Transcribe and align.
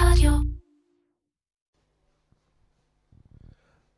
רדיו. 0.00 0.32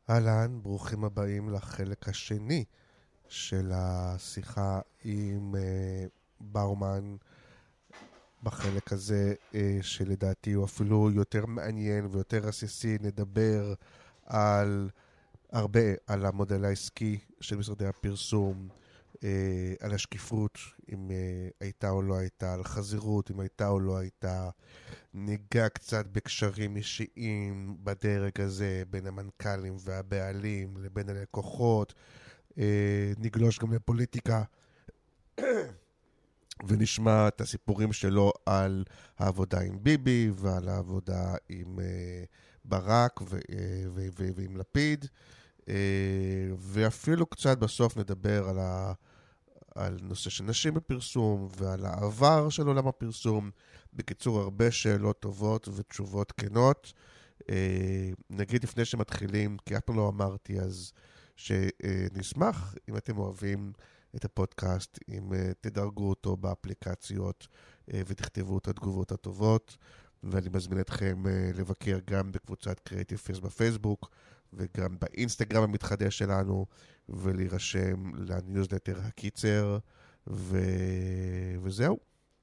אהלן, 0.09 0.59
ברוכים 0.63 1.03
הבאים 1.03 1.49
לחלק 1.49 2.09
השני 2.09 2.65
של 3.27 3.71
השיחה 3.75 4.79
עם 5.03 5.55
uh, 5.55 6.09
באומן. 6.39 7.15
בחלק 8.43 8.93
הזה, 8.93 9.33
uh, 9.51 9.55
שלדעתי 9.81 10.53
הוא 10.53 10.65
אפילו 10.65 11.11
יותר 11.11 11.45
מעניין 11.45 12.07
ויותר 12.11 12.47
עסיסי, 12.47 12.97
נדבר 13.01 13.73
על 14.25 14.89
הרבה, 15.51 15.79
על 16.07 16.25
המודל 16.25 16.65
העסקי 16.65 17.19
של 17.41 17.57
משרדי 17.57 17.85
הפרסום, 17.87 18.67
אה, 18.71 18.82
על 19.79 19.93
השקיפות, 19.93 20.57
אם 20.93 21.11
אה, 21.11 21.49
הייתה 21.59 21.89
או 21.89 22.01
לא 22.01 22.17
הייתה, 22.17 22.53
על 22.53 22.63
חזירות, 22.63 23.31
אם 23.31 23.39
הייתה 23.39 23.67
או 23.67 23.79
לא 23.79 23.97
הייתה. 23.97 24.49
ניגע 25.13 25.69
קצת 25.69 26.05
בקשרים 26.05 26.75
אישיים 26.75 27.77
בדרג 27.83 28.41
הזה, 28.41 28.83
בין 28.89 29.07
המנכ"לים 29.07 29.75
והבעלים 29.79 30.77
לבין 30.77 31.09
הלקוחות. 31.09 31.93
אה, 32.57 33.11
נגלוש 33.17 33.59
גם 33.59 33.73
לפוליטיקה. 33.73 34.43
ונשמע 36.67 37.27
את 37.27 37.41
הסיפורים 37.41 37.93
שלו 37.93 38.31
על 38.45 38.83
העבודה 39.17 39.59
עם 39.61 39.83
ביבי 39.83 40.31
ועל 40.35 40.69
העבודה 40.69 41.35
עם 41.49 41.79
uh, 41.79 41.81
ברק 42.65 43.21
ו- 43.21 43.25
uh, 43.25 43.51
ו- 43.93 44.07
ו- 44.19 44.29
ועם 44.35 44.57
לפיד. 44.57 45.05
Uh, 45.61 45.65
ואפילו 46.57 47.25
קצת 47.25 47.57
בסוף 47.57 47.97
נדבר 47.97 48.49
על, 48.49 48.59
ה- 48.59 48.93
על 49.75 49.97
נושא 50.01 50.29
של 50.29 50.43
נשים 50.43 50.73
בפרסום 50.73 51.47
ועל 51.57 51.85
העבר 51.85 52.49
של 52.49 52.67
עולם 52.67 52.87
הפרסום. 52.87 53.51
בקיצור, 53.93 54.39
הרבה 54.39 54.71
שאלות 54.71 55.19
טובות 55.19 55.67
ותשובות 55.75 56.31
כנות. 56.31 56.93
Uh, 57.41 57.45
נגיד 58.29 58.63
לפני 58.63 58.85
שמתחילים, 58.85 59.57
כי 59.65 59.77
אף 59.77 59.81
פעם 59.81 59.95
לא 59.95 60.09
אמרתי 60.09 60.59
אז, 60.59 60.93
שנשמח 61.35 62.75
אם 62.89 62.97
אתם 62.97 63.17
אוהבים 63.17 63.73
את 64.15 64.25
הפודקאסט, 64.25 64.99
אם 65.09 65.31
uh, 65.31 65.35
תדרגו 65.61 66.09
אותו 66.09 66.37
באפליקציות 66.37 67.47
uh, 67.89 67.93
ותכתבו 68.07 68.57
את 68.57 68.67
התגובות 68.67 69.11
הטובות. 69.11 69.77
ואני 70.23 70.49
מזמין 70.53 70.79
אתכם 70.79 71.23
לבקר 71.55 71.99
גם 72.05 72.31
בקבוצת 72.31 72.89
Creative 72.89 73.29
First 73.29 73.41
בפייסבוק 73.41 74.09
וגם 74.55 74.97
באינסטגרם 74.99 75.63
המתחדש 75.63 76.17
שלנו, 76.17 76.65
ולהירשם 77.09 78.15
לניוזלטר 78.15 78.99
הקיצר, 79.03 79.77
ו... 80.27 80.59
וזהו. 81.61 81.97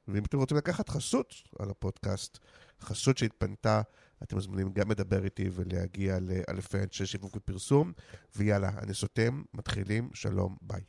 ואם 0.08 0.25
אתם 0.25 0.38
רוצים 0.38 0.56
לקחת 0.56 0.88
חסות 0.88 1.34
על 1.58 1.70
הפודקאסט, 1.70 2.38
חסות 2.81 3.19
שהתפנתה, 3.19 3.83
אתם 4.22 4.36
מזמינים 4.36 4.72
גם 4.72 4.91
לדבר 4.91 5.25
איתי 5.25 5.50
ולהגיע 5.53 6.19
לאלפי 6.20 6.78
אנשי 6.78 7.06
שיווק 7.06 7.36
ופרסום. 7.36 7.92
ויאללה, 8.36 8.70
אני 8.78 8.94
סותם, 8.94 9.42
מתחילים, 9.55 10.11
שלום, 10.14 10.56
ביי. 10.62 10.83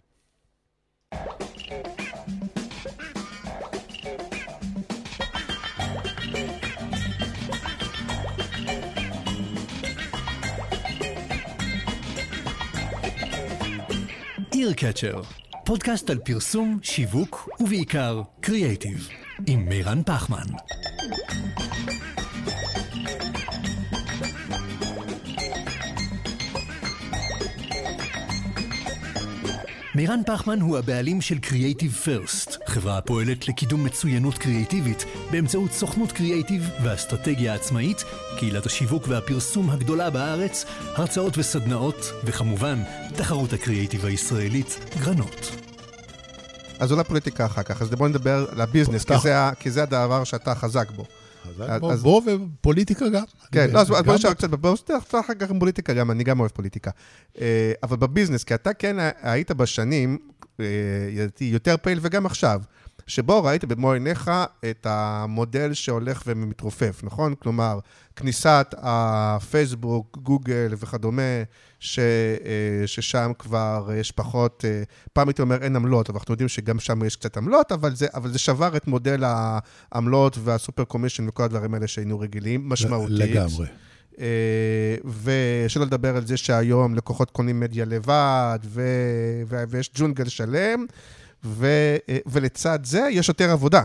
אירקצ'ר, 14.62 15.22
פודקאסט 15.66 16.10
על 16.10 16.18
פרסום, 16.18 16.80
שיווק 16.84 17.50
ובעיקר 17.60 18.22
קריאייטיב, 18.42 19.10
עם 19.48 19.66
מירן 19.70 20.04
פחמן. 20.06 20.46
מירן 29.96 30.22
פחמן 30.26 30.62
הוא 30.62 30.78
הבעלים 30.78 31.22
של 31.22 31.36
Creative 31.36 32.08
First, 32.08 32.58
חברה 32.68 32.98
הפועלת 32.98 33.48
לקידום 33.48 33.84
מצוינות 33.84 34.38
קריאיטיבית 34.38 35.06
באמצעות 35.32 35.72
סוכנות 35.72 36.12
קריאיטיב 36.12 36.70
ואסטרטגיה 36.84 37.54
עצמאית, 37.54 38.04
קהילת 38.42 38.66
השיווק 38.66 39.08
והפרסום 39.08 39.70
הגדולה 39.70 40.10
בארץ, 40.10 40.66
הרצאות 40.96 41.38
וסדנאות, 41.38 42.12
וכמובן, 42.24 42.80
תחרות 43.16 43.54
הקריאיטיב 43.54 44.06
הישראלית, 44.06 44.80
גרנות. 45.00 45.52
אז 46.80 46.92
אולי 46.92 47.04
פוליטיקה 47.04 47.46
אחר 47.46 47.64
כך, 47.64 47.82
אז 47.82 47.90
בואו 47.90 48.10
נדבר 48.10 48.46
על 48.52 48.62
הביזנס, 48.62 49.06
כי. 49.06 49.18
זה 49.18 49.50
כי 49.60 49.72
זה 49.72 49.84
הדבר 49.84 50.24
שאתה 50.24 50.56
חזק 50.56 50.92
בו. 50.92 51.06
חזק 51.44 51.80
בו, 51.80 51.92
אז- 51.92 52.04
בו 52.04 52.22
ופוליטיקה 52.26 53.10
גם. 53.10 53.24
כן, 53.52 53.70
לא, 53.74 53.80
אז 53.80 53.90
גם 53.90 54.04
בוא 54.06 54.16
נשאר 54.16 54.34
קצת, 54.34 54.50
בוא 54.50 54.74
נפתח 54.74 55.04
אחר 55.20 55.34
כך 55.40 55.50
עם 55.50 55.60
פוליטיקה 55.60 55.94
גם, 55.94 56.12
אני 56.12 56.24
גם 56.24 56.40
אוהב 56.40 56.52
פוליטיקה. 56.52 56.92
אה, 57.42 57.72
אבל 57.84 57.98
בביזנס, 57.98 58.44
כי 58.44 58.54
אתה 58.54 58.74
כן 58.74 58.96
היית 59.22 59.52
בשנים, 59.52 60.18
אה, 60.60 60.66
יותר 61.42 61.76
פעיל 61.82 62.00
וגם 62.02 62.26
עכשיו, 62.26 62.62
שבו 63.08 63.44
ראית 63.44 63.66
במו 63.66 63.92
עיניך 63.92 64.32
את 64.70 64.88
המודל 64.90 65.74
שהולך 65.74 66.24
ומתרופף, 66.26 67.02
נכון? 67.04 67.36
כלומר, 67.36 67.80
כניסת 68.16 68.76
הפייסבוק, 68.78 70.18
גוגל 70.24 70.74
וכדומה, 70.78 71.44
ש, 71.80 72.00
אה, 72.00 72.88
ששם 72.88 73.32
כבר 73.40 73.90
יש 73.96 74.12
פחות, 74.12 74.66
אה, 74.68 74.84
פעם 75.14 75.28
הייתי 75.28 75.42
אומר 75.42 75.64
אין 75.64 75.76
עמלות, 75.76 76.10
אבל 76.10 76.18
אנחנו 76.20 76.34
יודעים 76.34 76.50
שגם 76.50 76.80
שם 76.80 77.06
יש 77.06 77.16
קצת 77.16 77.38
עמלות, 77.38 77.72
אבל 77.72 77.96
זה, 77.96 78.08
אבל 78.14 78.32
זה 78.32 78.40
שבר 78.40 78.78
את 78.78 78.88
מודל 78.88 79.24
העמלות 79.26 80.38
והסופר 80.44 80.84
קומישן 80.84 81.28
וכל 81.30 81.44
הדברים 81.44 81.74
האלה 81.74 81.88
שהיינו 81.88 82.20
רגילים, 82.20 82.70
משמעותית. 82.70 83.18
לגמרי. 83.18 83.68
אה, 84.20 84.96
ושלא 85.24 85.86
לדבר 85.86 86.16
על 86.16 86.26
זה 86.26 86.38
שהיום 86.38 86.96
לקוחות 86.96 87.32
קונים 87.32 87.60
מדיה 87.60 87.86
לבד, 87.86 88.60
ו... 88.66 88.82
ו... 89.48 89.64
ויש 89.70 89.92
ג'ונגל 89.96 90.28
שלם, 90.28 90.86
ו... 91.44 91.68
אה, 92.10 92.18
ולצד 92.26 92.80
זה 92.84 93.08
יש 93.12 93.30
יותר 93.30 93.52
עבודה. 93.52 93.84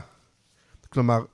כלומר, 0.89 1.25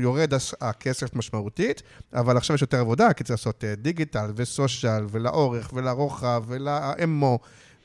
יורד 0.00 0.32
הכסף 0.60 1.14
משמעותית, 1.14 1.82
אבל 2.14 2.36
עכשיו 2.36 2.56
יש 2.56 2.62
יותר 2.62 2.80
עבודה, 2.80 3.12
כי 3.12 3.24
צריך 3.24 3.40
לעשות 3.40 3.64
אה, 3.64 3.74
דיגיטל 3.74 4.30
וסושיאל, 4.36 5.06
ולאורך 5.10 5.70
ולרוחב 5.74 6.44
ולאמו, 6.46 7.38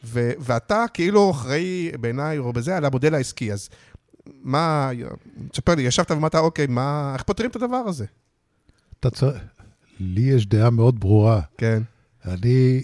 ו... 0.03 0.31
ואתה 0.39 0.85
כאילו 0.93 1.31
אחראי 1.31 1.91
בעיניי, 1.99 2.37
או 2.37 2.53
בזה, 2.53 2.77
על 2.77 2.85
המודל 2.85 3.15
העסקי. 3.15 3.53
אז 3.53 3.69
מה, 4.25 4.89
תספר 5.51 5.75
לי, 5.75 5.81
ישבת 5.81 6.11
ואמרת, 6.11 6.35
אוקיי, 6.35 6.67
מה, 6.67 7.11
איך 7.13 7.23
פותרים 7.23 7.49
את 7.49 7.55
הדבר 7.55 7.83
הזה? 7.87 8.05
אתה 8.99 9.09
צריך... 9.09 9.37
לי 9.99 10.21
יש 10.21 10.45
דעה 10.45 10.69
מאוד 10.69 10.99
ברורה. 10.99 11.41
כן. 11.57 11.83
אני 12.25 12.83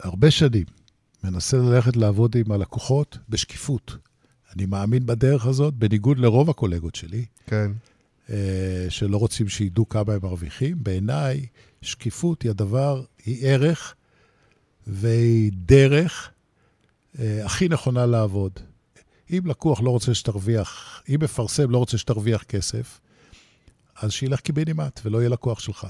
הרבה 0.00 0.30
שנים 0.30 0.64
מנסה 1.24 1.56
ללכת 1.56 1.96
לעבוד 1.96 2.36
עם 2.36 2.52
הלקוחות 2.52 3.18
בשקיפות. 3.28 3.96
אני 4.56 4.66
מאמין 4.66 5.06
בדרך 5.06 5.46
הזאת, 5.46 5.74
בניגוד 5.74 6.18
לרוב 6.18 6.50
הקולגות 6.50 6.94
שלי, 6.94 7.24
כן. 7.46 7.72
אה, 8.30 8.86
שלא 8.88 9.16
רוצים 9.16 9.48
שידעו 9.48 9.88
כמה 9.88 10.12
הם 10.12 10.18
מרוויחים. 10.22 10.76
בעיניי, 10.84 11.46
שקיפות 11.82 12.42
היא 12.42 12.50
הדבר, 12.50 13.02
היא 13.24 13.46
ערך 13.46 13.94
והיא 14.86 15.52
דרך 15.54 16.30
אה, 17.18 17.44
הכי 17.44 17.68
נכונה 17.68 18.06
לעבוד. 18.06 18.52
אם 19.30 19.40
לקוח 19.46 19.80
לא 19.80 19.90
רוצה 19.90 20.14
שתרוויח, 20.14 21.02
אם 21.08 21.16
מפרסם 21.22 21.70
לא 21.70 21.78
רוצה 21.78 21.98
שתרוויח 21.98 22.42
כסף, 22.42 23.00
אז 23.96 24.12
שילך 24.12 24.40
קיבינימט 24.40 25.00
ולא 25.04 25.18
יהיה 25.18 25.28
לקוח 25.28 25.60
שלך. 25.60 25.86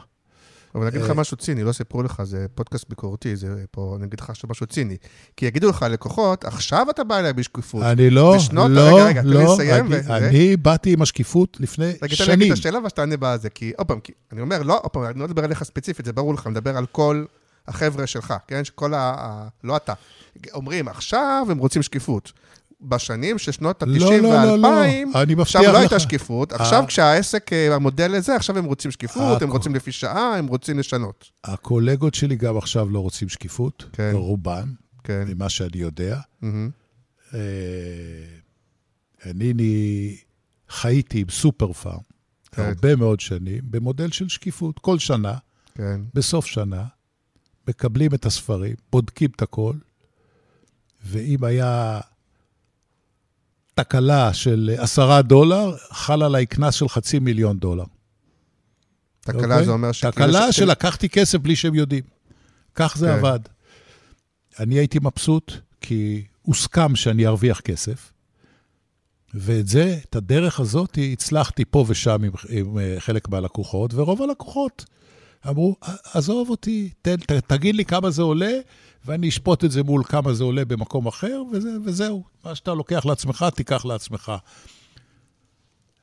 אבל 0.75 0.82
אני 0.82 0.91
אגיד 0.91 1.00
לך 1.03 1.10
אה, 1.10 1.14
משהו 1.14 1.36
ציני, 1.36 1.62
לא 1.64 1.72
סיפרו 1.72 2.03
לך, 2.03 2.22
זה 2.22 2.47
פודקאסט 2.54 2.84
ביקורתי, 2.88 3.36
זה 3.36 3.64
פה, 3.70 3.94
אני 3.98 4.06
אגיד 4.06 4.20
לך 4.20 4.31
עכשיו 4.31 4.50
משהו 4.50 4.66
ציני. 4.66 4.97
כי 5.36 5.47
יגידו 5.47 5.69
לך 5.70 5.86
לקוחות, 5.91 6.44
עכשיו 6.44 6.86
אתה 6.91 7.04
בא 7.04 7.19
אליי 7.19 7.32
בשקיפות. 7.32 7.82
אני 7.82 8.10
לא, 8.10 8.34
בשנות- 8.36 8.70
לא, 8.70 8.80
רגע, 8.97 9.04
רגע, 9.06 9.22
לא, 9.25 9.53
לסיים, 9.54 9.86
אני, 9.86 9.97
וזה- 9.98 10.16
אני 10.16 10.56
באתי 10.56 10.92
עם 10.92 11.03
השקיפות 11.03 11.56
לפני 11.60 11.84
רגע, 11.86 11.97
תן 12.00 12.06
לי 12.06 12.16
שנים. 12.16 12.53
את 12.53 12.59
השאלה 12.59 12.78
ואז 12.82 12.92
תענה 12.92 13.14
בזה, 13.19 13.50
כי 13.50 13.72
עוד 13.78 13.86
פעם, 13.86 13.98
אני 14.32 14.41
אומר, 14.41 14.62
לא, 14.62 14.78
עוד 14.83 14.91
פעם, 14.91 15.04
אני 15.04 15.18
לא 15.21 15.27
מדבר 15.27 15.45
עליך 15.45 15.62
ספציפית, 15.65 16.06
זה 16.06 16.12
ברור 16.12 16.34
לך, 16.34 16.47
אני 16.47 16.53
מדבר 16.53 16.77
על 16.77 16.86
כל 16.86 17.24
החבר'ה 17.68 18.06
שלך, 18.06 18.34
כן? 18.48 18.65
שכל. 18.65 18.95
ה- 18.95 19.48
לא 19.65 19.77
אתה. 19.77 19.92
אומרים, 20.54 20.89
עכשיו 20.89 21.47
הם 21.50 21.59
רוצים 21.59 21.83
שקיפות. 21.83 22.33
בשנים 22.82 23.38
של 23.38 23.53
שנות 23.53 23.82
ה-90 23.82 23.88
לא, 23.98 24.16
לא, 24.16 24.44
לא, 24.44 24.59
לא. 24.59 24.68
וה-2000, 24.68 25.18
אני 25.18 25.34
שם 25.44 25.59
לא 25.62 25.68
לך. 25.68 25.74
הייתה 25.74 25.98
שקיפות, 25.98 26.53
עכשיו 26.53 26.80
אה. 26.82 26.86
כשהעסק, 26.86 27.53
אה, 27.53 27.74
המודל 27.74 28.10
לזה, 28.16 28.36
עכשיו 28.36 28.59
הם 28.59 28.65
רוצים 28.65 28.91
שקיפות, 28.91 29.42
הם. 29.42 29.50
רוצים 29.50 29.74
לפי 29.74 29.92
שעה, 29.92 30.38
הם 30.38 30.47
רוצים 30.47 30.78
לשנות. 30.78 31.30
הקולגות 31.44 32.15
שלי 32.15 32.36
גם 32.36 32.56
עכשיו 32.56 32.91
לא 32.91 32.98
רוצים 32.98 33.28
שקיפות, 33.28 33.84
כן. 33.92 34.10
רובם, 34.15 34.72
כן. 35.04 35.24
ממה 35.28 35.48
שאני 35.48 35.78
יודע. 35.78 36.21
אני 39.26 39.50
אני 39.50 40.16
חייתי 40.68 41.21
עם 41.21 41.28
סופר 41.30 41.72
פארם 41.72 41.98
כן. 42.53 42.62
הרבה 42.62 42.97
מאוד 42.97 43.21
שנים, 43.21 43.60
במודל 43.65 44.10
של 44.10 44.28
שקיפות. 44.28 44.78
כל 44.78 44.98
שנה, 44.98 45.34
כן. 45.74 46.00
בסוף 46.15 46.47
שנה, 46.47 46.84
מקבלים 47.68 48.15
את 48.15 48.26
הספרים, 48.26 48.74
בודקים 48.92 49.30
את 49.36 49.42
הכל, 49.42 49.74
ואם 51.04 51.44
היה 51.44 52.00
תקלה 53.84 54.32
של 54.32 54.71
עשרה 54.78 55.22
דולר, 55.22 55.77
חל 55.91 56.22
עליי 56.22 56.47
קנס 56.47 56.74
של 56.74 56.88
חצי 56.88 57.18
מיליון 57.18 57.59
דולר. 57.59 57.84
תקלה 59.21 59.42
אוקיי? 59.42 59.65
זה 59.65 59.71
אומר 59.71 59.92
ש... 59.92 60.04
תקלה 60.04 60.53
שלקחתי 60.53 61.09
כסף 61.09 61.38
בלי 61.38 61.56
שהם 61.56 61.74
יודעים. 61.74 62.04
כך 62.74 62.97
זה 62.98 63.06
כן. 63.06 63.12
עבד. 63.12 63.41
אני 64.59 64.74
הייתי 64.74 64.98
מבסוט, 65.03 65.53
כי 65.80 66.24
הוסכם 66.42 66.97
שאני 66.97 67.27
ארוויח 67.27 67.60
כסף, 67.60 68.12
ואת 69.34 69.68
זה, 69.68 69.98
את 70.09 70.16
הדרך 70.16 70.60
הזאת, 70.60 70.98
הצלחתי 71.12 71.65
פה 71.65 71.84
ושם 71.88 72.24
עם, 72.24 72.33
עם 72.48 72.78
אה, 72.78 72.97
חלק 72.98 73.28
מהלקוחות, 73.28 73.94
ורוב 73.94 74.22
הלקוחות 74.22 74.84
אמרו, 75.48 75.77
עזוב 76.15 76.51
אותי, 76.51 76.91
ת, 77.03 77.09
ת, 77.09 77.33
תגיד 77.33 77.75
לי 77.75 77.84
כמה 77.84 78.10
זה 78.10 78.22
עולה, 78.22 78.53
ואני 79.04 79.28
אשפוט 79.28 79.65
את 79.65 79.71
זה 79.71 79.83
מול 79.83 80.04
כמה 80.04 80.33
זה 80.33 80.45
עולה 80.45 80.65
במקום 80.65 81.07
אחר, 81.07 81.42
וזה, 81.53 81.71
וזהו. 81.84 82.25
מה 82.45 82.54
שאתה 82.54 82.75
לוקח 82.75 83.07
לעצמך, 83.07 83.45
תיקח 83.54 83.84
לעצמך. 83.84 84.33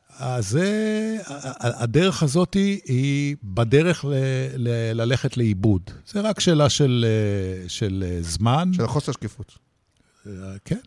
אז 0.09 0.49
זה, 0.49 1.17
הדרך 1.57 2.23
הזאת 2.23 2.53
היא 2.85 3.35
בדרך 3.43 4.05
ל, 4.05 4.13
ל, 4.55 4.69
ללכת 5.01 5.37
לאיבוד. 5.37 5.81
זה 6.07 6.21
רק 6.21 6.39
שאלה 6.39 6.69
של, 6.69 7.05
אה, 7.07 7.69
של 7.69 8.17
זמן. 8.21 8.71
של 8.73 8.87
חוסר 8.87 9.11
שקיפות. 9.11 9.57
אה, 10.27 10.31
כן. 10.65 10.79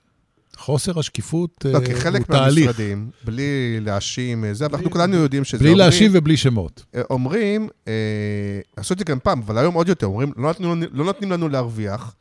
חוסר 0.60 0.98
השקיפות 0.98 1.64
לא, 1.64 1.80
כי 1.84 1.92
הוא 1.92 2.00
חלק 2.00 2.26
תהליך. 2.26 2.66
מהמשרדים, 2.66 3.10
בלי 3.24 3.80
להאשים, 3.80 4.44
אה, 4.44 4.54
זה, 4.54 4.66
אנחנו 4.66 4.90
כולנו 4.90 5.16
יודעים 5.16 5.44
שזה... 5.44 5.64
בלי 5.64 5.74
להשיב 5.74 6.12
ובלי 6.14 6.36
שמות. 6.36 6.84
אה, 6.94 7.02
אומרים, 7.10 7.68
אה, 7.88 7.92
עשו 8.76 8.94
את 8.94 8.98
זה 8.98 9.04
גם 9.04 9.18
פעם, 9.22 9.40
אבל 9.42 9.58
היום 9.58 9.74
עוד 9.74 9.88
יותר, 9.88 10.06
אומרים, 10.06 10.32
לא 10.36 10.42
נותנים, 10.48 10.70
לנו- 10.70 10.86
לא 10.92 11.04
נותנים 11.04 11.32
לנו 11.32 11.48
להרוויח, 11.48 12.14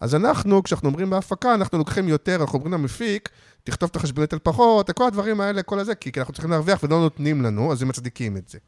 אז 0.00 0.14
אנחנו, 0.14 0.62
כשאנחנו 0.62 0.88
אומרים 0.88 1.10
בהפקה, 1.10 1.54
אנחנו 1.54 1.78
לוקחים 1.78 2.08
יותר, 2.08 2.36
אנחנו 2.40 2.58
אומרים 2.58 2.72
למפיק, 2.74 3.28
תכתוב 3.64 3.88
את 3.90 3.96
החשבונית 3.96 4.32
על 4.32 4.38
פחות, 4.42 4.90
כל 4.90 5.06
הדברים 5.06 5.40
האלה, 5.40 5.62
כל 5.62 5.78
הזה, 5.78 5.94
כי 5.94 6.10
אנחנו 6.16 6.32
צריכים 6.32 6.50
להרוויח 6.50 6.82
ולא 6.82 6.98
נותנים 7.00 7.42
לנו, 7.42 7.72
אז 7.72 7.82
הם 7.82 7.88
מצדיקים 7.88 8.36
את 8.36 8.48
זה. 8.48 8.58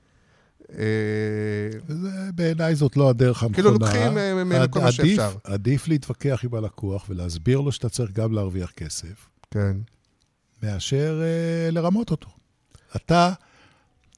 אה, 0.72 0.84
בעיניי 2.34 2.74
זאת 2.74 2.96
לא 2.96 3.10
הדרך 3.10 3.42
הנכונה. 3.42 3.54
כאילו 3.54 3.70
לוקחים, 3.70 4.18
אה, 4.18 4.62
עד- 4.62 4.70
כל 4.72 4.80
מה 4.80 4.92
שאפשר. 4.92 5.32
עדיף 5.44 5.88
להתווכח 5.88 6.40
עם 6.44 6.54
הלקוח 6.54 7.06
ולהסביר 7.08 7.60
לו 7.60 7.72
שאתה 7.72 7.88
צריך 7.88 8.10
גם 8.12 8.32
להרוויח 8.32 8.70
כסף, 8.70 9.28
כן. 9.50 9.76
מאשר 10.62 11.20
אה, 11.22 11.70
לרמות 11.70 12.10
אותו. 12.10 12.28
אתה, 12.96 13.32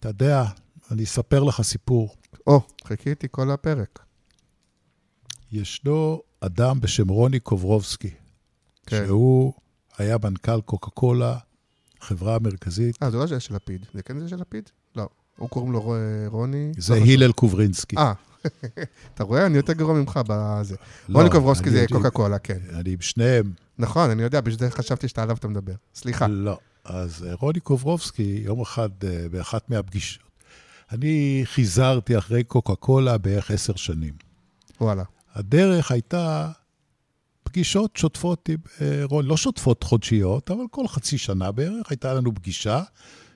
אתה 0.00 0.08
יודע, 0.08 0.44
אני 0.90 1.04
אספר 1.04 1.42
לך 1.42 1.62
סיפור. 1.62 2.14
או, 2.46 2.60
חיכיתי 2.84 3.26
כל 3.30 3.50
הפרק. 3.50 3.98
ישנו 5.52 6.22
אדם 6.40 6.80
בשם 6.80 7.08
רוני 7.08 7.40
קוברובסקי, 7.40 8.10
כן. 8.86 9.04
שהוא 9.06 9.52
היה 9.98 10.16
מנכ"ל 10.24 10.60
קוקה 10.60 10.90
קולה, 10.90 11.38
חברה 12.00 12.38
מרכזית, 12.38 13.02
אה, 13.02 13.10
זה 13.10 13.16
לא 13.16 13.26
זה 13.26 13.40
של 13.40 13.54
לפיד. 13.54 13.86
זה 13.94 14.02
כן 14.02 14.18
זה 14.18 14.28
של 14.28 14.36
לפיד? 14.40 14.70
הוא 15.40 15.48
קוראים 15.48 15.72
לו 15.72 15.80
רו- 15.80 15.94
רוני. 16.26 16.72
זה 16.78 16.94
הלל 16.94 17.32
קוברינסקי. 17.32 17.96
אה, 17.96 18.12
אתה 19.14 19.24
רואה? 19.24 19.46
אני 19.46 19.56
יותר 19.56 19.72
גרוע 19.72 19.94
ממך 19.94 20.20
בזה. 20.28 20.76
לא, 21.08 21.18
רוני 21.18 21.30
קוברובסקי 21.30 21.68
אני- 21.68 21.76
זה 21.78 21.86
קוקה 21.92 22.10
קולה, 22.10 22.38
כן. 22.38 22.58
אני 22.74 22.90
עם 22.92 23.00
שניהם. 23.00 23.52
נכון, 23.78 24.10
אני 24.10 24.22
יודע, 24.22 24.40
בשביל 24.40 24.58
זה 24.58 24.76
חשבתי 24.76 25.08
שאתה 25.08 25.22
עליו 25.22 25.36
אתה 25.36 25.48
מדבר. 25.48 25.72
סליחה. 25.94 26.26
לא. 26.26 26.58
אז 26.84 27.24
אה, 27.28 27.34
רוני 27.34 27.60
קוברובסקי, 27.60 28.42
יום 28.44 28.60
אחד, 28.60 28.88
אה, 29.04 29.26
באחת 29.30 29.70
מהפגישות, 29.70 30.22
אני 30.92 31.42
חיזרתי 31.44 32.18
אחרי 32.18 32.44
קוקה 32.44 32.74
קולה 32.74 33.18
בערך 33.18 33.50
עשר 33.50 33.76
שנים. 33.76 34.14
וואלה. 34.80 35.02
הדרך 35.34 35.90
הייתה 35.90 36.50
פגישות 37.42 37.96
שוטפות 37.96 38.48
עם 38.48 38.56
אה, 38.80 39.00
רוני, 39.04 39.28
לא 39.28 39.36
שוטפות 39.36 39.82
חודשיות, 39.82 40.50
אבל 40.50 40.64
כל 40.70 40.88
חצי 40.88 41.18
שנה 41.18 41.52
בערך 41.52 41.90
הייתה 41.90 42.14
לנו 42.14 42.34
פגישה 42.34 42.82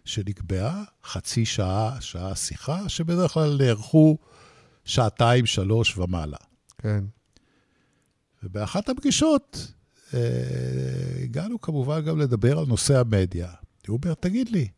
שנקבעה, 0.04 0.84
חצי 1.04 1.44
שעה, 1.44 2.00
שעה 2.00 2.36
שיחה, 2.36 2.88
שבדרך 2.88 3.30
כלל 3.32 3.56
נערכו 3.60 4.18
שעתיים, 4.84 5.46
שלוש 5.46 5.98
ומעלה. 5.98 6.36
כן. 6.78 7.04
ובאחת 8.42 8.88
הפגישות 8.88 9.72
אה, 10.14 10.20
הגענו 11.22 11.60
כמובן 11.60 12.00
גם 12.04 12.20
לדבר 12.20 12.58
על 12.58 12.66
נושא 12.66 13.00
המדיה. 13.00 13.48
הוא 13.88 13.98
אומר, 14.02 14.14
תגיד 14.14 14.48
לי, 14.48 14.68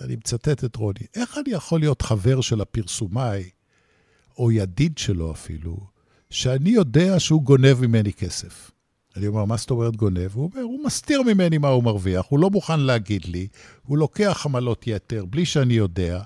אני 0.00 0.16
מצטט 0.16 0.64
את 0.64 0.76
רוני, 0.76 1.06
איך 1.14 1.38
אני 1.38 1.50
יכול 1.54 1.80
להיות 1.80 2.02
חבר 2.02 2.40
של 2.40 2.60
הפרסומאי, 2.60 3.50
או 4.38 4.52
ידיד 4.52 4.98
שלו 4.98 5.32
אפילו, 5.32 5.76
שאני 6.30 6.70
יודע 6.70 7.20
שהוא 7.20 7.42
גונב 7.42 7.80
ממני 7.80 8.12
כסף? 8.12 8.70
אני 9.16 9.26
אומר, 9.26 9.44
מה 9.44 9.56
זאת 9.56 9.70
אומרת 9.70 9.96
גונב? 9.96 10.30
הוא 10.34 10.50
אומר, 10.52 10.62
הוא 10.62 10.84
מסתיר 10.84 11.22
ממני 11.22 11.58
מה 11.58 11.68
הוא 11.68 11.84
מרוויח, 11.84 12.26
הוא 12.28 12.38
לא 12.38 12.50
מוכן 12.50 12.80
להגיד 12.80 13.24
לי, 13.24 13.48
הוא 13.86 13.98
לוקח 13.98 14.46
עמלות 14.46 14.86
יתר 14.86 15.24
בלי 15.24 15.44
שאני 15.44 15.74
יודע. 15.74 16.22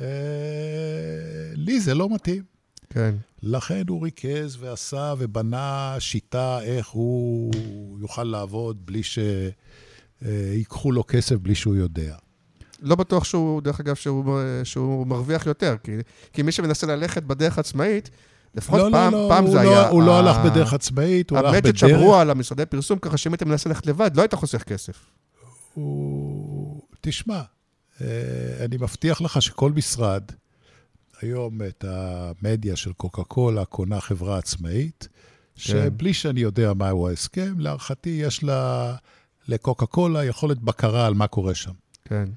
אה, 0.00 0.04
לי 1.54 1.80
זה 1.80 1.94
לא 1.94 2.14
מתאים. 2.14 2.42
כן. 2.90 3.14
לכן 3.42 3.82
הוא 3.88 4.02
ריכז 4.02 4.56
ועשה 4.60 5.14
ובנה 5.18 5.96
שיטה 5.98 6.62
איך 6.62 6.88
הוא 6.88 7.52
יוכל 8.00 8.24
לעבוד 8.24 8.86
בלי 8.86 9.02
שיקחו 10.22 10.92
לו 10.92 11.04
כסף 11.08 11.36
בלי 11.36 11.54
שהוא 11.54 11.76
יודע. 11.76 12.16
לא 12.82 12.94
בטוח 12.94 13.24
שהוא, 13.24 13.62
דרך 13.62 13.80
אגב, 13.80 13.94
שהוא, 13.94 14.40
שהוא 14.64 15.06
מרוויח 15.06 15.46
יותר, 15.46 15.76
כי, 15.82 15.92
כי 16.32 16.42
מי 16.42 16.52
שמנסה 16.52 16.86
ללכת 16.86 17.22
בדרך 17.22 17.58
עצמאית, 17.58 18.10
לפחות 18.54 18.80
לא, 18.80 18.88
פעם, 18.92 19.12
לא, 19.12 19.22
לא, 19.22 19.28
פעם 19.28 19.46
זה 19.46 19.54
לא, 19.54 19.60
היה... 19.60 19.88
הוא 19.88 20.02
לא 20.02 20.18
הלך 20.18 20.36
בדרך 20.36 20.72
עצמאית, 20.72 21.30
הוא 21.30 21.38
הלך 21.38 21.54
בדרך... 21.54 21.78
שמרו 21.78 22.16
על 22.16 22.30
המשרדי 22.30 22.66
פרסום, 22.66 22.98
ככה 22.98 23.16
שאם 23.16 23.32
היית 23.32 23.42
מנסה 23.42 23.68
ללכת 23.68 23.86
לבד, 23.86 24.10
לא 24.16 24.22
היית 24.22 24.34
חוסך 24.34 24.62
כסף. 24.62 25.06
הוא... 25.74 26.82
תשמע, 27.00 27.40
אה, 28.00 28.06
אני 28.64 28.76
מבטיח 28.76 29.20
לך 29.20 29.42
שכל 29.42 29.72
משרד, 29.72 30.22
היום 31.22 31.62
את 31.62 31.84
המדיה 31.88 32.76
של 32.76 32.92
קוקה 32.92 33.24
קולה 33.24 33.64
קונה 33.64 34.00
חברה 34.00 34.38
עצמאית, 34.38 35.08
שבלי 35.56 36.14
שאני 36.14 36.40
יודע 36.40 36.74
מהו 36.74 37.08
ההסכם, 37.08 37.54
להערכתי 37.58 38.10
יש 38.10 38.42
לה, 38.44 38.94
לקוקה 39.48 39.86
קולה 39.86 40.24
יכולת 40.24 40.58
בקרה 40.58 41.06
על 41.06 41.14
מה 41.14 41.26
קורה 41.26 41.54
שם. 41.54 41.72
כן. 42.04 42.28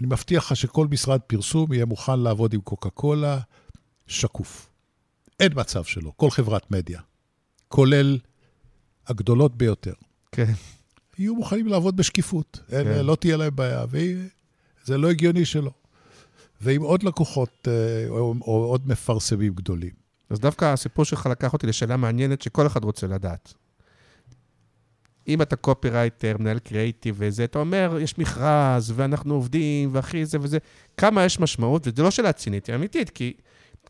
אני 0.00 0.06
מבטיח 0.06 0.52
לך 0.52 0.56
שכל 0.56 0.86
משרד 0.86 1.20
פרסום 1.20 1.72
יהיה 1.72 1.84
מוכן 1.84 2.20
לעבוד 2.20 2.54
עם 2.54 2.60
קוקה 2.60 2.90
קולה 2.90 3.38
שקוף. 4.06 4.71
אין 5.42 5.52
מצב 5.56 5.84
שלא, 5.84 6.12
כל 6.16 6.30
חברת 6.30 6.70
מדיה, 6.70 7.00
כולל 7.68 8.18
הגדולות 9.06 9.56
ביותר, 9.56 9.92
כן. 10.32 10.52
יהיו 11.18 11.34
מוכנים 11.34 11.66
לעבוד 11.66 11.96
בשקיפות. 11.96 12.60
כן. 12.68 13.04
לא 13.04 13.16
תהיה 13.20 13.36
להם 13.36 13.56
בעיה, 13.56 13.84
וזה 13.90 14.98
לא 14.98 15.10
הגיוני 15.10 15.44
שלא. 15.44 15.70
ועם 16.60 16.82
עוד 16.82 17.02
לקוחות 17.02 17.68
אה, 17.68 18.08
או, 18.08 18.34
או 18.40 18.64
עוד 18.64 18.88
מפרסמים 18.88 19.54
גדולים. 19.54 19.90
אז 20.30 20.40
דווקא 20.40 20.64
הסיפור 20.64 21.04
שלך 21.04 21.26
לקח 21.26 21.52
אותי 21.52 21.66
לשאלה 21.66 21.96
מעניינת 21.96 22.42
שכל 22.42 22.66
אחד 22.66 22.84
רוצה 22.84 23.06
לדעת. 23.06 23.54
אם 25.28 25.42
אתה 25.42 25.56
קופירייטר, 25.56 26.36
מנהל 26.38 26.58
קריאיטיב 26.58 27.14
וזה, 27.18 27.44
אתה 27.44 27.58
אומר, 27.58 27.98
יש 28.00 28.18
מכרז, 28.18 28.92
ואנחנו 28.96 29.34
עובדים, 29.34 29.88
ואחי 29.92 30.24
זה 30.24 30.38
וזה, 30.40 30.58
כמה 30.96 31.24
יש 31.24 31.40
משמעות, 31.40 31.86
וזו 31.86 32.02
לא 32.02 32.10
שאלה 32.10 32.32
צינית, 32.32 32.66
היא 32.66 32.74
אמיתית, 32.74 33.10
כי 33.10 33.32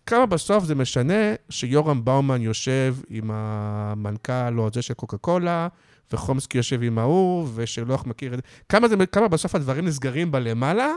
כמה 0.06 0.26
בסוף 0.26 0.64
זה 0.64 0.74
משנה 0.74 1.34
שיורם 1.50 2.04
באומן 2.04 2.42
יושב 2.42 2.96
עם 3.10 3.30
המנכ"ל 3.32 4.58
או 4.58 4.68
זה 4.72 4.82
של 4.82 4.94
קוקה 4.94 5.16
קולה, 5.16 5.68
וחומסקי 6.12 6.58
יושב 6.58 6.82
עם 6.82 6.98
ההוא, 6.98 7.48
ושלוח 7.54 8.06
מכיר 8.06 8.34
את 8.34 8.38
זה. 8.38 8.42
כמה, 8.68 8.88
זה, 8.88 9.06
כמה 9.06 9.28
בסוף 9.28 9.54
הדברים 9.54 9.84
נסגרים 9.84 10.32
בלמעלה, 10.32 10.94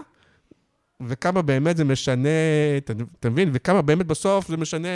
וכמה 1.07 1.41
באמת 1.41 1.77
זה 1.77 1.83
משנה, 1.83 2.29
אתה, 2.77 2.93
אתה 3.19 3.29
מבין? 3.29 3.50
וכמה 3.53 3.81
באמת 3.81 4.05
בסוף 4.05 4.47
זה 4.47 4.57
משנה 4.57 4.88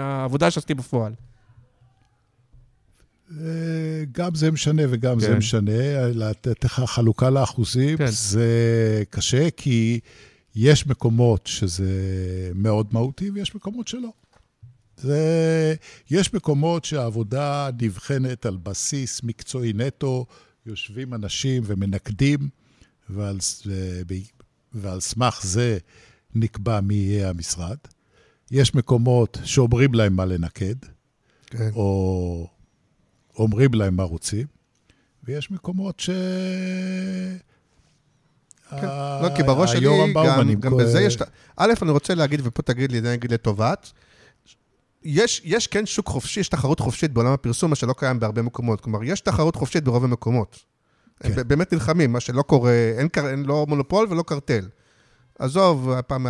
העבודה 0.00 0.50
שעשיתי 0.50 0.74
בפועל. 0.74 1.12
אה, 3.40 4.04
גם 4.12 4.34
זה 4.34 4.50
משנה 4.50 4.82
וגם 4.90 5.14
כן. 5.14 5.20
זה 5.20 5.34
משנה. 5.34 6.08
לתת 6.14 6.64
לך 6.64 6.82
חלוקה 6.86 7.30
לאחוזים, 7.30 7.96
כן. 7.96 8.06
זה 8.06 9.02
קשה, 9.10 9.50
כי 9.50 10.00
יש 10.56 10.86
מקומות 10.86 11.46
שזה 11.46 11.92
מאוד 12.54 12.86
מהותי 12.92 13.30
ויש 13.30 13.54
מקומות 13.54 13.88
שלא. 13.88 14.12
זה, 14.96 15.74
יש 16.10 16.34
מקומות 16.34 16.84
שהעבודה 16.84 17.70
נבחנת 17.80 18.46
על 18.46 18.56
בסיס 18.56 19.22
מקצועי 19.22 19.72
נטו, 19.72 20.26
יושבים 20.66 21.14
אנשים 21.14 21.62
ומנקדים, 21.66 22.48
ועל, 23.10 23.38
ב- 24.06 24.14
ועל 24.72 25.00
סמך 25.00 25.40
זה 25.42 25.78
נקבע 26.34 26.80
מי 26.80 26.94
יהיה 26.94 27.30
המשרד. 27.30 27.76
יש 28.50 28.74
מקומות 28.74 29.38
שאומרים 29.44 29.94
להם 29.94 30.16
מה 30.16 30.24
לנקד, 30.24 30.74
כן. 31.46 31.70
או 31.74 32.48
אומרים 33.36 33.74
להם 33.74 33.96
מה 33.96 34.02
רוצים, 34.02 34.46
ויש 35.24 35.50
מקומות 35.50 36.00
ש... 36.00 36.10
כן. 38.70 38.86
ה- 38.86 39.20
לא, 39.22 39.36
כי 39.36 39.42
בראש 39.42 39.72
שלי, 39.72 40.12
גם, 40.14 40.60
גם 40.60 40.76
בזה 40.76 41.00
יש... 41.00 41.18
א', 41.56 41.72
אני 41.82 41.90
רוצה 41.90 42.14
להגיד, 42.14 42.40
ופה 42.44 42.62
תגיד 42.62 42.92
לי, 42.92 42.98
אני 42.98 43.14
אגיד 43.14 43.32
לטובת, 43.32 43.92
יש, 45.04 45.42
יש 45.44 45.66
כן 45.66 45.86
שוק 45.86 46.08
חופשי, 46.08 46.40
יש 46.40 46.48
תחרות 46.48 46.80
חופשית 46.80 47.12
בעולם 47.12 47.32
הפרסום, 47.32 47.70
מה 47.70 47.76
שלא 47.76 47.92
קיים 47.92 48.20
בהרבה 48.20 48.42
מקומות. 48.42 48.80
כלומר, 48.80 49.04
יש 49.04 49.20
תחרות 49.20 49.56
חופשית 49.56 49.84
ברוב 49.84 50.04
המקומות. 50.04 50.58
כן. 51.20 51.32
הם 51.38 51.48
באמת 51.48 51.72
נלחמים, 51.72 52.12
מה 52.12 52.20
שלא 52.20 52.42
קורה, 52.42 52.72
אין, 52.98 53.08
אין 53.28 53.44
לא 53.44 53.66
מונופול 53.68 54.06
ולא 54.10 54.22
קרטל. 54.22 54.68
עזוב, 55.38 55.90
הפעם 55.90 56.26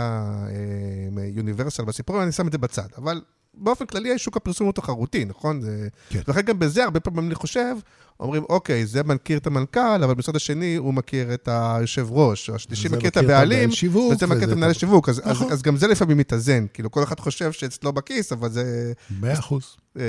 מהיוניברסל 1.12 1.84
בסיפורים, 1.84 2.22
אני 2.22 2.32
שם 2.32 2.46
את 2.46 2.52
זה 2.52 2.58
בצד. 2.58 2.86
אבל 2.98 3.20
באופן 3.60 3.86
כללי, 3.86 4.18
שוק 4.18 4.36
הפרסום 4.36 4.66
הוא 4.66 4.72
תחרותי, 4.72 5.24
נכון? 5.24 5.60
זה... 5.60 5.88
כן. 6.08 6.20
ולכן 6.28 6.42
גם 6.42 6.58
בזה, 6.58 6.84
הרבה 6.84 7.00
פעמים 7.00 7.26
אני 7.26 7.34
חושב, 7.34 7.74
אומרים, 8.20 8.42
אוקיי, 8.48 8.86
זה 8.86 9.02
מכיר 9.02 9.38
את 9.38 9.46
המנכ"ל, 9.46 10.04
אבל 10.04 10.14
בצד 10.14 10.36
השני 10.36 10.76
הוא 10.76 10.94
מכיר 10.94 11.34
את 11.34 11.48
היושב 11.52 12.06
ראש, 12.10 12.50
או 12.50 12.54
השלישי 12.54 12.88
מכיר 12.88 13.10
את 13.10 13.16
הבעלים, 13.16 13.70
שיווק, 13.70 14.12
וזה 14.12 14.26
מכיר 14.26 14.44
את 14.44 14.52
המנהל 14.52 14.72
שיווק, 14.72 15.08
אז, 15.08 15.20
אז, 15.24 15.30
נכון. 15.30 15.52
אז 15.52 15.62
גם 15.62 15.76
זה 15.76 15.86
לפעמים 15.86 16.16
מתאזן. 16.16 16.66
כאילו, 16.72 16.90
כל 16.90 17.02
אחד 17.02 17.20
חושב 17.20 17.52
שאצלו 17.52 17.92
בכיס, 17.92 18.32
אבל 18.32 18.50
זה... 18.50 18.92
מאה 19.20 19.38
אחוז. 19.38 19.76
אה, 19.98 20.04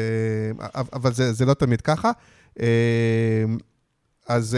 אבל 0.94 1.14
זה, 1.14 1.34
זה 1.34 1.46
לא 1.46 1.54
תמיד 1.54 1.82
ככה. 1.82 2.12
אה, 2.60 2.66
אז... 4.28 4.58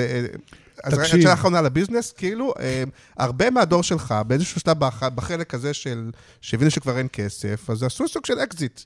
אה, 0.86 0.90
אז 0.90 0.94
רק. 0.94 1.06
שאלה 1.06 1.34
אחרונה 1.34 1.60
על 1.60 1.66
הביזנס, 1.66 2.12
כאילו, 2.12 2.54
אה, 2.60 2.84
הרבה 3.18 3.50
מהדור 3.50 3.84
שלך, 3.84 4.16
באיזשהו 4.28 4.60
שלב 4.62 4.80
בח- 4.80 5.04
בחלק 5.04 5.54
הזה 5.54 5.74
של, 5.74 6.12
שהבינו 6.42 6.72
שכבר 6.72 6.98
אין 6.98 7.08
כסף, 7.14 7.70
אז 7.70 7.84
עשו 7.84 8.08
סוג 8.08 8.26
של 8.26 8.40
אקזיט. 8.40 8.82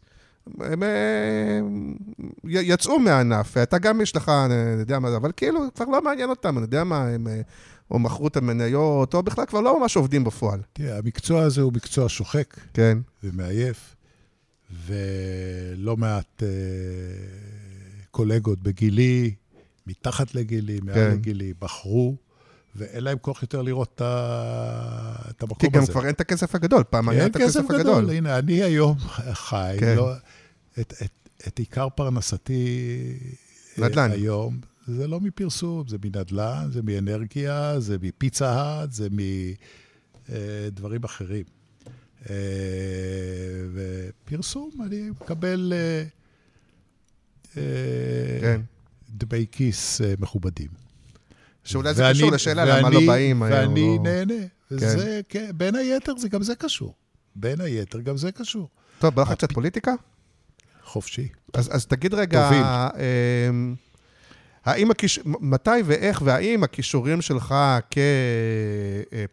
הם 0.60 0.84
אה, 0.84 1.60
יצאו 2.44 3.00
מהענף, 3.00 3.58
אתה 3.58 3.78
גם 3.78 4.02
יש 4.02 4.16
לך, 4.16 4.30
אני 4.30 4.54
יודע 4.80 5.00
מה 5.00 5.12
זה, 5.12 5.18
אבל 5.18 5.32
כאילו, 5.38 5.60
כבר 5.75 5.86
לא 5.86 6.02
מעניין 6.02 6.30
אותם, 6.30 6.58
אני 6.58 6.66
יודע 6.66 6.84
מה, 6.84 7.08
הם 7.08 7.28
אה, 7.28 7.42
או 7.92 8.00
מכרו 8.00 8.28
את 8.28 8.38
המניות, 8.38 9.14
או 9.14 9.24
בכלל 9.24 9.46
כבר 9.46 9.62
לא 9.62 9.80
ממש 9.80 9.96
עובדים 9.96 10.24
בפועל. 10.24 10.60
תראה, 10.74 10.98
המקצוע 10.98 11.42
הזה 11.44 11.62
הוא 11.62 11.74
מקצוע 11.74 12.10
שוחק 12.10 12.56
כן, 12.74 12.98
ומעייף, 13.24 13.96
ולא 14.88 15.98
מעט 15.98 16.44
אה, 16.44 16.48
קולגות 18.12 18.60
בגילי, 18.64 19.34
מתחת 19.88 20.36
לגילי, 20.36 20.80
מעל 20.84 20.96
כן. 20.96 21.12
לגילי, 21.12 21.54
בחרו, 21.60 22.15
ואין 22.75 23.04
להם 23.04 23.18
כוח 23.18 23.42
יותר 23.42 23.62
לראות 23.62 23.94
את 23.96 24.01
את 24.01 25.39
כי 25.39 25.46
המקום 25.46 25.70
גם 25.70 25.82
הזה. 25.82 25.92
כבר 25.92 26.06
אין 26.06 26.13
את 26.13 26.22
הכסף 26.22 26.56
הגדול, 26.56 26.84
פעם 26.89 27.10
היה 27.10 27.25
את 27.25 27.36
הכסף 27.36 27.60
הגדול. 27.60 27.80
גדול. 27.80 28.10
הנה, 28.10 28.39
אני 28.39 28.63
היום 28.63 28.98
חי, 29.48 29.77
כן. 29.80 29.96
לא, 29.96 30.13
את, 30.80 30.94
את, 31.01 31.30
את 31.48 31.60
עיקר 31.60 31.89
פרנסתי 31.89 32.88
אה, 33.80 33.86
נדל"ן. 33.89 34.12
היום, 34.12 34.60
זה 34.88 35.08
לא 35.08 35.20
מפרסום, 35.20 35.88
זה 35.88 35.98
מנדל"ן, 36.04 36.70
זה 36.74 36.82
מאנרגיה, 36.82 37.80
זה 37.80 37.98
מפיצה 38.01 38.51
האט, 38.51 38.92
זה 38.92 39.08
מדברים 40.30 41.04
אחרים. 41.04 41.44
אה, 42.30 42.36
ופרסום, 43.74 44.72
אני 44.86 45.10
מקבל 45.10 45.74
אה, 45.75 46.04
אה, 47.58 48.38
כן. 48.42 48.62
דמי 49.18 49.46
כיס 49.52 50.02
אה, 50.02 50.14
מכובדים. 50.20 50.68
שאולי 51.64 51.94
זה 51.94 52.04
ואני- 52.04 52.14
קשור 52.18 52.32
לשאלה 52.32 52.66
למה 52.66 52.88
ואני- 52.88 53.06
לא 53.06 53.14
באים. 53.14 53.44
אה, 53.44 53.48
או 53.48 53.54
ואני 53.70 53.82
לא- 53.98 54.04
נהנה. 54.04 54.34
וזה, 54.72 55.22
כן, 55.30 55.52
בין 55.56 55.76
היתר, 55.76 56.18
זה 56.18 56.30
גם 56.30 56.44
זה 56.44 56.56
קשור. 56.56 56.94
בין 57.36 57.62
היתר, 57.62 58.00
גם 58.00 58.18
זה 58.18 58.32
קשור. 58.32 58.70
טוב, 59.00 59.16
בא 59.16 59.22
לך 59.22 59.32
קצת 59.32 59.52
פוליטיקה? 59.52 59.92
חופשי. 60.84 61.28
אז, 61.54 61.76
אז 61.76 61.86
תגיד 61.86 62.14
רגע, 62.14 62.44
תוביל. 62.50 62.64
אמ, 63.50 63.76
האם 64.66 64.92
הכיש... 64.92 65.20
מתי 65.26 65.70
ואיך 65.86 66.22
והאם 66.26 66.64
הכישורים 66.64 67.22
שלך 67.22 67.56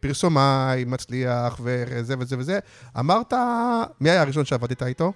כפרסומאי, 0.01 0.85
מצליח 0.85 1.61
וזה 1.63 2.15
וזה 2.19 2.39
וזה, 2.39 2.59
אמרת, 2.99 3.33
מי 4.01 4.11
היה 4.11 4.23
הראשון 4.23 4.45
שעבדת 4.45 4.83
איתו? 4.83 5.13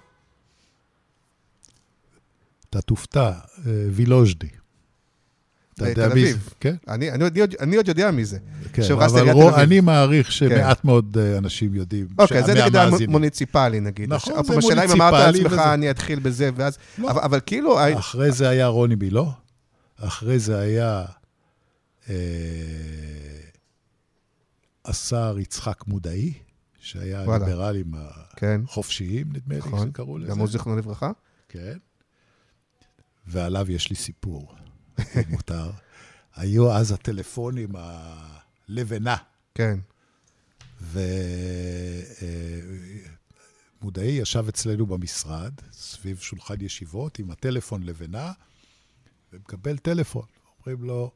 אתה 2.77 2.85
תופתע, 2.85 3.31
אה, 3.67 3.71
וילוז'די. 3.91 4.47
בתל? 5.79 6.01
אביב. 6.01 6.49
כן, 6.59 6.75
אני, 6.87 7.11
אני, 7.11 7.23
עוד- 7.23 7.55
אני 7.59 7.75
עוד 7.75 7.87
יודע 7.87 8.11
מי 8.11 8.25
זה. 8.25 8.37
כן. 8.73 8.81
אבל 8.93 9.29
אביב. 9.29 9.43
אני 9.53 9.79
מעריך 9.79 10.31
שמעט 10.31 10.85
מאוד 10.85 11.17
אה, 11.17 11.37
אנשים 11.37 11.75
יודעים. 11.75 12.07
אוקיי, 12.19 12.43
זה 12.43 12.53
נגיד 12.53 12.73
מהמאזינים. 12.77 13.09
המוניציפלי 13.09 13.79
נגיד. 13.79 14.13
נכון, 14.13 14.33
זה 14.43 14.49
פעם, 14.49 14.57
השאלה 14.57 14.83
אם 14.85 14.91
אמרת 14.91 15.13
מוניציפלי 15.13 15.43
לעצמך, 15.43 15.51
וזה. 15.61 15.73
אני 15.73 15.91
אתחיל 15.91 16.19
בזה, 16.19 16.49
ואז... 16.55 16.77
לא. 16.97 17.11
אבל, 17.11 17.21
אבל 17.21 17.39
כאילו, 17.45 17.77
אחרי 17.99 18.31
זה 18.31 18.49
היה 18.49 18.67
רוני 18.67 18.95
מילו, 18.95 19.31
אחרי 19.99 20.39
זה 20.39 20.59
היה 20.59 21.05
אה, 22.09 22.15
השר 24.85 25.35
יצחק 25.39 25.87
מודעי, 25.87 26.33
שהיה. 26.79 27.21
הליברלים 27.21 27.91
כן, 28.35 28.61
החופשיים, 28.65 29.27
נדמה 29.33 29.53
לי 29.55 29.59
נכון, 29.59 29.89
שקראו 29.89 30.17
לזה. 30.17 30.29
גם 30.31 30.39
הוא 30.39 30.47
זיכרונו 30.47 30.77
לברכה. 30.77 31.11
כן. 31.49 31.77
ועליו 33.27 33.71
יש 33.71 33.89
לי 33.89 33.95
סיפור, 33.95 34.55
אם 34.99 35.21
מותר. 35.29 35.71
היו 36.35 36.71
אז 36.71 36.91
הטלפונים 36.91 37.69
הלבנה, 37.75 39.15
כן, 39.55 39.79
ומודעי 43.81 44.11
ישב 44.11 44.45
אצלנו 44.49 44.85
במשרד, 44.85 45.53
סביב 45.71 46.17
שולחן 46.17 46.61
ישיבות, 46.61 47.19
עם 47.19 47.31
הטלפון 47.31 47.83
לבנה, 47.83 48.31
ומקבל 49.33 49.77
טלפון. 49.77 50.25
אומרים 50.59 50.83
לו, 50.83 51.11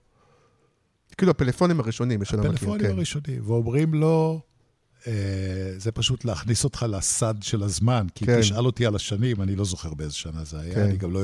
כאילו 1.18 1.32
הפלאפונים 1.32 1.80
הראשונים, 1.80 2.20
מי 2.20 2.26
שלא 2.26 2.44
מכיר, 2.52 2.80
כן. 2.80 2.86
הראשונים, 2.86 3.42
ואומרים 3.46 3.94
לו, 3.94 4.42
אה, 5.08 5.74
זה 5.78 5.92
פשוט 5.92 6.26
להכניס 6.26 6.64
אותך 6.64 6.86
לסד 6.90 7.36
של 7.42 7.64
הזמן, 7.64 8.08
כי 8.16 8.26
כן. 8.26 8.40
תשאל 8.40 8.66
אותי 8.66 8.86
על 8.86 8.96
השנים, 8.96 9.42
אני 9.42 9.56
לא 9.56 9.66
זוכר 9.66 9.94
באיזה 9.94 10.14
שנה 10.14 10.44
זה 10.44 10.60
היה, 10.60 10.76
כן. 10.76 10.82
אני 10.82 10.98
גם 10.98 11.14
לא... 11.14 11.22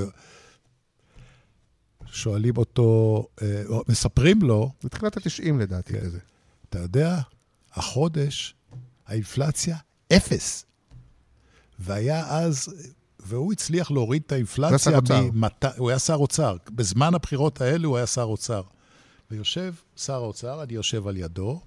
שואלים 2.12 2.58
אותו, 2.58 3.24
אה, 3.42 3.64
או 3.70 3.84
מספרים 3.90 4.42
לו, 4.42 4.72
זה 4.82 4.90
תחילת 4.90 5.18
ה-90 5.18 5.54
לדעתי, 5.60 5.94
כן. 5.94 6.00
כזה. 6.00 6.20
אתה 6.70 6.80
יודע, 6.80 7.20
החודש, 7.74 8.56
האינפלציה, 9.08 9.78
אפס. 10.14 10.66
והיה 11.80 12.28
אז, 12.30 12.74
והוא 13.20 13.54
הצליח 13.54 13.92
להוריד 13.92 14.22
את 14.26 14.32
האינפלציה. 14.32 14.76
ממתי- 15.32 15.68
הוא 15.78 15.90
היה 15.90 16.00
שר 16.00 16.16
אוצר. 16.16 16.58
בזמן 16.72 17.16
הבחירות 17.16 17.62
האלה 17.62 17.88
הוא 17.88 17.98
היה 17.98 18.08
שר 18.08 18.24
אוצר. 18.24 18.62
ויושב 19.32 19.74
שר 19.96 20.14
האוצר, 20.14 20.64
אני 20.64 20.74
יושב 20.74 21.08
על 21.08 21.18
ידו, 21.18 21.62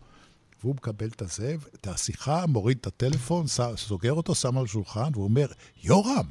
והוא 0.62 0.74
מקבל 0.74 1.08
את 1.08 1.22
הזה, 1.22 1.56
את 1.74 1.86
השיחה, 1.86 2.46
מוריד 2.46 2.76
את 2.80 2.86
הטלפון, 2.86 3.46
סוגר 3.76 4.12
אותו, 4.12 4.34
שם 4.34 4.58
על 4.58 4.64
השולחן, 4.64 5.10
והוא 5.12 5.24
אומר, 5.24 5.46
יורם, 5.82 6.26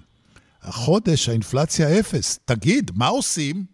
החודש 0.62 1.30
האינפלציה 1.30 2.00
אפס, 2.00 2.40
תגיד, 2.46 2.92
מה 2.96 3.08
עושים? 3.08 3.66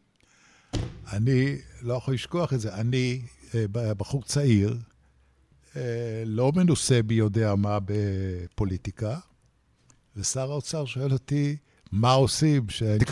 אני 1.13 1.55
לא 1.82 1.94
יכול 1.94 2.13
לשכוח 2.13 2.53
את 2.53 2.60
זה. 2.60 2.74
אני 2.74 3.22
אה, 3.55 3.65
בחור 3.98 4.24
צעיר, 4.24 4.77
אה, 5.75 5.82
לא 6.25 6.51
מנוסה 6.55 7.00
מי 7.08 7.13
יודע 7.13 7.55
מה 7.55 7.77
בפוליטיקה, 7.86 9.17
ושר 10.17 10.51
האוצר 10.51 10.86
שואל 10.86 11.12
אותי, 11.13 11.55
מה 11.91 12.12
עושים 12.12 12.70
שהאינפלציה... 12.70 13.05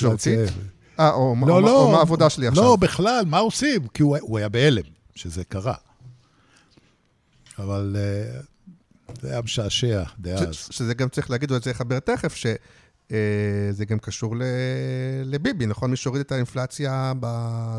תקשורתית? 0.46 0.50
אה, 1.00 1.12
או 1.12 1.36
מה- 1.36 1.48
לא, 1.48 1.54
או 1.56 1.62
לא. 1.62 1.86
או 1.86 1.92
מה 1.92 1.98
העבודה 1.98 2.30
שלי 2.30 2.48
עכשיו. 2.48 2.64
לא, 2.64 2.76
בכלל, 2.76 3.24
מה 3.28 3.38
עושים? 3.38 3.88
כי 3.88 4.04
הוא, 4.04 4.18
הוא 4.22 4.38
היה 4.38 4.50
בהלם 4.50 4.84
שזה 5.16 5.44
קרה. 5.44 5.76
אבל 7.60 7.96
אה, 8.00 8.40
זה 9.22 9.32
היה 9.32 9.42
משעשע 9.42 10.04
דאז. 10.20 10.56
ש- 10.56 10.68
שזה 10.78 10.94
גם 10.94 11.10
צריך 11.10 11.30
להגיד, 11.30 11.52
ואת 11.52 11.64
זה 11.64 11.70
לחבר 11.72 12.00
תכף, 12.00 12.36
שזה 13.14 13.86
גם 13.86 14.00
קשור 14.00 14.36
לביבי, 15.26 15.66
נכון? 15.66 15.92
מי 15.92 15.98
שהוריד 15.98 16.22
את 16.22 16.32
האינפלציה, 16.32 17.14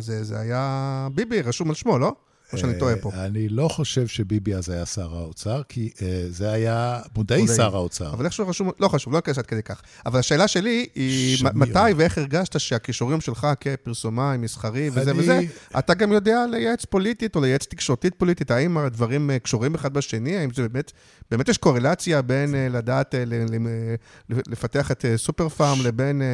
זה 0.01 0.25
זה 0.25 0.41
היה 0.41 1.09
ביבי, 1.15 1.43
רשום 1.43 1.69
על 1.69 1.75
שמו, 1.75 1.99
לא? 1.99 2.13
או 2.55 2.59
שאני 2.59 2.79
טועה 2.79 2.97
פה. 2.97 3.11
אה, 3.15 3.27
אני 3.27 3.49
לא 3.49 3.69
חושב 3.69 4.07
שביבי 4.07 4.55
אז 4.55 4.69
היה 4.69 4.87
שר 4.87 5.17
האוצר, 5.17 5.63
כי 5.69 5.91
אה, 6.03 6.25
זה 6.29 6.51
היה 6.51 7.01
מודעי. 7.17 7.47
שר 7.49 7.77
האוצר. 7.77 8.13
אבל 8.13 8.25
איכשהו 8.25 8.49
רשום, 8.49 8.71
לא 8.81 8.89
חשוב, 8.89 9.13
לא 9.13 9.19
ניכנס 9.19 9.39
עד 9.39 9.47
כדי 9.47 9.63
כך. 9.63 9.83
אבל 10.07 10.19
השאלה 10.19 10.49
שלי 10.49 10.87
היא, 10.95 11.45
מתי 11.55 11.93
ואיך 11.97 12.19
הרגשת 12.19 12.61
שהכישורים 12.61 13.21
שלך 13.21 13.47
כפרסומאי, 13.61 14.37
מסחרי 14.37 14.91
וזה 14.93 15.13
וזה, 15.17 15.41
אתה 15.79 15.95
גם 15.95 16.13
יודע 16.13 16.45
לייעץ 16.51 16.85
פוליטית 16.85 17.37
או 17.37 17.41
לייעץ 17.41 17.67
תקשורתית 17.67 18.15
פוליטית, 18.19 18.51
האם 18.51 18.79
הדברים 18.79 19.31
אה, 19.31 19.39
קשורים 19.39 19.75
אחד 19.75 19.95
בשני? 19.95 20.37
האם 20.37 20.51
זה 20.55 20.69
באמת, 20.69 20.93
באמת 21.31 21.49
יש 21.49 21.59
קורלציה 21.59 22.23
בין 22.23 22.55
אה, 22.55 22.69
לדעת 22.69 23.15
אה, 23.15 23.25
לפתח 24.29 24.91
את 24.91 25.05
אה, 25.05 25.17
סופר 25.17 25.49
פארם 25.49 25.79
לבין, 25.85 26.23
אה, 26.23 26.27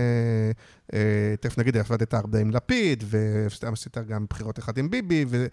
אה, 0.94 1.36
תכף 1.40 1.58
נגיד, 1.58 1.76
עבדת 1.76 2.14
הרבה 2.14 2.38
עם 2.38 2.50
לפיד, 2.50 3.04
וסתם 3.10 3.72
עשית 3.72 3.98
גם 3.98 4.26
בחירות 4.30 4.58
אחד 4.58 4.78
עם 4.78 4.90
ביבי, 4.90 5.24
וזה... 5.28 5.48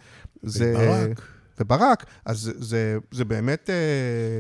ברק. 0.65 1.21
וברק, 1.59 2.05
אז 2.25 2.39
זה, 2.39 2.51
זה, 2.57 2.97
זה 3.11 3.25
באמת, 3.25 3.69
אה, 3.69 3.75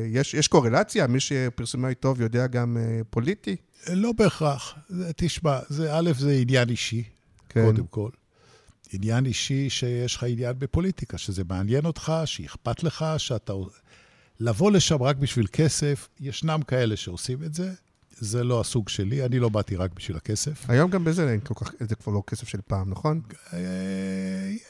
יש, 0.07 0.33
יש 0.33 0.47
קורלציה? 0.47 1.07
מי 1.07 1.19
שפרסומאי 1.19 1.95
טוב 1.95 2.21
יודע 2.21 2.47
גם 2.47 2.77
אה, 2.79 3.01
פוליטי? 3.09 3.55
לא 3.93 4.11
בהכרח. 4.11 4.75
זה- 4.89 5.11
תשמע, 5.15 5.59
זה, 5.69 5.97
א', 5.97 6.11
זה 6.17 6.31
עניין 6.31 6.69
אישי, 6.69 7.03
כן. 7.49 7.65
קודם 7.65 7.87
כל. 7.87 8.09
עניין 8.93 9.25
אישי 9.25 9.69
שיש 9.69 10.15
לך 10.15 10.23
עניין 10.23 10.53
בפוליטיקה, 10.59 11.17
שזה 11.17 11.43
מעניין 11.49 11.85
אותך, 11.85 12.13
שאכפת 12.25 12.83
לך, 12.83 13.05
שאתה... 13.17 13.53
לבוא 14.39 14.71
לשם 14.71 15.03
רק 15.03 15.15
בשביל 15.15 15.47
כסף, 15.51 16.07
ישנם 16.19 16.59
כאלה 16.67 16.95
שעושים 16.95 17.43
את 17.43 17.53
זה, 17.53 17.71
זה 18.19 18.43
לא 18.43 18.61
הסוג 18.61 18.89
שלי, 18.89 19.25
אני 19.25 19.39
לא 19.39 19.49
באתי 19.49 19.75
רק 19.75 19.91
בשביל 19.95 20.17
הכסף. 20.17 20.69
היום 20.69 20.91
גם 20.91 21.03
בזה 21.03 21.31
אין 21.31 21.39
כל 21.39 21.53
כך, 21.53 21.71
זה 21.79 21.95
כבר 21.95 22.13
לא 22.13 22.23
כסף 22.27 22.47
של 22.47 22.59
פעם, 22.67 22.89
נכון? 22.89 23.21
אה, 23.53 23.59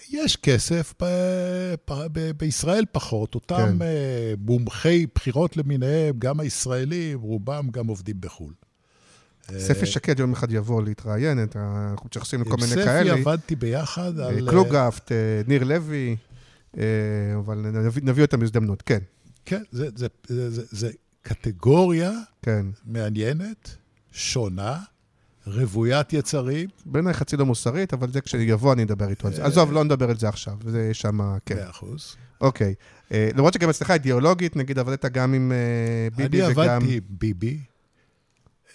יש 0.10 0.36
כסף, 0.36 0.94
ב, 1.02 1.06
ב, 1.90 1.94
ב, 2.12 2.32
בישראל 2.38 2.86
פחות. 2.92 3.36
אותם 3.36 3.56
כן. 3.56 3.78
כן. 3.80 4.36
מומחי 4.40 5.06
בחירות 5.16 5.58
למיניהם, 5.58 6.16
גם 6.20 6.40
הישראלים, 6.40 7.20
רובם 7.22 7.68
גם 7.72 7.88
עובדים 7.88 8.16
בחו"ל. 8.20 8.54
ספי 9.60 9.86
שקד 9.86 10.20
יום 10.20 10.34
אחד 10.34 10.52
יבוא 10.52 10.84
להתראיין, 10.84 11.40
אנחנו 11.40 12.06
מתייחסים 12.06 12.42
לכל 12.42 12.52
עם 12.52 12.60
מיני 12.60 12.72
ספי 12.72 12.84
כאלה. 12.84 13.14
עבדתי 13.14 13.56
ביחד 13.56 14.20
אה, 14.20 14.28
על... 14.28 14.50
קלוגהפט, 14.50 15.12
אה, 15.12 15.18
ניר 15.48 15.64
לוי, 15.64 16.16
אה, 16.78 16.84
אבל 17.38 17.58
נביא- 17.58 18.02
נביא 18.04 18.24
אותם 18.24 18.40
בהזדמנות, 18.40 18.82
כן, 18.82 19.00
כן, 19.46 19.62
זה, 19.72 19.90
זה, 19.96 20.08
זה, 20.28 20.50
זה, 20.50 20.62
זה 20.72 20.90
קטגוריה 21.28 22.12
כן. 22.42 22.66
מעניינת, 22.86 23.76
שונה, 24.12 24.80
רוויית 25.48 26.14
יצרים. 26.14 26.70
בעיניי 26.86 27.14
חצי 27.14 27.38
לא 27.38 27.46
מוסרית, 27.46 27.94
אבל 27.94 28.12
זה 28.12 28.22
כשיבוא 28.22 28.74
אני 28.74 28.84
אדבר 28.84 29.10
איתו 29.10 29.28
על 29.28 29.34
זה. 29.34 29.46
עזוב, 29.46 29.72
לא 29.72 29.84
נדבר 29.84 30.10
על 30.10 30.18
זה 30.18 30.30
עכשיו, 30.30 30.54
זה 30.68 30.94
שמה, 30.94 31.38
כן. 31.46 31.56
מאה 31.56 31.70
אחוז. 31.70 32.16
אוקיי. 32.42 32.74
אה, 33.12 33.30
למרות 33.36 33.54
שגם 33.54 33.70
אצלך 33.70 33.92
אידיאולוגית, 33.92 34.56
נגיד 34.56 34.80
עבדת 34.80 35.06
גם 35.06 35.34
עם 35.34 35.52
אה, 35.52 35.58
ביבי 36.16 36.42
אני 36.44 36.52
וגם... 36.52 36.62
עבדתי 36.70 36.94
עם 36.94 37.00
ביבי. 37.10 37.60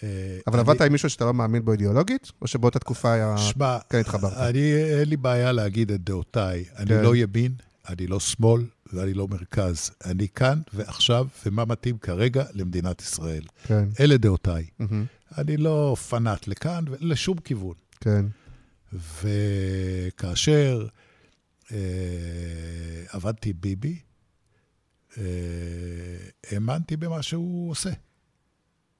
אה, 0.03 0.09
אבל 0.47 0.59
אני- 0.59 0.69
עבדת 0.69 0.81
עם 0.81 0.91
מישהו 0.91 1.09
שאתה 1.09 1.25
לא 1.25 1.33
מאמין 1.33 1.65
בו 1.65 1.71
אידיאולוגית? 1.71 2.31
או 2.41 2.47
שבאותה 2.47 2.79
תקופה 2.79 3.11
היה... 3.11 3.37
שמע, 3.37 3.77
כן 3.89 3.97
התחברת. 3.99 4.33
אני, 4.37 4.73
אין 4.99 5.09
לי 5.09 5.17
בעיה 5.17 5.51
להגיד 5.51 5.91
את 5.91 6.03
דעותיי. 6.03 6.65
אני 6.77 6.85
כן. 6.89 7.01
לא 7.03 7.15
ימין, 7.15 7.51
אני 7.89 8.07
לא 8.07 8.19
שמאל 8.19 8.63
ואני 8.93 9.13
לא 9.13 9.27
מרכז. 9.27 9.91
אני 10.05 10.27
כאן 10.27 10.61
ועכשיו, 10.73 11.27
ומה 11.45 11.65
מתאים 11.65 11.97
כרגע 11.97 12.43
למדינת 12.53 13.01
ישראל. 13.01 13.43
כן. 13.63 13.89
אלה 13.99 14.17
דעותיי. 14.17 14.65
מהמם, 14.79 15.05
אני 15.37 15.57
לא 15.57 15.95
פנאט 16.09 16.47
לכאן 16.47 16.83
ולשום 16.87 17.37
כיוון. 17.37 17.75
כן. 17.99 18.25
וכאשר 18.93 20.87
אה, 21.71 21.77
עבדתי 23.09 23.49
עם 23.49 23.55
ביבי, 23.59 23.99
אה, 25.17 25.23
האמנתי 26.51 26.97
במה 26.97 27.21
שהוא 27.21 27.71
עושה. 27.71 27.91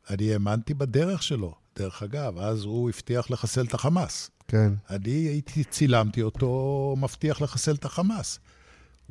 אני 0.09 0.33
האמנתי 0.33 0.73
בדרך 0.73 1.23
שלו. 1.23 1.55
דרך 1.75 2.03
אגב, 2.03 2.37
אז 2.37 2.63
הוא 2.63 2.89
הבטיח 2.89 3.31
לחסל 3.31 3.65
את 3.65 3.73
החמאס. 3.73 4.31
כן. 4.47 4.73
אני 4.89 5.11
הייתי, 5.11 5.63
צילמתי 5.63 6.21
אותו 6.21 6.95
מבטיח 6.97 7.41
לחסל 7.41 7.75
את 7.75 7.85
החמאס. 7.85 8.39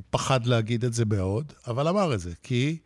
הוא 0.02 0.06
פחד 0.11 0.47
להגיד 0.47 0.85
את 0.85 0.92
זה 0.92 1.04
מאוד, 1.04 1.52
אבל 1.66 1.88
אמר 1.88 2.14
את 2.14 2.21
זה, 2.21 2.30
כי 2.42 2.78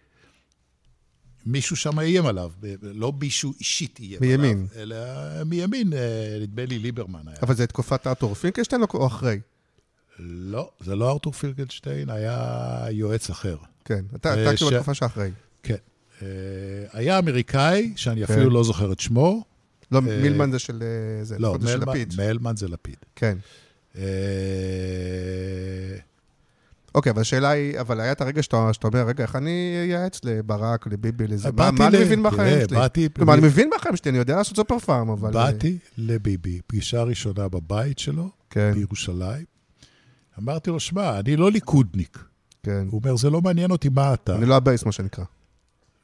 מישהו 1.47 1.77
שם 1.77 1.99
איים 2.01 2.27
עליו, 2.27 2.51
לא 2.83 3.13
מישהו 3.21 3.53
אישית 3.61 3.99
איים 3.99 4.19
מימין. 4.21 4.67
עליו, 4.81 4.97
אלא 5.37 5.45
מימין, 5.45 5.93
אה, 5.93 6.39
נדמה 6.43 6.65
לי 6.65 6.79
ליברמן 6.79 7.29
היה. 7.29 7.37
אבל 7.43 7.55
זה 7.55 7.67
תקופת 7.67 8.07
ארתור 8.07 8.35
פינקלשטיין 8.35 8.83
או 8.95 9.07
אחרי? 9.07 9.41
לא, 10.19 10.71
זה 10.81 10.97
לא 10.97 11.13
ארתור 11.13 11.33
פילגלשטיין, 11.33 12.11
היה 12.11 12.87
יועץ 12.91 13.31
אחר. 13.31 13.57
כן. 13.85 14.05
אתה 14.15 14.29
אה, 14.31 14.35
כאילו 14.57 14.71
ש- 14.71 14.73
בתקופה 14.73 14.95
שאחרי. 14.95 15.31
כן. 15.63 15.75
אה, 16.23 16.27
היה 16.93 17.19
אמריקאי, 17.19 17.93
שאני 17.97 18.27
כן. 18.27 18.33
אפילו 18.33 18.51
לא 18.51 18.65
זוכר 18.65 18.93
את 18.93 19.01
שמו. 19.01 19.45
לא, 19.93 20.01
מילמן 20.03 20.51
זה 20.53 20.59
של... 20.59 20.83
זה, 21.23 21.39
לא, 21.39 21.57
זה 21.61 21.69
של 21.69 21.81
לפיד. 21.91 22.15
מלמן 22.19 22.57
זה 22.57 22.69
לפיד. 22.69 22.97
כן. 23.17 23.39
אוקיי, 26.97 27.13
אבל 27.13 27.21
השאלה 27.21 27.49
היא, 27.51 27.81
אבל 27.81 28.01
היה 28.01 28.13
את 28.13 28.21
הרגע 28.21 28.43
שאתה 28.43 28.71
שאתה 28.73 28.87
אומר, 28.89 29.03
רגע, 29.07 29.23
איך 29.25 29.37
אני 29.37 29.51
אייעץ 29.83 30.21
לברק, 30.25 30.87
לביבי, 30.87 31.27
לזה? 31.27 31.49
מה 31.53 31.69
אני 31.69 32.05
מבין 32.05 32.23
בחיים 32.23 32.59
שלי? 32.69 32.77
באתי- 32.77 33.09
כלומר, 33.17 33.35
אני 33.35 33.43
מבין 33.43 33.71
בחיים 33.77 33.97
שלי, 33.97 34.11
אני 34.11 34.19
יודע 34.19 34.37
לעשות 34.37 34.57
סופר 34.57 34.79
פארם, 34.79 35.09
אבל... 35.11 35.29
אה, 35.29 35.33
באתי 35.53 35.79
לביבי, 35.99 36.61
פגישה 36.67 37.03
ראשונה 37.03 37.49
בבית 37.49 37.99
שלו, 37.99 38.31
כן, 38.51 38.73
בירושלים. 38.75 39.45
אמרתי 40.39 40.71
לו, 40.71 40.81
שמע, 40.81 41.19
אני 41.21 41.37
לא 41.37 41.51
ליכודניק. 41.51 42.19
כן. 42.63 42.87
הוא 42.91 43.01
אומר, 43.05 43.17
זה 43.17 43.31
לא 43.31 43.41
מעניין 43.41 43.71
אותי 43.71 43.89
מה 43.89 44.15
אתה. 44.15 44.37
אני 44.37 44.47
לא 44.47 44.57
הבייס, 44.57 44.85
מה 44.85 44.93
שנקרא. 44.93 45.25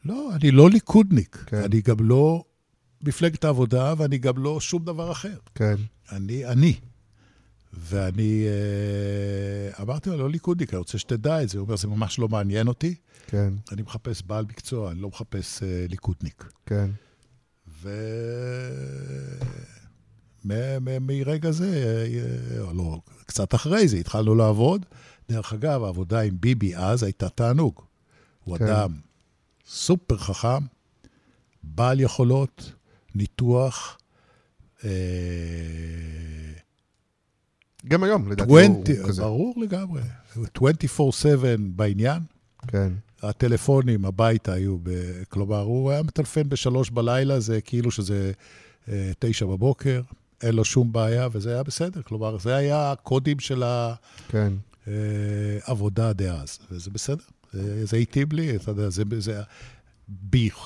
לא, 0.05 0.31
אני 0.35 0.51
לא 0.51 0.71
ליכודניק. 0.71 1.45
כן. 1.47 1.63
אני 1.65 1.81
גם 1.81 1.97
לא 2.01 2.45
מפלגת 3.03 3.45
העבודה, 3.45 3.95
ואני 3.99 4.19
גם 4.19 4.35
לא 4.37 4.61
שום 4.61 4.85
דבר 4.85 5.13
אחר. 5.13 5.37
כן, 5.55 5.75
אני 6.13 6.47
אני. 6.47 6.75
ואני 7.73 8.45
אה, 8.47 9.82
אמרתי 9.82 10.11
לו, 10.11 10.17
לא 10.17 10.30
ליכודניק, 10.30 10.71
אני 10.71 10.78
רוצה 10.78 10.99
שתדע 10.99 11.43
את 11.43 11.49
זה. 11.49 11.58
הוא 11.58 11.65
אומר, 11.65 11.76
זה 11.76 11.89
ממש 11.89 12.19
לא 12.19 12.28
מעניין 12.28 12.69
אותי. 12.69 12.95
כן, 13.26 13.54
אני 13.73 13.82
מחפש 13.82 14.23
בעל 14.23 14.45
מקצוע, 14.45 14.91
אני 14.91 15.00
לא 15.00 15.08
מחפש 15.08 15.63
אה, 15.63 15.87
ליכודניק. 15.89 16.45
כן. 16.67 16.91
ו... 17.82 17.91
מרגע 21.00 21.50
זה, 21.50 21.67
אה, 21.67 22.67
אה, 22.67 22.73
לא, 22.73 23.00
קצת 23.26 23.54
אחרי 23.54 23.89
זה, 23.89 23.97
התחלנו 23.97 24.35
לעבוד. 24.35 24.87
דרך 25.28 25.52
אגב, 25.52 25.85
העבודה 25.85 26.21
עם 26.21 26.37
ביבי 26.41 26.76
אז 26.76 27.02
הייתה 27.02 27.28
תענוג. 27.28 27.82
הוא 28.45 28.58
כן. 28.58 28.67
אדם 28.67 28.93
סופר 29.67 30.17
חכם, 30.17 30.65
בעל 31.63 32.00
יכולות, 32.00 32.73
ניתוח, 33.15 33.99
אה, 34.85 34.91
גם 37.88 38.04
היום, 38.04 38.32
לדעתי, 38.32 38.50
הוא 38.50 38.58
20, 38.58 38.73
הוא 38.73 39.08
כזה. 39.08 39.23
ברור 39.23 39.54
לגמרי, 39.62 40.00
24/7 40.36 40.38
בעניין. 41.58 42.23
כן, 42.68 42.92
הטלפונים 43.23 44.04
הביתה 44.04 44.52
היו, 44.52 44.78
ב... 44.82 44.90
כלומר, 45.28 45.60
הוא 45.60 45.90
היה 45.90 46.02
מטלפן 46.02 46.49
בשלוש 46.49 46.90
בלילה, 46.90 47.40
זה 47.40 47.60
כאילו 47.60 47.90
שזה 47.90 48.32
אה, 48.88 49.12
תשע 49.18 49.47
בבוקר, 49.47 50.02
אין 50.42 50.54
לו 50.54 50.64
שום 50.64 50.92
בעיה, 50.92 51.28
וזה 51.32 51.52
היה 51.52 51.62
בסדר. 51.62 52.02
כלומר, 52.02 52.38
זה 52.38 52.56
היה 52.56 52.92
הקודים 52.92 53.40
של 53.40 53.64
כן. 54.28 54.52
העבודה 55.66 56.12
דאז, 56.12 56.58
וזה 56.71 56.90
בסדר. 56.90 57.25
זה, 57.52 57.86
זה 57.86 57.97
התאים 57.97 58.28
לי, 58.32 58.56
אתה 58.56 58.71
יודע, 58.71 58.90
זה, 58.90 59.02
זה... 59.18 59.42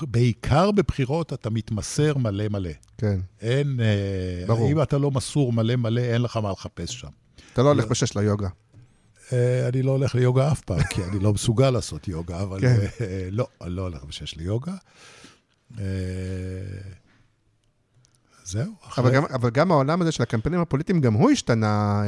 בעיקר- 0.01 0.71
בבחירות 0.71 1.33
אתה 1.33 1.49
מתמסר 1.49 2.17
מלא 2.17 2.43
מלא. 2.49 2.69
כן. 2.97 3.19
אין... 3.41 3.79
אה, 3.79 4.47
ברור. 4.47 4.71
אם 4.71 4.81
אתה 4.81 4.97
לא 4.97 5.11
מסור 5.11 5.53
מלא 5.53 5.75
מלא, 5.75 6.01
אין 6.01 6.21
לך 6.21 6.37
מה 6.37 6.51
לחפש 6.51 6.91
שם. 6.99 7.07
אתה 7.53 7.63
לא 7.63 7.67
הולך 7.67 7.85
בשש 7.85 8.17
ליוגה. 8.17 8.47
אה, 9.33 9.67
אני 9.67 9.81
לא 9.83 9.91
הולך 9.91 10.15
ליוגה 10.15 10.51
אף 10.51 10.61
פעם, 10.61 10.83
כי 10.83 11.03
אני 11.03 11.19
לא 11.19 11.33
מסוגל 11.33 11.69
לעשות 11.69 12.07
יוגה, 12.07 12.41
אבל 12.43 12.61
כן. 12.61 12.75
אה, 13.01 13.27
לא, 13.31 13.47
אני 13.61 13.69
לא 13.75 13.81
הולך 13.81 14.03
בשש 14.03 14.35
ליוגה. 14.35 14.73
זהו. 18.45 18.71
אחרי- 18.87 19.03
אבל 19.05 19.13
גם, 19.15 19.23
אבל 19.25 19.49
גם 19.49 19.71
העולם 19.71 20.01
הזה 20.01 20.11
של 20.11 20.23
הקמפיינים 20.23 20.61
הפוליטיים, 20.61 21.01
גם 21.01 21.13
הוא 21.13 21.31
השתנה. 21.31 22.03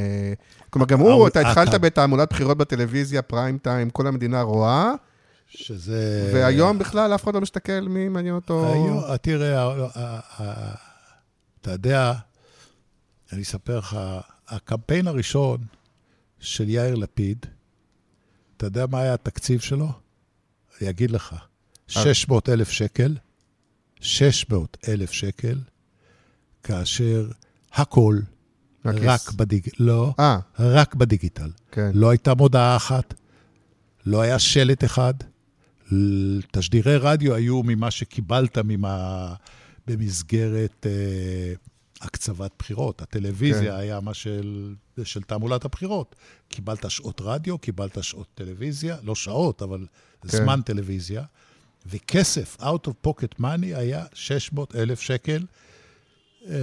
כלומר, 0.69 0.87
גם 0.87 0.99
הוא, 0.99 1.27
אתה 1.27 1.39
התחלת 1.49 1.81
בתעמולת 1.81 2.29
בחירות 2.29 2.57
בטלוויזיה, 2.57 3.21
פריים 3.21 3.57
טיים, 3.57 3.89
כל 3.89 4.07
המדינה 4.07 4.41
רואה, 4.41 4.93
שזה... 5.49 6.31
והיום 6.33 6.79
בכלל 6.79 7.15
אף 7.15 7.23
אחד 7.23 7.33
לא 7.33 7.41
מסתכל 7.41 7.81
מי 7.81 8.09
מעניין 8.09 8.35
אותו. 8.35 8.73
היום, 8.73 9.17
תראה, 9.21 9.63
ה- 9.63 9.87
ה- 9.95 10.19
ה- 10.43 10.75
אתה 11.61 11.71
יודע, 11.71 12.13
אני 13.33 13.41
אספר 13.41 13.77
לך, 13.79 13.97
הקמפיין 14.47 15.07
הראשון 15.07 15.57
של 16.39 16.69
יאיר 16.69 16.95
לפיד, 16.95 17.45
אתה 18.57 18.65
יודע 18.65 18.85
מה 18.91 19.01
היה 19.01 19.13
התקציב 19.13 19.59
שלו? 19.59 19.89
אני 20.81 20.89
אגיד 20.89 21.11
לך, 21.11 21.35
600 21.87 22.49
אלף 22.49 22.69
שקל, 22.69 23.17
600 24.01 24.77
אלף 24.87 25.11
שקל, 25.11 25.59
כאשר 26.63 27.29
הכל 27.73 28.19
מהכיס. 28.85 29.03
רק 29.03 29.31
בדיגיטל, 29.31 29.83
לא, 29.83 30.13
אה, 30.19 30.39
רק 30.59 30.95
בדיגיטל. 30.95 31.49
כן. 31.71 31.91
לא 31.93 32.09
הייתה 32.09 32.33
מודעה 32.33 32.75
אחת, 32.75 33.13
לא 34.05 34.21
היה 34.21 34.39
שלט 34.39 34.83
אחד. 34.83 35.13
תשדירי 36.51 36.97
רדיו 36.97 37.35
היו 37.35 37.63
ממה 37.63 37.91
שקיבלת 37.91 38.57
ממה, 38.57 39.33
במסגרת 39.87 40.85
אה, 40.85 41.53
הקצבת 42.01 42.51
בחירות. 42.59 43.01
הטלוויזיה 43.01 43.71
כן. 43.71 43.79
היה 43.79 43.99
מה 43.99 44.13
של, 44.13 44.75
של 45.03 45.21
תעמולת 45.21 45.65
הבחירות. 45.65 46.15
קיבלת 46.49 46.91
שעות 46.91 47.21
רדיו, 47.21 47.57
קיבלת 47.57 48.03
שעות 48.03 48.27
טלוויזיה, 48.35 48.97
לא 49.03 49.15
שעות, 49.15 49.61
אבל 49.61 49.85
כן. 50.21 50.27
זמן 50.27 50.61
טלוויזיה. 50.61 51.23
וכסף, 51.85 52.57
out 52.59 52.87
of 52.87 53.07
pocket 53.07 53.41
money, 53.41 53.77
היה 53.77 54.05
600 54.13 54.75
אלף 54.75 54.99
שקל. 54.99 55.45
אה, 56.47 56.53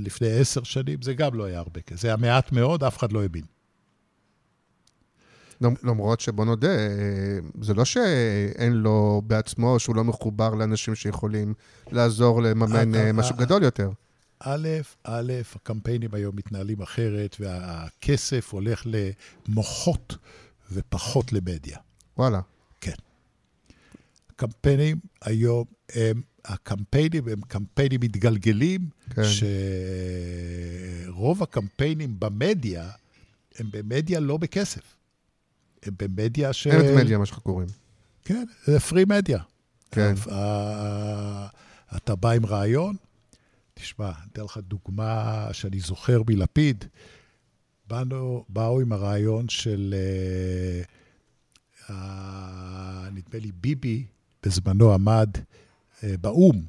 לפני 0.00 0.30
עשר 0.30 0.62
שנים, 0.62 1.02
זה 1.02 1.14
גם 1.14 1.34
לא 1.34 1.44
היה 1.44 1.58
הרבה 1.58 1.80
כסף. 1.80 2.00
זה 2.00 2.08
היה 2.08 2.16
מעט 2.16 2.52
מאוד, 2.52 2.84
אף 2.84 2.98
אחד 2.98 3.12
לא 3.12 3.22
האמין. 3.22 3.44
למ- 5.62 5.74
למרות 5.82 6.20
שבוא 6.20 6.44
נודה, 6.44 6.68
אה, 6.70 6.86
זה 7.60 7.74
לא 7.74 7.84
שאין 7.84 8.72
לו 8.72 9.22
בעצמו, 9.26 9.78
שהוא 9.78 9.96
לא 9.96 10.04
מחובר 10.04 10.54
לאנשים 10.54 10.94
שיכולים 10.94 11.54
לעזור 11.92 12.42
לממן 12.42 12.94
אה, 12.94 13.06
אה, 13.06 13.12
משהו 13.12 13.36
גדול 13.36 13.62
יותר. 13.62 13.90
א', 14.40 14.68
א', 15.04 15.32
הקמפיינים 15.54 16.10
היום 16.12 16.36
מתנהלים 16.36 16.82
אחרת, 16.82 17.36
והכסף 17.40 18.52
הולך 18.52 18.86
למוחות 19.48 20.16
ופחות 20.72 21.32
למדיה. 21.32 21.78
וואלה. 22.18 22.40
כן. 22.80 22.92
הקמפיינים 24.30 24.96
היום 25.22 25.64
הם, 25.94 26.22
הקמפיינים 26.44 27.28
הם 27.28 27.40
קמפיינים 27.48 28.00
מתגלגלים, 28.00 28.80
כן. 29.14 29.22
שרוב 31.06 31.42
הקמפיינים 31.42 32.20
במדיה 32.20 32.90
הם 33.58 33.66
במדיה 33.72 34.20
לא 34.20 34.36
בכסף. 34.36 34.96
במדיה 35.86 36.52
של... 36.52 36.70
אין 36.70 36.96
מדיה, 36.96 37.18
מה 37.18 37.26
שאנחנו 37.26 37.42
קוראים. 37.42 37.68
כן, 38.24 38.44
זה 38.64 38.80
פרי 38.80 39.04
מדיה. 39.08 39.38
כן. 39.90 40.14
אתה 41.96 42.14
בא 42.14 42.30
עם 42.30 42.46
רעיון, 42.46 42.96
תשמע, 43.74 44.06
אני 44.06 44.28
אתן 44.32 44.42
לך 44.42 44.58
דוגמה 44.68 45.48
שאני 45.52 45.80
זוכר 45.80 46.22
מלפיד. 46.28 46.84
באנו, 47.88 48.44
באו 48.48 48.80
עם 48.80 48.92
הרעיון 48.92 49.48
של, 49.48 49.94
אה, 51.90 53.08
נדמה 53.12 53.40
לי, 53.40 53.52
ביבי 53.60 54.04
בזמנו 54.42 54.94
עמד 54.94 55.30
אה, 56.04 56.14
באו"ם, 56.20 56.62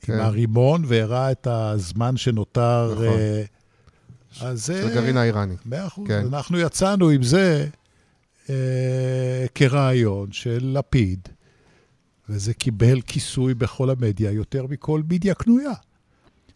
כן. 0.00 0.12
עם 0.12 0.20
הרימון, 0.20 0.84
והראה 0.86 1.32
את 1.32 1.46
הזמן 1.46 2.16
שנותר. 2.16 2.92
נכון. 2.92 3.06
אה, 3.06 3.44
אז 4.40 4.66
של. 4.66 4.86
הגרעין 4.86 5.16
האיראני. 5.16 5.54
מאה 5.64 5.86
אחוז. 5.86 6.08
כן. 6.08 6.24
אנחנו 6.26 6.58
יצאנו 6.58 7.08
עם 7.08 7.22
זה 7.22 7.68
אה, 8.50 8.54
כרעיון 9.54 10.32
של 10.32 10.58
לפיד, 10.78 11.28
וזה 12.28 12.54
קיבל 12.54 13.00
כיסוי 13.00 13.54
בכל 13.54 13.90
המדיה 13.90 14.30
יותר 14.30 14.66
מכל 14.70 15.02
מדיה 15.10 15.34
קנויה. 15.34 15.72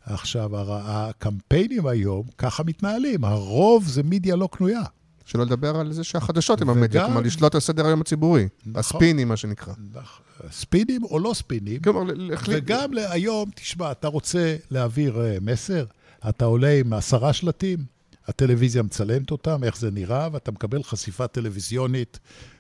עכשיו, 0.05 0.57
הר- 0.57 0.81
הקמפיינים 0.85 1.87
היום 1.87 2.27
ככה 2.39 2.63
מתנהלים, 2.63 3.25
הרוב 3.25 3.89
זה 3.89 4.03
מדיה 4.03 4.37
לא 4.37 4.49
קנויה. 4.53 4.81
שלא 5.25 5.45
לדבר 5.47 5.77
על 5.77 5.93
זה 5.93 6.05
שהחדשות 6.05 6.61
הם 6.63 6.69
וגם- 6.69 6.79
המדיה, 6.79 7.05
כלומר 7.07 7.21
לשלוט 7.21 7.55
על 7.55 7.61
סדר 7.61 7.87
היום 7.87 8.01
הציבורי. 8.01 8.49
נכון. 8.67 8.79
הספינים, 8.81 9.29
מה 9.29 9.37
שנקרא. 9.37 9.75
ספינים 10.51 11.05
או 11.05 11.19
לא 11.19 11.33
ספינים, 11.35 11.81
כלומר, 11.81 12.03
להחליט... 12.17 12.59
וגם 12.63 12.91
היום, 13.11 13.51
תשמע, 13.55 13.93
אתה 13.93 14.09
רוצה 14.09 14.57
להעביר 14.71 15.21
אה, 15.25 15.37
מסר, 15.41 15.85
אתה 16.29 16.45
עולה 16.45 16.73
עם 16.81 16.93
עשרה 16.93 17.33
שלטים, 17.33 17.79
הטלוויזיה 18.29 18.83
מצלמת 18.83 19.31
אותם, 19.31 19.65
איך 19.65 19.79
זה 19.79 19.91
נראה, 19.91 20.29
ואתה 20.33 20.51
מקבל 20.51 20.83
חשיפה 20.83 21.27
טלוויזיונית 21.27 22.19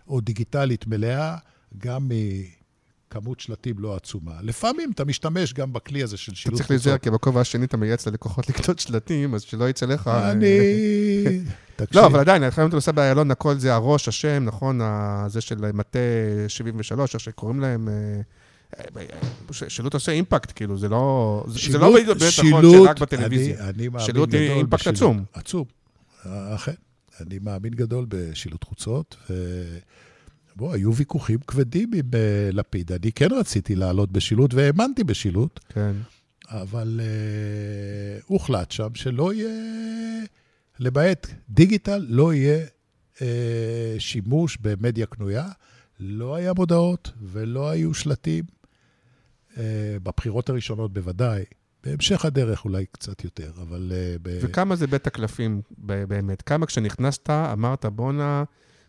או 0.08 0.20
דיגיטלית 0.20 0.86
מלאה, 0.86 1.36
גם 1.78 2.08
מכמות 2.08 3.40
שלטים 3.40 3.78
לא 3.78 3.96
עצומה. 3.96 4.32
לפעמים 4.42 4.90
אתה 4.94 5.04
משתמש 5.04 5.52
גם 5.52 5.72
בכלי 5.72 6.02
הזה 6.02 6.16
של 6.16 6.32
אתה 6.32 6.40
שילוט 6.40 6.56
צריך 6.56 6.70
להיזהר, 6.70 6.98
כי 6.98 7.10
בכובע 7.10 7.40
השני 7.40 7.64
אתה 7.64 7.76
מייעץ 7.76 8.06
ללקוחות 8.06 8.48
לקטות 8.48 8.78
שלטים, 8.78 9.34
אז 9.34 9.42
שלא 9.42 9.68
יצא 9.68 9.86
לך... 9.86 10.08
אה, 10.08 10.30
אני... 10.30 10.46
תקשיב, 11.76 12.00
לא, 12.00 12.06
אבל 12.06 12.20
עדיין, 12.20 12.42
לפעמים 12.42 12.68
אתה 12.68 12.76
נוסע 12.76 12.92
באיילון, 12.92 13.30
הכל 13.30 13.58
זה 13.58 13.74
הראש, 13.74 14.08
השם, 14.08 14.44
נכון? 14.44 14.80
זה 15.26 15.40
של 15.40 15.72
מטה 15.72 15.98
73, 16.48 17.14
איך 17.14 17.24
שקוראים 17.24 17.60
להם. 17.60 17.88
שילוט 19.68 19.94
עושה 19.94 20.12
אימפקט, 20.12 20.52
כאילו, 20.54 20.78
זה 20.78 20.88
לא... 20.88 21.44
זה- 21.48 21.72
זה 21.72 21.78
לא 21.78 21.92
באמת 21.94 22.16
נכון 22.16 22.62
שרק 22.72 22.98
בטלוויזיה. 22.98 23.68
אני, 23.68 23.88
אני 23.88 24.04
שילוט 24.04 24.34
אימפקט 24.34 24.74
בשילוט. 24.80 24.96
עצום. 24.96 25.24
עצום, 25.32 25.64
אכן. 26.54 26.72
אני 27.20 27.38
מאמין 27.42 27.72
גדול 27.74 28.06
בשילוט 28.08 28.64
חוצות, 28.64 29.16
ו... 29.30 29.34
בוא, 30.56 30.74
היו 30.74 30.94
ויכוחים 30.94 31.38
כבדים 31.46 31.90
עם 31.94 32.10
אה, 32.14 32.18
לפיד. 32.52 32.92
אני 32.92 33.12
כן 33.12 33.28
רציתי 33.32 33.74
לעלות 33.74 34.12
בשילוט 34.12 34.54
והאמנתי 34.54 35.04
בשילוט, 35.04 35.60
כן. 35.68 35.92
אבל 36.48 37.00
uh, 37.00 38.24
הוחלט 38.26 38.70
שם 38.70 38.88
שלא 38.94 39.32
יהיה, 39.34 39.50
למעט 40.80 41.26
דיגיטל, 41.48 42.06
לא 42.08 42.34
יהיה 42.34 42.66
uh, 43.16 43.20
שימוש 43.98 44.58
במדיה 44.60 45.06
קנויה. 45.06 45.48
לא 46.00 46.34
היה 46.34 46.52
מודעות 46.52 47.10
ולא 47.22 47.70
היו 47.70 47.94
שלטים. 47.94 48.44
Uh, 49.54 49.58
בבחירות 50.02 50.48
הראשונות 50.48 50.92
בוודאי. 50.92 51.44
בהמשך 51.84 52.24
הדרך 52.24 52.64
אולי 52.64 52.86
קצת 52.92 53.24
יותר, 53.24 53.52
אבל... 53.62 53.92
Uh, 53.92 54.18
ב... 54.22 54.38
וכמה 54.42 54.76
זה 54.76 54.86
בית 54.86 55.06
הקלפים 55.06 55.62
באמת? 55.78 56.42
כמה 56.42 56.66
כשנכנסת, 56.66 57.30
אמרת, 57.30 57.86
בואנה, 57.86 58.44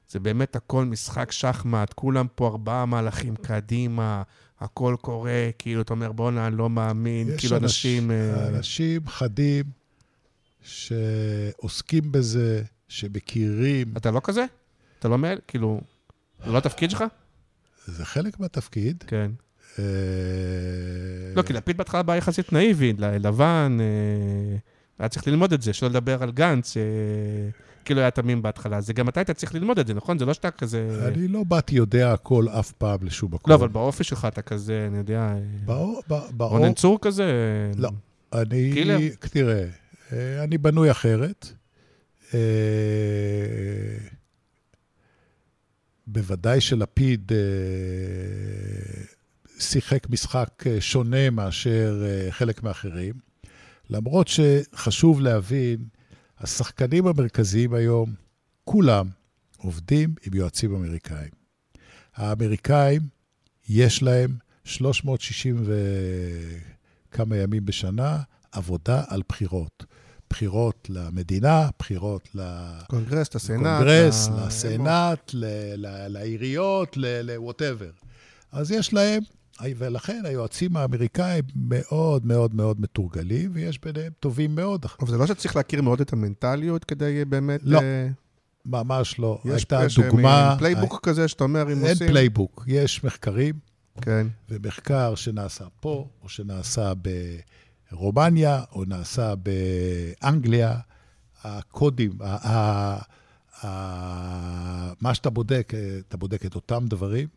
זה 0.09 0.19
באמת 0.19 0.55
הכל 0.55 0.85
משחק 0.85 1.31
שחמט, 1.31 1.93
כולם 1.93 2.27
פה 2.35 2.47
ארבעה 2.47 2.85
מהלכים 2.85 3.35
קדימה, 3.35 4.23
הכל 4.59 4.95
קורה, 5.01 5.49
כאילו, 5.59 5.81
אתה 5.81 5.93
אומר, 5.93 6.11
בואנה, 6.11 6.47
אני 6.47 6.57
לא 6.57 6.69
מאמין, 6.69 7.37
כאילו, 7.37 7.57
אנשים... 7.57 8.11
אה, 8.11 8.47
אנשים 8.47 9.07
חדים 9.07 9.63
שעוסקים 10.61 12.11
בזה, 12.11 12.63
שמכירים, 12.87 13.93
אתה 13.97 14.11
לא 14.11 14.21
כזה? 14.23 14.45
אתה 14.99 15.07
לא 15.07 15.17
מייל? 15.17 15.39
כאילו, 15.47 15.81
זה 16.45 16.51
לא 16.51 16.57
התפקיד 16.57 16.89
שלך? 16.89 17.03
זה 17.85 18.05
חלק 18.05 18.39
מהתפקיד. 18.39 19.03
כן. 19.07 19.31
אה, 19.79 19.85
לא, 21.35 21.41
כי 21.41 21.53
לפיד 21.53 21.77
בהתחלה 21.77 22.03
בא 22.03 22.15
יחסית 22.15 22.53
נאיבי, 22.53 22.93
לבן, 22.97 23.77
אה, 23.81 24.57
היה 24.99 25.09
צריך 25.09 25.27
ללמוד 25.27 25.53
את 25.53 25.61
זה, 25.61 25.73
שלא 25.73 25.89
לדבר 25.89 26.23
על 26.23 26.31
גנץ, 26.31 26.77
אה, 26.77 26.83
כאילו 27.85 28.01
היה 28.01 28.11
תמים 28.11 28.41
בהתחלה. 28.41 28.81
זה 28.81 28.93
גם 28.93 29.09
אתה 29.09 29.19
היית 29.19 29.31
צריך 29.31 29.55
ללמוד 29.55 29.79
את 29.79 29.87
זה, 29.87 29.93
נכון? 29.93 30.19
זה 30.19 30.25
לא 30.25 30.33
שאתה 30.33 30.51
כזה... 30.51 31.07
אני 31.07 31.27
לא 31.27 31.43
באתי 31.43 31.75
יודע 31.75 32.13
הכל 32.13 32.45
אף 32.49 32.71
פעם 32.71 32.99
לשום 33.01 33.33
מקום. 33.33 33.51
לא, 33.51 33.55
אבל 33.55 33.67
באופי 33.67 34.03
שלך 34.03 34.25
אתה 34.25 34.41
כזה, 34.41 34.87
אני 34.87 34.97
יודע, 34.97 35.35
רונן 36.39 36.73
צור 36.73 36.97
כזה? 37.01 37.25
לא. 37.77 37.89
אני, 38.33 38.71
קילר? 38.73 38.97
תראה, 39.19 39.65
אה, 40.13 40.43
אני 40.43 40.57
בנוי 40.57 40.91
אחרת. 40.91 41.47
בוודאי 46.07 46.61
שלפיד 46.61 47.31
שיחק 49.63 50.09
משחק 50.09 50.49
אה, 50.67 50.81
שונה 50.81 51.29
מאשר 51.29 52.03
אה, 52.05 52.31
חלק 52.31 52.63
מאחרים, 52.63 53.13
למרות 53.89 54.27
שחשוב 54.27 55.21
להבין, 55.21 55.85
השחקנים 56.39 57.07
המרכזיים 57.07 57.73
היום, 57.73 58.13
כולם 58.63 59.07
עובדים 59.57 60.15
עם 60.25 60.33
יועצים 60.33 60.75
אמריקאים. 60.75 61.31
האמריקאים, 62.15 63.01
יש 63.69 64.03
להם 64.03 64.35
360 64.63 65.63
וכמה 67.09 67.37
ימים 67.37 67.65
בשנה 67.65 68.17
עבודה 68.51 69.03
על 69.07 69.21
בחירות. 69.29 69.85
בחירות 70.29 70.87
למדינה, 70.89 71.69
בחירות 71.79 72.29
קונגרס, 72.87 73.35
לסנאט. 73.35 73.59
לקונגרס, 73.81 74.29
לסנאט, 74.29 75.31
ל- 75.33 75.45
ל- 75.75 76.07
לעיריות, 76.07 76.97
ל-whatever. 76.97 78.05
אז 78.51 78.71
יש 78.71 78.93
להם, 78.93 79.21
ולכן 79.77 80.21
היועצים 80.25 80.77
האמריקאים 80.77 81.43
מאוד 81.55 82.25
מאוד 82.25 82.55
מאוד 82.55 82.81
מתורגלים, 82.81 83.51
ויש 83.53 83.79
ביניהם 83.79 84.11
טובים 84.19 84.55
מאוד. 84.55 84.85
אבל 84.99 85.11
זה 85.11 85.17
לא 85.17 85.27
שצריך 85.27 85.55
להכיר 85.55 85.81
מאוד 85.81 86.01
את 86.01 86.13
המנטליות 86.13 86.83
כדי 86.83 87.25
באמת... 87.25 87.59
לא. 87.63 87.79
אה, 87.81 88.07
ממש 88.65 89.19
לא. 89.19 89.39
יש 89.45 89.51
הייתה 89.51 89.81
יש, 89.85 89.99
אה, 89.99 90.09
דוגמה... 90.09 90.49
מין 90.49 90.57
playbook 90.57 90.99
כזה 91.03 91.27
שאתה 91.27 91.43
אומר, 91.43 91.63
אם 91.63 91.83
אין 91.83 91.91
עושים... 91.91 92.07
playbook, 92.07 92.63
יש 92.67 93.03
מחקרים, 93.03 93.55
כן. 94.01 94.27
ומחקר 94.49 95.15
שנעשה 95.15 95.65
פה, 95.79 96.07
או 96.23 96.29
שנעשה 96.29 96.93
ברומניה, 97.91 98.63
או 98.71 98.85
נעשה 98.85 99.33
באנגליה, 99.35 100.77
הקודים, 101.43 102.11
ה- 102.21 102.49
ה- 102.49 103.01
ה- 103.65 104.93
מה 105.01 105.13
שאתה 105.13 105.29
בודק, 105.29 105.73
אתה 106.07 106.17
בודק 106.17 106.45
את 106.45 106.55
אותם 106.55 106.85
דברים, 106.87 107.27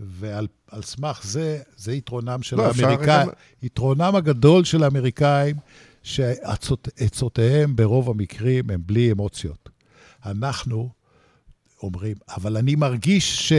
ועל 0.00 0.46
על 0.70 0.82
סמך 0.82 1.20
זה, 1.24 1.58
זה 1.76 1.92
יתרונם 1.92 2.42
של 2.42 2.56
לא, 2.56 2.66
האמריקאים, 2.66 3.26
גם- 3.26 3.28
יתרונם 3.62 4.12
הגדול 4.16 4.64
של 4.64 4.82
האמריקאים, 4.82 5.56
שעצותיהם 6.02 7.76
ברוב 7.76 8.10
המקרים 8.10 8.70
הם 8.70 8.82
בלי 8.86 9.12
אמוציות. 9.12 9.68
אנחנו 10.26 10.90
אומרים, 11.82 12.16
אבל 12.36 12.56
אני 12.56 12.74
מרגיש 12.74 13.48
ש... 13.48 13.52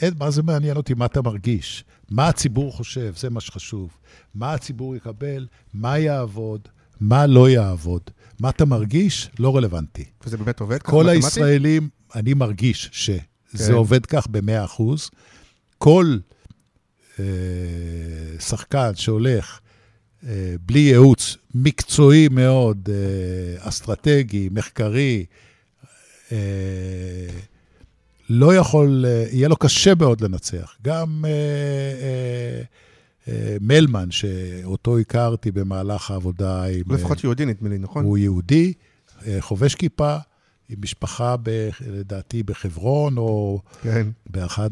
אין, 0.00 0.14
מה 0.18 0.30
זה 0.30 0.42
מעניין 0.42 0.76
אותי 0.76 0.94
מה 0.94 1.06
אתה 1.06 1.22
מרגיש? 1.22 1.84
מה 2.10 2.28
הציבור 2.28 2.72
חושב? 2.72 3.14
זה 3.16 3.30
מה 3.30 3.40
שחשוב. 3.40 3.90
מה 4.34 4.52
הציבור 4.54 4.96
יקבל? 4.96 5.46
מה 5.74 5.98
יעבוד? 5.98 6.60
מה 7.00 7.26
לא 7.26 7.50
יעבוד? 7.50 8.02
מה 8.40 8.50
אתה 8.50 8.64
מרגיש? 8.64 9.30
לא 9.38 9.56
רלוונטי. 9.56 10.04
וזה 10.26 10.36
באמת 10.36 10.60
עובד 10.60 10.82
ככה 10.82 10.92
כל 10.92 11.04
מתמטית? 11.04 11.24
הישראלים, 11.24 11.88
אני 12.14 12.34
מרגיש 12.34 12.88
שזה 12.92 13.18
כן. 13.68 13.72
עובד 13.72 14.06
כך 14.06 14.26
ב-100 14.30 14.64
אחוז. 14.64 15.10
כל 15.78 16.18
אה, 17.18 17.24
שחקן 18.38 18.90
שהולך 18.94 19.60
אה, 20.26 20.54
בלי 20.66 20.78
ייעוץ 20.78 21.36
מקצועי 21.54 22.28
מאוד, 22.28 22.88
אה, 22.92 23.68
אסטרטגי, 23.68 24.48
מחקרי, 24.52 25.24
אה, 26.32 26.38
לא 28.30 28.54
יכול, 28.54 29.04
אה, 29.08 29.24
יהיה 29.30 29.48
לו 29.48 29.56
קשה 29.56 29.94
מאוד 29.94 30.20
לנצח. 30.20 30.76
גם 30.82 31.24
אה, 31.24 31.30
אה, 31.30 32.62
אה, 33.28 33.56
מלמן, 33.60 34.10
שאותו 34.10 34.98
הכרתי 34.98 35.50
במהלך 35.50 36.10
העבודה 36.10 36.64
עם... 36.64 36.82
לפחות 36.88 37.24
יהודי, 37.24 37.46
נדמה 37.46 37.68
לי, 37.68 37.78
נכון? 37.78 38.04
הוא 38.04 38.18
יהודי, 38.18 38.72
אה, 39.26 39.36
חובש 39.40 39.74
כיפה, 39.74 40.16
עם 40.68 40.78
משפחה, 40.82 41.36
ב, 41.42 41.68
לדעתי, 41.86 42.42
בחברון, 42.42 43.18
או 43.18 43.60
כן. 43.82 44.06
באחד. 44.30 44.70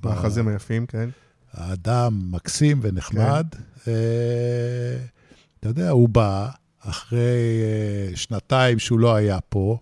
ב- 0.00 0.08
מאחזים 0.08 0.48
היפים, 0.48 0.86
כן. 0.86 1.08
האדם 1.52 2.18
מקסים 2.30 2.78
ונחמד. 2.82 3.46
אה, 3.88 3.92
אתה 5.60 5.68
יודע, 5.68 5.90
הוא 5.90 6.08
בא, 6.08 6.48
אחרי 6.80 7.60
אה, 7.62 8.16
שנתיים 8.16 8.78
שהוא 8.78 8.98
לא 8.98 9.14
היה 9.14 9.40
פה, 9.40 9.78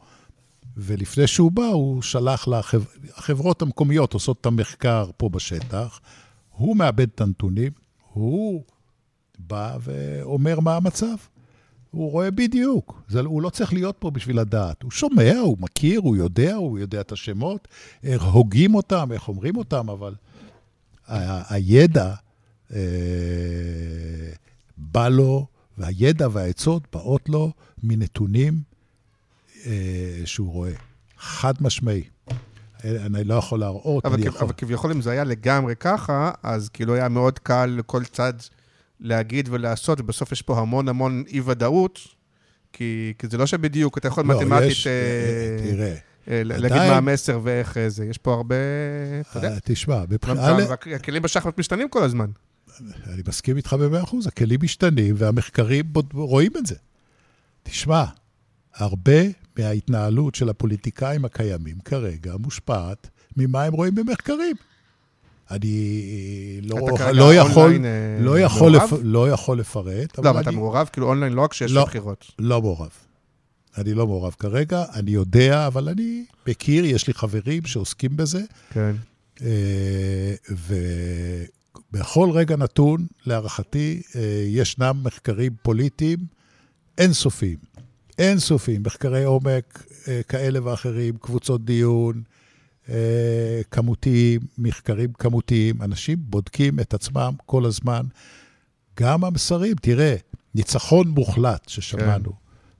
ולפני 0.76 1.26
שהוא 1.26 1.52
בא, 1.52 1.62
הוא 1.62 2.02
שלח 2.02 2.48
לחברות 2.48 3.62
לחבר... 3.62 3.66
המקומיות 3.66 4.14
עושות 4.14 4.40
את 4.40 4.46
המחקר 4.46 5.10
פה 5.16 5.28
בשטח, 5.28 6.00
הוא 6.50 6.76
מאבד 6.76 7.08
את 7.14 7.20
הנתונים, 7.20 7.72
הוא 8.12 8.64
בא 9.38 9.76
ואומר 9.80 10.60
מה 10.60 10.76
המצב. 10.76 11.16
הוא 11.90 12.10
רואה 12.10 12.30
בדיוק. 12.30 13.02
זה, 13.08 13.20
הוא 13.20 13.42
לא 13.42 13.50
צריך 13.50 13.72
להיות 13.72 13.96
פה 13.98 14.10
בשביל 14.10 14.40
לדעת. 14.40 14.82
הוא 14.82 14.90
שומע, 14.90 15.38
הוא 15.42 15.56
מכיר, 15.60 16.00
הוא 16.00 16.16
יודע, 16.16 16.54
הוא 16.54 16.78
יודע 16.78 17.00
את 17.00 17.12
השמות, 17.12 17.68
איך 18.04 18.22
הוגים 18.22 18.74
אותם, 18.74 19.08
איך 19.12 19.28
אומרים 19.28 19.56
אותם, 19.56 19.90
אבל 19.90 20.14
ה- 21.06 21.54
הידע 21.54 22.14
אה, 22.74 22.78
בא 24.76 25.08
לו, 25.08 25.46
והידע 25.78 26.28
והעצות 26.32 26.82
באות 26.92 27.28
לו 27.28 27.52
מנתונים 27.82 28.60
אה, 29.66 29.72
שהוא 30.24 30.52
רואה. 30.52 30.72
חד 31.18 31.54
משמעי. 31.60 32.02
אני 32.84 33.24
לא 33.24 33.34
יכול 33.34 33.60
להראות, 33.60 34.06
אבל, 34.06 34.14
אני 34.14 34.22
כ- 34.22 34.26
יכול... 34.26 34.40
אבל 34.40 34.52
כביכול 34.56 34.90
אם 34.90 35.02
זה 35.02 35.10
היה 35.10 35.24
לגמרי 35.24 35.76
ככה, 35.76 36.30
אז 36.42 36.68
כאילו 36.68 36.94
היה 36.94 37.08
מאוד 37.08 37.38
קל 37.38 37.66
לכל 37.78 38.04
צד 38.04 38.32
להגיד 39.00 39.48
ולעשות, 39.52 40.00
ובסוף 40.00 40.32
יש 40.32 40.42
פה 40.42 40.58
המון 40.58 40.88
המון 40.88 41.24
אי-ודאות, 41.28 41.98
כי, 42.72 43.12
כי 43.18 43.28
זה 43.28 43.38
לא 43.38 43.46
שבדיוק, 43.46 43.98
אתה 43.98 44.08
יכול 44.08 44.24
לא, 44.24 44.40
מתמטית 44.40 44.70
יש, 44.70 44.86
אה, 44.86 44.92
אה, 44.92 45.56
תראה, 45.62 45.94
אה, 46.30 46.42
להגיד 46.44 46.76
מה 46.76 46.96
המסר 46.96 47.40
ואיך 47.42 47.76
אה, 47.76 47.88
זה. 47.88 48.04
יש 48.04 48.18
פה 48.18 48.34
הרבה, 48.34 48.56
אתה 49.20 49.38
יודע, 49.38 49.58
תשמע, 49.64 50.02
והכלים 50.86 51.22
בשחמט 51.22 51.58
משתנים 51.58 51.88
כל 51.88 52.02
הזמן. 52.02 52.30
אני 53.06 53.22
מסכים 53.28 53.56
איתך 53.56 53.72
במאה 53.72 54.02
אחוז, 54.02 54.26
הכלים 54.26 54.60
משתנים 54.62 55.14
והמחקרים 55.18 55.84
רואים 56.12 56.52
את 56.56 56.66
זה. 56.66 56.74
תשמע, 57.62 58.04
הרבה 58.74 59.22
מההתנהלות 59.58 60.34
של 60.34 60.48
הפוליטיקאים 60.48 61.24
הקיימים 61.24 61.78
כרגע 61.84 62.32
מושפעת 62.38 63.10
ממה 63.36 63.62
הם 63.62 63.72
רואים 63.72 63.94
במחקרים. 63.94 64.56
אני 65.50 66.60
לא, 66.62 66.76
אתה 66.76 66.96
כרגע 66.96 67.12
לא, 67.12 67.34
יכול, 67.34 67.62
אונליין, 67.62 67.84
אה, 67.84 68.16
לא, 68.20 68.40
יכול? 68.40 68.72
לפ, 68.72 68.92
לא 69.02 69.30
יכול 69.30 69.58
לפרט, 69.60 70.18
לא, 70.18 70.30
אבל 70.30 70.40
אתה 70.40 70.50
אני 70.50 70.56
מעורב 70.56 70.88
כאילו 70.92 71.08
אונליין 71.08 71.32
לא 71.32 71.42
רק 71.42 71.50
כשיש 71.50 71.72
לא. 71.72 71.84
בחירות. 71.84 72.30
לא 72.38 72.62
מעורב. 72.62 72.90
אני 73.78 73.94
לא 73.94 74.06
מעורב 74.06 74.34
כרגע, 74.38 74.84
אני 74.94 75.10
יודע, 75.10 75.66
אבל 75.66 75.88
אני 75.88 76.24
מכיר, 76.48 76.84
יש 76.84 77.06
לי 77.06 77.14
חברים 77.14 77.66
שעוסקים 77.66 78.16
בזה, 78.16 78.40
כן. 78.70 78.96
אה, 79.42 80.34
ובכל 81.92 82.30
רגע 82.30 82.56
נתון, 82.56 83.06
להערכתי, 83.26 84.02
אה, 84.16 84.44
ישנם 84.46 85.00
מחקרים 85.02 85.52
פוליטיים 85.62 86.18
אינסופיים. 86.98 87.56
אינסופיים, 88.18 88.82
מחקרי 88.86 89.24
עומק 89.24 89.84
אה, 90.08 90.20
כאלה 90.28 90.58
ואחרים, 90.64 91.16
קבוצות 91.16 91.64
דיון, 91.64 92.14
אה, 92.16 92.37
כמותיים, 93.70 94.40
מחקרים 94.58 95.12
כמותיים. 95.12 95.82
אנשים 95.82 96.16
בודקים 96.20 96.80
את 96.80 96.94
עצמם 96.94 97.32
כל 97.46 97.64
הזמן. 97.64 98.02
גם 99.00 99.24
המסרים, 99.24 99.76
תראה, 99.82 100.16
ניצחון 100.54 101.08
מוחלט 101.08 101.68
ששמענו, 101.68 102.32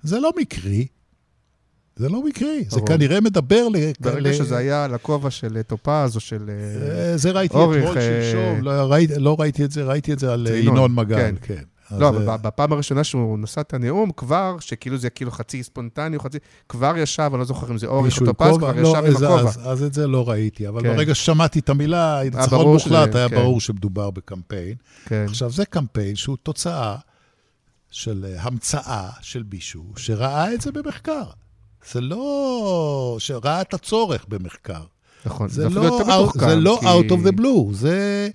זה 0.02 0.20
לא 0.20 0.30
מקרי. 0.40 0.86
זה 1.96 2.08
לא 2.08 2.24
מקרי, 2.26 2.64
זה 2.68 2.76
ברור. 2.76 2.86
כנראה 2.88 3.20
מדבר 3.20 3.68
ל... 3.68 3.76
ברגע 4.00 4.30
ל- 4.30 4.34
שזה 4.34 4.56
היה 4.56 4.84
על 4.84 4.94
הכובע 4.94 5.30
של 5.30 5.56
אה, 5.56 5.62
טופז 5.62 6.16
או 6.16 6.20
של... 6.20 6.50
אה, 6.50 6.90
אה, 7.10 7.16
זה 7.16 7.30
ראיתי 7.30 7.54
אוריך, 7.56 7.82
אתמול, 7.84 7.98
אה, 7.98 8.02
שלשום, 8.22 8.62
לא 8.62 8.70
ראיתי- 8.70 9.12
לא 9.18 9.36
ראיתי 9.38 9.64
את 9.64 9.70
זה, 9.70 9.84
ראיתי 9.84 10.12
את 10.12 10.18
זה 10.18 10.32
על 10.32 10.46
זה 10.46 10.52
אה, 10.54 10.58
ינון, 10.58 10.74
ינון 10.76 10.94
מגל, 10.94 11.32
כן. 11.42 11.62
לא, 11.90 12.08
אבל 12.08 12.28
אה, 12.30 12.36
ב- 12.36 12.42
בפעם 12.46 12.72
הראשונה 12.72 13.04
שהוא 13.04 13.38
נשא 13.38 13.60
את 13.60 13.74
הנאום, 13.74 14.10
כבר, 14.16 14.56
שכאילו 14.60 14.96
זה 14.98 15.10
כאילו 15.10 15.30
חצי 15.30 15.62
ספונטני 15.62 16.16
או 16.16 16.22
חצי... 16.22 16.38
כבר 16.68 16.94
ישב, 16.98 17.30
אני 17.32 17.38
לא 17.38 17.44
זוכר 17.44 17.70
אם 17.70 17.78
זה 17.78 17.86
מישהו 18.02 18.24
או 18.26 18.30
עם 18.30 18.32
טופז? 18.32 18.56
כבר 18.58 18.72
לא, 18.72 18.88
ישב 18.88 18.96
עם 19.04 19.16
אז- 19.16 19.22
הכובע. 19.22 19.40
אז- 19.48 19.60
אז 19.64 19.82
את 19.82 19.94
זה 19.94 20.06
לא 20.06 20.28
ראיתי, 20.28 20.68
אבל 20.68 20.82
כן. 20.82 20.96
ברגע 20.96 21.14
ששמעתי 21.14 21.58
את 21.58 21.68
המילה, 21.68 22.20
ניצחון 22.24 22.66
מוחלט, 22.72 23.14
היה 23.14 23.28
כן. 23.28 23.36
ברור 23.36 23.60
שמדובר 23.60 24.10
בקמפיין. 24.10 24.74
כן. 25.06 25.24
עכשיו, 25.28 25.50
זה 25.50 25.64
קמפיין 25.66 26.16
שהוא 26.16 26.36
תוצאה 26.42 26.96
של 27.90 28.26
אה, 28.28 28.42
המצאה 28.42 29.08
של 29.20 29.42
מישהו 29.52 29.84
שראה 29.96 30.54
את 30.54 30.60
זה 30.60 30.72
במחקר. 30.72 31.22
זה 31.92 32.00
לא... 32.00 33.16
שראה 33.18 33.60
את 33.60 33.74
הצורך 33.74 34.24
במחקר. 34.28 34.82
נכון. 35.26 35.48
זה 35.48 35.66
אפילו 35.66 35.80
לא, 35.82 35.86
יותר 35.86 36.04
מתוחכם, 36.22 36.38
זה 36.48 36.56
לא 36.56 36.78
כי- 36.80 36.86
out 36.86 37.12
of 37.12 37.26
the 37.28 37.40
blue, 37.40 37.72
זה... 37.74 38.28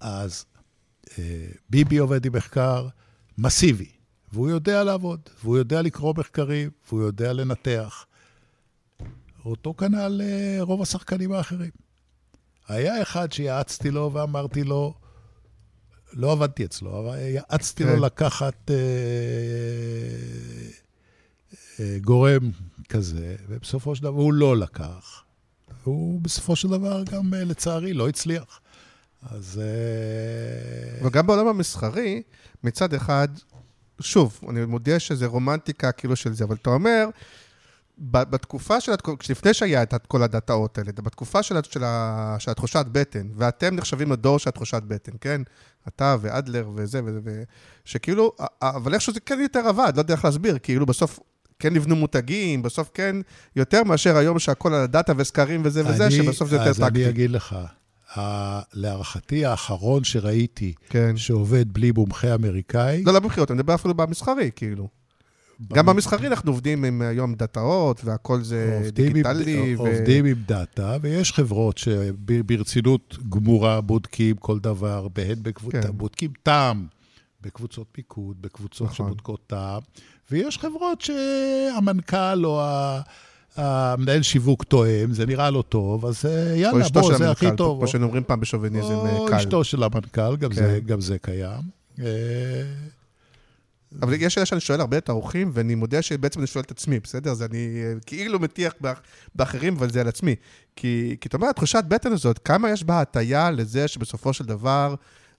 אז 0.00 0.44
אה, 0.44 0.47
ביבי 1.70 1.96
עובד 1.96 2.26
עם 2.26 2.32
מחקר 2.32 2.88
מסיבי, 3.38 3.90
והוא 4.32 4.50
יודע 4.50 4.84
לעבוד, 4.84 5.20
והוא 5.42 5.58
יודע 5.58 5.82
לקרוא 5.82 6.14
מחקרים, 6.16 6.70
והוא 6.88 7.02
יודע 7.02 7.32
לנתח. 7.32 8.06
אותו 9.44 9.74
כנ"ל 9.74 10.20
אה, 10.24 10.58
רוב 10.60 10.82
השחקנים 10.82 11.32
האחרים. 11.32 11.70
היה 12.68 13.02
אחד 13.02 13.32
שיעצתי 13.32 13.90
לו 13.90 14.10
ואמרתי 14.12 14.64
לו, 14.64 14.94
לא 16.12 16.32
עבדתי 16.32 16.64
אצלו, 16.64 17.00
אבל 17.00 17.18
יעצתי 17.18 17.84
כן. 17.84 17.90
לו 17.90 17.96
לקחת 17.96 18.70
אה, 18.70 18.76
אה, 21.80 21.98
גורם 22.00 22.50
כזה, 22.88 23.36
ובסופו 23.48 23.94
של 23.94 24.02
דבר 24.02 24.20
הוא 24.20 24.32
לא 24.32 24.56
לקח. 24.56 25.24
הוא 25.84 26.20
בסופו 26.20 26.56
של 26.56 26.68
דבר 26.68 27.02
גם, 27.04 27.34
אה, 27.34 27.44
לצערי, 27.44 27.92
לא 27.92 28.08
הצליח. 28.08 28.60
אז... 29.22 29.60
אה, 29.64 31.06
וגם 31.06 31.26
בעולם 31.26 31.46
המסחרי, 31.46 32.22
מצד 32.64 32.94
אחד, 32.94 33.28
שוב, 34.00 34.40
אני 34.48 34.64
מודיע 34.64 34.98
שזה 34.98 35.26
רומנטיקה 35.26 35.92
כאילו 35.92 36.16
של 36.16 36.32
זה, 36.32 36.44
אבל 36.44 36.56
אתה 36.62 36.70
אומר, 36.70 37.08
בתקופה 37.98 38.80
של, 38.80 38.92
לפני 39.30 39.54
שהיה 39.54 39.82
את 39.82 39.94
כל 40.08 40.22
הדאטאות 40.22 40.78
האלה, 40.78 40.92
בתקופה 40.92 41.42
של, 41.42 41.54
של, 41.62 41.82
של 42.38 42.50
התחושת 42.50 42.86
בטן, 42.92 43.28
ואתם 43.36 43.74
נחשבים 43.76 44.12
לדור 44.12 44.38
של 44.38 44.48
התחושת 44.48 44.82
בטן, 44.82 45.12
כן? 45.20 45.42
אתה 45.88 46.16
ואדלר 46.20 46.68
וזה 46.74 47.00
וזה, 47.04 47.20
ו... 47.24 47.42
שכאילו, 47.84 48.32
אבל 48.62 48.94
איכשהו 48.94 49.12
זה 49.12 49.20
כן 49.20 49.38
יותר 49.40 49.58
עבד, 49.68 49.92
לא 49.96 50.00
יודע 50.00 50.14
איך 50.14 50.24
להסביר, 50.24 50.58
כאילו 50.62 50.86
בסוף 50.86 51.18
כן 51.58 51.74
נבנו 51.74 51.96
מותגים, 51.96 52.62
בסוף 52.62 52.90
כן, 52.94 53.16
יותר 53.56 53.84
מאשר 53.84 54.16
היום 54.16 54.38
שהכל 54.38 54.74
על 54.74 54.82
הדאטה 54.82 55.12
וסקרים 55.16 55.60
וזה 55.64 55.86
וזה, 55.86 56.06
אני- 56.06 56.14
שבסוף 56.16 56.48
זה 56.48 56.56
יותר 56.56 56.70
אז 56.70 56.80
אני 56.80 56.88
טקטי. 56.90 57.08
אגיד 57.08 57.30
לך, 57.30 57.56
ה- 58.16 58.60
להערכתי 58.72 59.44
האחרון 59.44 60.04
שראיתי 60.04 60.72
כן. 60.88 61.16
שעובד 61.16 61.72
בלי 61.72 61.90
מומחה 61.92 62.34
אמריקאי, 62.34 63.02
לא, 63.02 63.12
לא 63.12 63.20
במכירות, 63.20 63.50
אני 63.50 63.58
מדבר 63.58 63.74
אפילו 63.74 63.94
במסחרי, 63.94 64.50
כאילו. 64.56 64.88
גם 65.72 65.86
במסחרי 65.86 66.26
אנחנו 66.26 66.50
עובדים 66.52 66.84
עם 66.84 67.02
היום 67.02 67.34
דאטאות, 67.34 68.04
והכל 68.04 68.42
זה 68.42 68.78
עובדים 68.84 69.06
עם- 69.06 69.12
דיגיטלי. 69.12 69.76
ו- 69.76 69.80
עובדים 69.80 70.24
עם 70.24 70.36
דאטה, 70.46 70.96
ויש 71.02 71.32
חברות 71.32 71.78
שברצינות 71.78 73.16
גמורה 73.28 73.80
בודקים 73.80 74.36
כל 74.36 74.58
דבר, 74.58 75.06
והן 75.18 75.42
בקבוצות, 75.42 75.82
כן. 75.82 75.90
בודקים 75.96 76.30
טעם 76.42 76.86
בקבוצות 77.40 77.86
מיקוד, 77.96 78.36
בקבוצות 78.42 78.86
נכון. 78.90 79.06
שבודקות 79.06 79.40
טעם, 79.46 79.82
ויש 80.30 80.58
חברות 80.58 81.00
שהמנכ"ל 81.00 82.44
או 82.46 82.60
ה... 82.62 83.00
המנהל 83.58 84.22
שיווק 84.22 84.64
תואם, 84.64 85.12
זה 85.12 85.26
נראה 85.26 85.50
לו 85.50 85.62
טוב, 85.62 86.06
אז 86.06 86.24
אה, 86.26 86.52
או 86.52 86.56
יאללה, 86.56 86.82
אשתו 86.86 87.00
בוא, 87.00 87.12
של 87.12 87.18
זה 87.18 87.30
הכי 87.30 87.46
המנכ"ל, 87.46 87.56
טוב. 87.58 87.78
כמו 87.78 87.88
שאומרים 87.88 88.24
פעם 88.26 88.40
בשוביניזם 88.40 88.94
או 88.94 89.26
קל. 89.28 89.34
אשתו 89.34 89.64
של 89.64 89.82
המנכ"ל, 89.82 90.36
גם, 90.36 90.50
כן. 90.50 90.54
זה, 90.56 90.80
גם 90.86 91.00
זה 91.00 91.16
קיים. 91.18 91.60
אה, 92.00 92.04
אבל 94.02 94.14
יש 94.14 94.34
שאלה 94.34 94.46
שאני 94.46 94.60
שואל 94.60 94.80
הרבה 94.80 94.98
את 94.98 95.08
האורחים, 95.08 95.50
ואני 95.54 95.74
מודה 95.74 96.02
שבעצם 96.02 96.40
אני 96.40 96.46
שואל 96.46 96.64
את 96.64 96.70
עצמי, 96.70 97.00
בסדר? 97.00 97.30
אז 97.30 97.42
אני 97.42 97.56
אה, 97.82 97.92
כאילו 98.06 98.38
מטיח 98.38 98.72
באח- 98.80 99.00
באחרים, 99.34 99.76
אבל 99.76 99.90
זה 99.90 100.00
על 100.00 100.08
עצמי. 100.08 100.34
כי, 100.76 101.16
כי 101.20 101.28
אתה 101.28 101.36
אומר, 101.36 101.48
התחושת 101.48 101.84
בטן 101.88 102.12
הזאת, 102.12 102.38
כמה 102.38 102.70
יש 102.70 102.84
בה 102.84 103.00
הטיה 103.00 103.50
לזה 103.50 103.88
שבסופו 103.88 104.32
של 104.32 104.44
דבר, 104.44 104.94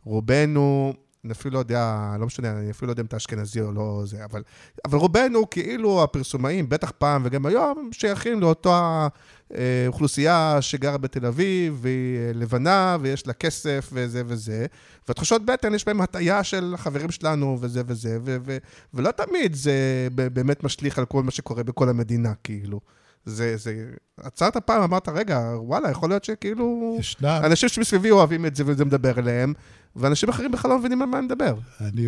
רובנו, 0.06 0.94
אני 1.26 1.34
אפילו 1.34 1.54
לא 1.54 1.60
יודע, 1.60 2.16
לא 2.20 2.26
משנה, 2.26 2.52
אני 2.52 2.72
אפילו 2.72 2.88
לא 2.88 2.92
יודע 2.92 3.02
אם 3.02 3.06
אתה 3.06 3.18
אשכנזי 3.18 3.62
או 3.62 3.72
לא 3.72 4.02
זה, 4.06 4.26
אבל, 4.26 4.44
אבל 4.86 4.98
רובנו, 4.98 5.50
כאילו 5.50 6.04
הפרסומאים, 6.04 6.70
בטח 6.70 6.92
פעם 6.98 7.22
וגם 7.26 7.46
היום, 7.46 7.90
שייכים 7.92 8.40
לאותה 8.40 9.08
אה, 9.56 9.86
אוכלוסייה 9.88 10.58
שגרה 10.62 10.98
בתל 10.98 11.26
אביב, 11.26 11.80
והיא 11.82 12.18
אה, 12.18 12.32
לבנה, 12.34 12.98
ויש 13.02 13.28
לה 13.28 13.34
כסף 13.34 13.90
וזה 13.94 14.24
וזה, 14.26 14.66
והתחושות 15.08 15.46
בטן, 15.46 15.74
יש 15.74 15.86
בהם 15.86 16.02
הטיה 16.02 16.44
של 16.44 16.74
החברים 16.74 17.12
שלנו 17.12 17.58
וזה 17.62 17.82
וזה, 17.88 18.18
ו- 18.26 18.38
ו- 18.46 18.58
ולא 18.94 19.12
תמיד 19.12 19.54
זה 19.56 20.08
באמת 20.14 20.64
משליך 20.64 21.00
על 21.00 21.06
כל 21.06 21.24
מה 21.24 21.32
שקורה 21.32 21.64
בכל 21.64 21.90
המדינה, 21.90 22.34
כאילו. 22.44 22.80
זה, 23.26 23.58
זה... 23.58 23.86
עצרת 24.18 24.58
פעם, 24.58 24.82
אמרת, 24.82 25.10
רגע, 25.10 25.40
וואלה, 25.56 25.92
יכול 25.92 26.10
להיות 26.10 26.24
שכאילו... 26.24 26.98
ישנם, 27.00 27.42
אנשים 27.44 27.70
שמסביבי 27.70 28.12
אוהבים 28.12 28.46
את 28.46 28.56
זה 28.56 28.64
וזה 28.66 28.86
מדבר 28.86 29.20
אליהם, 29.20 29.54
ואנשים 29.96 30.30
אחרים 30.30 30.52
בכלל 30.52 30.72
לא 30.72 30.80
מבינים 30.80 31.02
על 31.02 31.08
מה 31.08 31.18
אני 31.18 31.26
מדבר. 31.26 31.56
אני, 31.82 32.08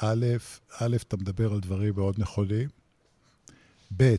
א', 0.00 0.26
א', 0.78 0.96
אתה 0.96 1.16
מדבר 1.16 1.52
על 1.52 1.60
דברים 1.60 1.94
מאוד 1.96 2.14
נכונים. 2.18 2.68
ב', 3.96 4.14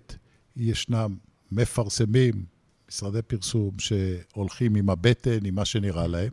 ישנם 0.56 1.16
מפרסמים, 1.52 2.46
משרדי 2.90 3.22
פרסום, 3.22 3.72
שהולכים 3.80 4.76
עם 4.76 4.90
הבטן, 4.90 5.46
עם 5.46 5.56
מה 5.56 5.66
שנראה 5.66 6.08
להם, 6.08 6.32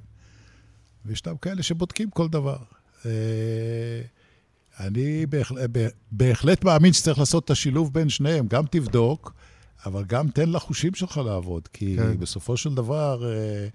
וישנם 1.04 1.36
כאלה 1.36 1.62
שבודקים 1.62 2.10
כל 2.10 2.28
דבר. 2.28 2.56
אה, 3.06 4.02
אני 4.80 5.26
בהחלט, 5.26 5.70
בהחלט 6.12 6.64
מאמין 6.64 6.92
שצריך 6.92 7.18
לעשות 7.18 7.44
את 7.44 7.50
השילוב 7.50 7.94
בין 7.94 8.08
שניהם. 8.08 8.46
גם 8.48 8.64
תבדוק, 8.70 9.32
אבל 9.86 10.04
גם 10.04 10.28
תן 10.28 10.48
לחושים 10.48 10.94
שלך 10.94 11.16
לעבוד. 11.16 11.68
כי 11.68 11.96
כן. 11.96 12.18
בסופו 12.18 12.56
של 12.56 12.74
דבר, 12.74 13.32
אה, 13.32 13.68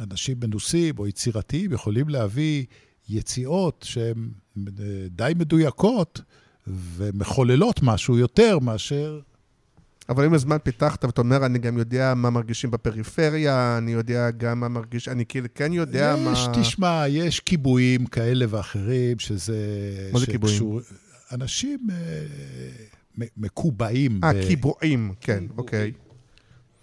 אנשים 0.00 0.36
מנוסים 0.40 0.98
או 0.98 1.06
יצירתיים 1.06 1.72
יכולים 1.72 2.08
להביא 2.08 2.64
יציאות 3.08 3.84
שהן 3.88 4.28
אה, 4.58 4.62
די 5.10 5.32
מדויקות 5.36 6.20
ומחוללות 6.66 7.80
משהו 7.82 8.18
יותר 8.18 8.58
מאשר 8.58 9.20
אבל 10.08 10.24
עם 10.24 10.34
הזמן 10.34 10.56
פיתחת, 10.62 11.04
ואתה 11.04 11.20
אומר, 11.20 11.46
אני 11.46 11.58
גם 11.58 11.78
יודע 11.78 12.14
מה 12.14 12.30
מרגישים 12.30 12.70
בפריפריה, 12.70 13.78
אני 13.78 13.92
יודע 13.92 14.30
גם 14.30 14.60
מה 14.60 14.68
מרגיש, 14.68 15.08
אני 15.08 15.26
כאילו 15.26 15.46
כן 15.54 15.72
יודע 15.72 16.14
יש, 16.18 16.24
מה... 16.24 16.32
יש, 16.32 16.46
תשמע, 16.60 17.04
יש 17.08 17.40
קיבועים 17.40 18.06
כאלה 18.06 18.46
ואחרים, 18.48 19.18
שזה... 19.18 19.56
מה 20.12 20.18
זה 20.18 20.26
קיבועים? 20.26 20.80
אנשים 21.32 21.86
אה, 21.90 23.26
מקובעים. 23.36 24.20
אה, 24.24 24.32
ב... 24.32 24.46
קיבועים, 24.48 25.12
כן, 25.20 25.44
אוקיי. 25.56 25.92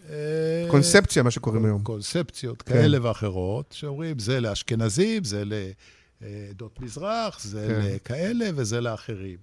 אה, 0.10 0.66
קונספציה, 0.72 1.24
מה 1.24 1.32
שקוראים 1.32 1.66
היום. 1.66 1.84
קונספציות 1.84 2.62
כן. 2.62 2.74
כאלה 2.74 3.08
ואחרות, 3.08 3.72
שאומרים, 3.72 4.20
זה 4.20 4.40
לאשכנזים, 4.40 5.24
זה 5.24 5.44
לעדות 5.46 6.80
מזרח, 6.80 7.44
זה 7.44 7.68
כן. 7.68 7.96
לכאלה 7.96 8.50
וזה 8.56 8.82
לאחרים. 8.82 9.38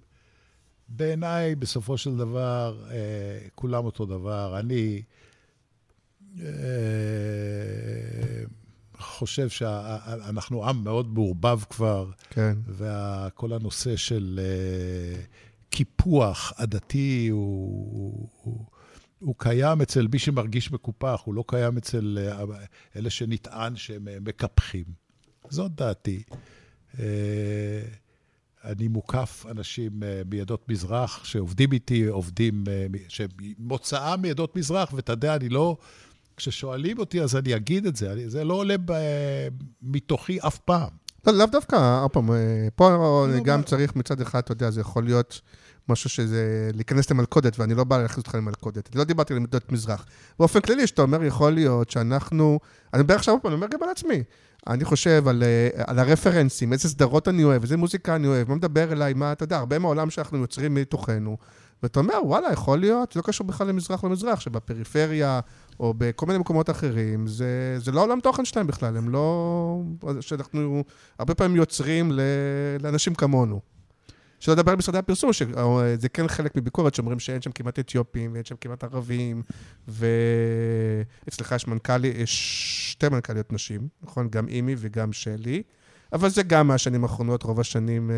בעיניי, 0.89 1.55
בסופו 1.55 1.97
של 1.97 2.17
דבר, 2.17 2.83
אה, 2.91 2.95
כולם 3.55 3.85
אותו 3.85 4.05
דבר. 4.05 4.59
אני 4.59 5.01
אה, 6.39 6.45
חושב 8.99 9.49
שאנחנו 9.49 10.69
עם 10.69 10.83
מאוד 10.83 11.13
מעורבב 11.13 11.59
כבר, 11.69 12.09
כן. 12.29 12.57
וכל 12.67 13.53
הנושא 13.53 13.95
של 13.95 14.39
קיפוח 15.69 16.53
עדתי 16.57 17.27
הוא... 17.31 18.27
הוא 19.21 19.35
קיים 19.37 19.81
אצל 19.81 20.07
מי 20.13 20.19
שמרגיש 20.19 20.71
מקופח, 20.71 21.21
הוא 21.25 21.33
לא 21.33 21.43
קיים 21.47 21.77
אצל 21.77 22.17
אה, 22.21 22.43
אלה 22.95 23.09
שנטען 23.09 23.75
שהם 23.75 24.07
אה, 24.07 24.17
מקפחים. 24.21 24.85
זאת 25.49 25.75
דעתי. 25.75 26.23
אה, 26.99 27.05
אני 28.63 28.87
מוקף 28.87 29.45
אנשים 29.51 29.91
מעדות 30.29 30.69
מזרח 30.69 31.23
שעובדים 31.23 31.71
איתי, 31.71 32.05
עובדים, 32.05 32.63
שמוצאם 33.07 34.21
מעדות 34.21 34.55
מזרח, 34.55 34.93
ואתה 34.93 35.11
יודע, 35.11 35.35
אני 35.35 35.49
לא... 35.49 35.77
כששואלים 36.37 36.97
אותי, 36.99 37.21
אז 37.21 37.35
אני 37.35 37.55
אגיד 37.55 37.85
את 37.85 37.95
זה. 37.95 38.29
זה 38.29 38.43
לא 38.43 38.53
עולה 38.53 38.75
ב... 38.85 38.93
מתוכי 39.81 40.39
אף 40.47 40.57
פעם. 40.57 40.89
לא, 41.27 41.33
לאו 41.33 41.45
דווקא, 41.45 42.01
עוד 42.01 42.11
פעם, 42.11 42.29
פה 42.75 42.89
לא 42.89 43.39
גם 43.43 43.63
צריך 43.63 43.95
מצד 43.95 44.21
אחד, 44.21 44.39
אתה 44.39 44.51
יודע, 44.51 44.69
זה 44.69 44.81
יכול 44.81 45.03
להיות 45.03 45.41
משהו 45.89 46.09
שזה 46.09 46.69
להיכנס 46.73 47.11
למלכודת, 47.11 47.59
ואני 47.59 47.75
לא 47.75 47.83
בא 47.83 48.01
להכניס 48.01 48.17
אותך 48.17 48.35
למלכודת. 48.35 48.89
אני 48.91 48.99
לא 48.99 49.03
דיברתי 49.03 49.33
על 49.33 49.39
עמדות 49.39 49.71
מזרח. 49.71 50.05
באופן 50.39 50.61
כללי, 50.61 50.87
שאתה 50.87 51.01
אומר, 51.01 51.23
יכול 51.23 51.51
להיות 51.51 51.89
שאנחנו... 51.89 52.59
אני 52.93 53.01
מדבר 53.01 53.15
עכשיו, 53.15 53.35
אני 53.45 53.53
אומר 53.53 53.67
גם 53.67 53.83
על 53.83 53.89
עצמי. 53.89 54.23
אני 54.67 54.85
חושב 54.85 55.27
על, 55.27 55.43
אה, 55.43 55.69
על 55.87 55.99
הרפרנסים, 55.99 56.73
איזה 56.73 56.89
סדרות 56.89 57.27
אני 57.27 57.43
אוהב, 57.43 57.61
איזה 57.61 57.77
מוזיקה 57.77 58.15
אני 58.15 58.27
אוהב, 58.27 58.49
מה 58.49 58.55
מדבר 58.55 58.91
אליי, 58.91 59.13
מה, 59.13 59.31
אתה 59.31 59.43
יודע, 59.43 59.57
הרבה 59.57 59.79
מהעולם 59.79 60.09
שאנחנו 60.09 60.37
יוצרים 60.37 60.73
מתוכנו. 60.73 61.37
ואתה 61.83 61.99
אומר, 61.99 62.15
וואלה, 62.23 62.53
יכול 62.53 62.79
להיות, 62.79 63.11
זה 63.11 63.19
לא 63.19 63.23
קשור 63.25 63.47
בכלל 63.47 63.67
למזרח 63.67 64.03
למזרח, 64.03 64.39
שבפריפריה 64.39 65.39
או 65.79 65.93
בכל 65.97 66.25
מיני 66.25 66.39
מקומות 66.39 66.69
אחרים, 66.69 67.27
זה, 67.27 67.75
זה 67.77 67.91
לא 67.91 68.03
עולם 68.03 68.19
תוכן 68.19 68.45
שלהם 68.45 68.67
בכלל, 68.67 68.97
הם 68.97 69.09
לא... 69.09 69.81
שאנחנו 70.19 70.83
הרבה 71.19 71.35
פעמים 71.35 71.57
יוצרים 71.57 72.11
לאנשים 72.79 73.15
כמונו. 73.15 73.59
שלא 74.41 74.53
לדבר 74.53 74.71
על 74.71 74.77
משרדי 74.77 74.97
הפרסום, 74.97 75.33
שזה 75.33 76.09
כן 76.13 76.27
חלק 76.27 76.55
מביקורת, 76.55 76.95
שאומרים 76.95 77.19
שאין 77.19 77.41
שם 77.41 77.51
כמעט 77.51 77.79
אתיופים 77.79 78.33
ואין 78.33 78.45
שם 78.45 78.55
כמעט 78.61 78.83
ערבים, 78.83 79.41
ואצלך 79.87 81.51
יש 81.51 81.67
מנכ"לי, 81.67 82.07
יש 82.07 82.91
שתי 82.91 83.09
מנכ"ליות 83.09 83.53
נשים, 83.53 83.87
נכון? 84.03 84.27
גם 84.29 84.47
אימי 84.47 84.75
וגם 84.77 85.13
שלי. 85.13 85.63
אבל 86.13 86.29
זה 86.29 86.43
גם 86.43 86.67
מהשנים 86.67 87.03
האחרונות, 87.03 87.43
רוב 87.43 87.59
השנים. 87.59 88.11
אה, 88.11 88.15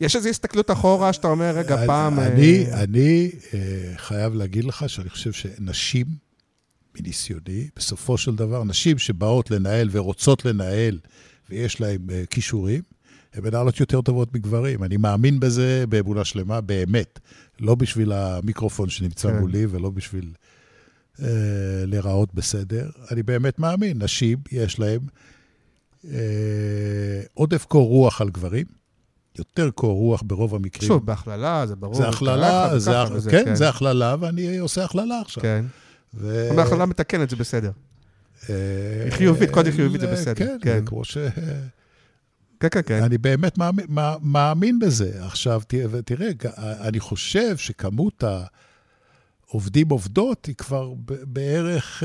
יש 0.00 0.16
איזו 0.16 0.28
הסתכלות 0.28 0.70
אחורה 0.70 1.12
שאתה 1.12 1.28
אומר, 1.28 1.50
רגע, 1.56 1.86
פעם... 1.86 2.20
אני, 2.20 2.66
אה... 2.66 2.82
אני 2.82 3.30
אה, 3.54 3.92
חייב 3.96 4.34
להגיד 4.34 4.64
לך 4.64 4.88
שאני 4.88 5.08
חושב 5.08 5.32
שנשים, 5.32 6.06
מניסיוני, 6.98 7.68
בסופו 7.76 8.18
של 8.18 8.34
דבר, 8.34 8.64
נשים 8.64 8.98
שבאות 8.98 9.50
לנהל 9.50 9.88
ורוצות 9.92 10.44
לנהל, 10.44 10.98
ויש 11.50 11.80
להן 11.80 12.10
אה, 12.10 12.22
כישורים, 12.30 12.82
מנהלות 13.38 13.80
יותר 13.80 14.00
טובות 14.00 14.34
מגברים. 14.34 14.84
אני 14.84 14.96
מאמין 14.96 15.40
בזה 15.40 15.84
באמונה 15.88 16.24
שלמה, 16.24 16.60
באמת. 16.60 17.18
לא 17.60 17.74
בשביל 17.74 18.12
המיקרופון 18.12 18.88
שנמצא 18.88 19.28
כן. 19.28 19.38
מולי 19.38 19.66
ולא 19.70 19.90
בשביל 19.90 20.32
אה, 21.22 21.26
להיראות 21.86 22.34
בסדר. 22.34 22.90
אני 23.10 23.22
באמת 23.22 23.58
מאמין, 23.58 24.02
נשים, 24.02 24.38
יש 24.52 24.78
להן 24.78 25.00
אה, 26.04 27.22
עודף 27.34 27.64
קור 27.64 27.88
רוח 27.88 28.20
על 28.20 28.30
גברים. 28.30 28.66
יותר 29.38 29.70
קור 29.70 29.98
רוח 29.98 30.22
ברוב 30.26 30.54
המקרים. 30.54 30.88
שוב, 30.88 31.06
בהכללה, 31.06 31.66
זה 31.66 31.76
ברור. 31.76 31.94
זה 31.94 32.08
הכללה, 32.08 32.78
זה, 32.78 32.92
זה, 33.16 33.30
כן, 33.30 33.44
כן, 33.44 33.54
זה 33.54 33.68
הכללה, 33.68 34.16
ואני 34.20 34.58
עושה 34.58 34.84
הכללה 34.84 35.20
עכשיו. 35.20 35.42
כן. 35.42 35.64
ו... 36.14 36.50
אבל 36.50 36.62
הכללה 36.62 36.86
מתקנת, 36.86 37.30
זה 37.30 37.36
בסדר. 37.36 37.70
אה, 38.50 38.54
היא 39.04 39.12
חיובית, 39.12 39.50
קודם 39.50 39.72
חיובית 39.72 40.00
זה 40.00 40.06
אה, 40.06 40.12
בסדר. 40.12 40.34
כן, 40.34 40.56
כן. 40.62 40.84
כמו 40.86 41.04
ש... 41.04 41.18
כן, 42.60 42.68
כן, 42.70 42.80
כן. 42.86 43.02
אני 43.02 43.18
באמת 43.18 43.58
מאמין, 43.58 43.86
מאמין 44.22 44.78
בזה. 44.78 45.24
עכשיו, 45.24 45.62
תראה, 46.04 46.30
אני 46.58 47.00
חושב 47.00 47.56
שכמות 47.56 48.24
העובדים 49.50 49.88
עובדות 49.88 50.46
היא 50.46 50.54
כבר 50.54 50.92
בערך 51.04 52.02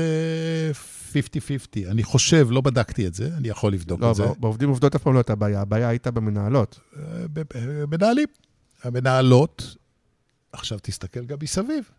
50-50. 1.12 1.16
אה, 1.76 1.90
אני 1.90 2.02
חושב, 2.02 2.48
לא 2.50 2.60
בדקתי 2.60 3.06
את 3.06 3.14
זה, 3.14 3.30
אני 3.36 3.48
יכול 3.48 3.72
לבדוק 3.72 4.00
לא, 4.00 4.10
את 4.10 4.14
זה. 4.14 4.22
לא, 4.22 4.34
בעובדים 4.38 4.68
עובדות 4.68 4.94
אף 4.94 5.02
פעם 5.02 5.12
לא 5.12 5.18
הייתה 5.18 5.34
בעיה, 5.34 5.60
הבעיה 5.60 5.88
הייתה 5.88 6.10
במנהלות. 6.10 6.80
אה, 6.96 7.02
מנהלים. 7.90 8.28
המנהלות, 8.82 9.76
עכשיו 10.52 10.78
תסתכל 10.82 11.24
גם 11.24 11.38
מסביב. 11.42 11.90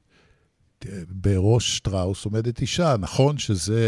בראש 1.09 1.77
שטראוס 1.77 2.25
עומדת 2.25 2.61
אישה, 2.61 2.95
נכון 2.99 3.37
שזה 3.37 3.81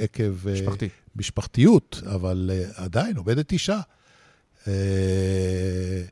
עקב... 0.00 0.48
אה, 0.48 0.52
משפחתי. 0.52 0.88
משפחתיות, 1.16 2.02
אבל 2.06 2.50
עדיין 2.74 3.16
עומדת 3.16 3.52
אישה. 3.52 3.80
אה, 4.68 6.02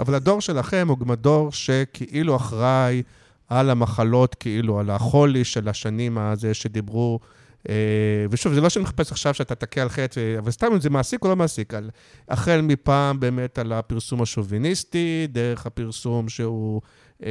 אבל 0.00 0.14
הדור 0.14 0.40
שלכם 0.40 0.86
הוא 0.88 0.98
גם 0.98 1.10
הדור 1.10 1.52
שכאילו 1.52 2.36
אחראי 2.36 3.02
על 3.48 3.70
המחלות, 3.70 4.34
כאילו, 4.34 4.80
על 4.80 4.90
החולי 4.90 5.44
של 5.44 5.68
השנים 5.68 6.18
הזה 6.18 6.54
שדיברו. 6.54 7.20
אה, 7.68 8.26
ושוב, 8.30 8.54
זה 8.54 8.60
לא 8.60 8.68
שאני 8.68 8.82
מחפש 8.82 9.12
עכשיו 9.12 9.34
שאתה 9.34 9.54
תכה 9.54 9.82
על 9.82 9.88
חטא, 9.88 10.20
אבל 10.38 10.50
סתם 10.50 10.72
אם 10.72 10.80
זה 10.80 10.90
מעסיק 10.90 11.24
או 11.24 11.28
לא 11.28 11.36
מעסיק. 11.36 11.74
על, 11.74 11.90
החל 12.28 12.60
מפעם 12.62 13.20
באמת 13.20 13.58
על 13.58 13.72
הפרסום 13.72 14.22
השוביניסטי, 14.22 15.26
דרך 15.30 15.66
הפרסום 15.66 16.28
שהוא, 16.28 16.80
אה, 17.24 17.30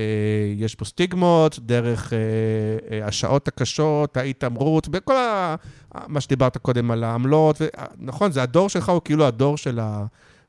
יש 0.55 0.75
פה 0.75 0.85
סטיגמות, 0.85 1.59
דרך 1.59 2.13
אה, 2.13 2.19
אה, 2.91 3.07
השעות 3.07 3.47
הקשות, 3.47 4.17
ההתעמרות, 4.17 4.87
וכל 4.91 5.17
ה, 5.17 5.55
מה 6.07 6.21
שדיברת 6.21 6.57
קודם 6.57 6.91
על 6.91 7.03
העמלות. 7.03 7.61
ו, 7.61 7.67
נכון, 7.97 8.31
זה 8.31 8.43
הדור 8.43 8.69
שלך 8.69 8.89
הוא 8.89 9.01
כאילו 9.05 9.25
הדור 9.25 9.57
של 9.57 9.79
ה... 9.79 10.05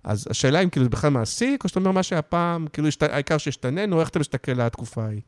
אז 0.07 0.27
השאלה 0.31 0.63
אם 0.63 0.71
כאילו 0.71 0.85
זה 0.85 0.91
בכלל 0.91 1.11
מעסיק, 1.11 1.65
או 1.65 1.69
שאתה 1.69 1.81
אומר 1.81 1.91
מה 1.91 2.03
שהיה 2.03 2.23
פעם, 2.23 2.67
כאילו 2.73 2.89
השת... 2.89 3.03
העיקר 3.03 3.39
שהשתננו, 3.39 4.01
איך 4.01 4.09
אתה 4.09 4.19
מסתכל 4.19 4.53
על 4.53 4.61
התקופה 4.61 5.05
ההיא? 5.05 5.21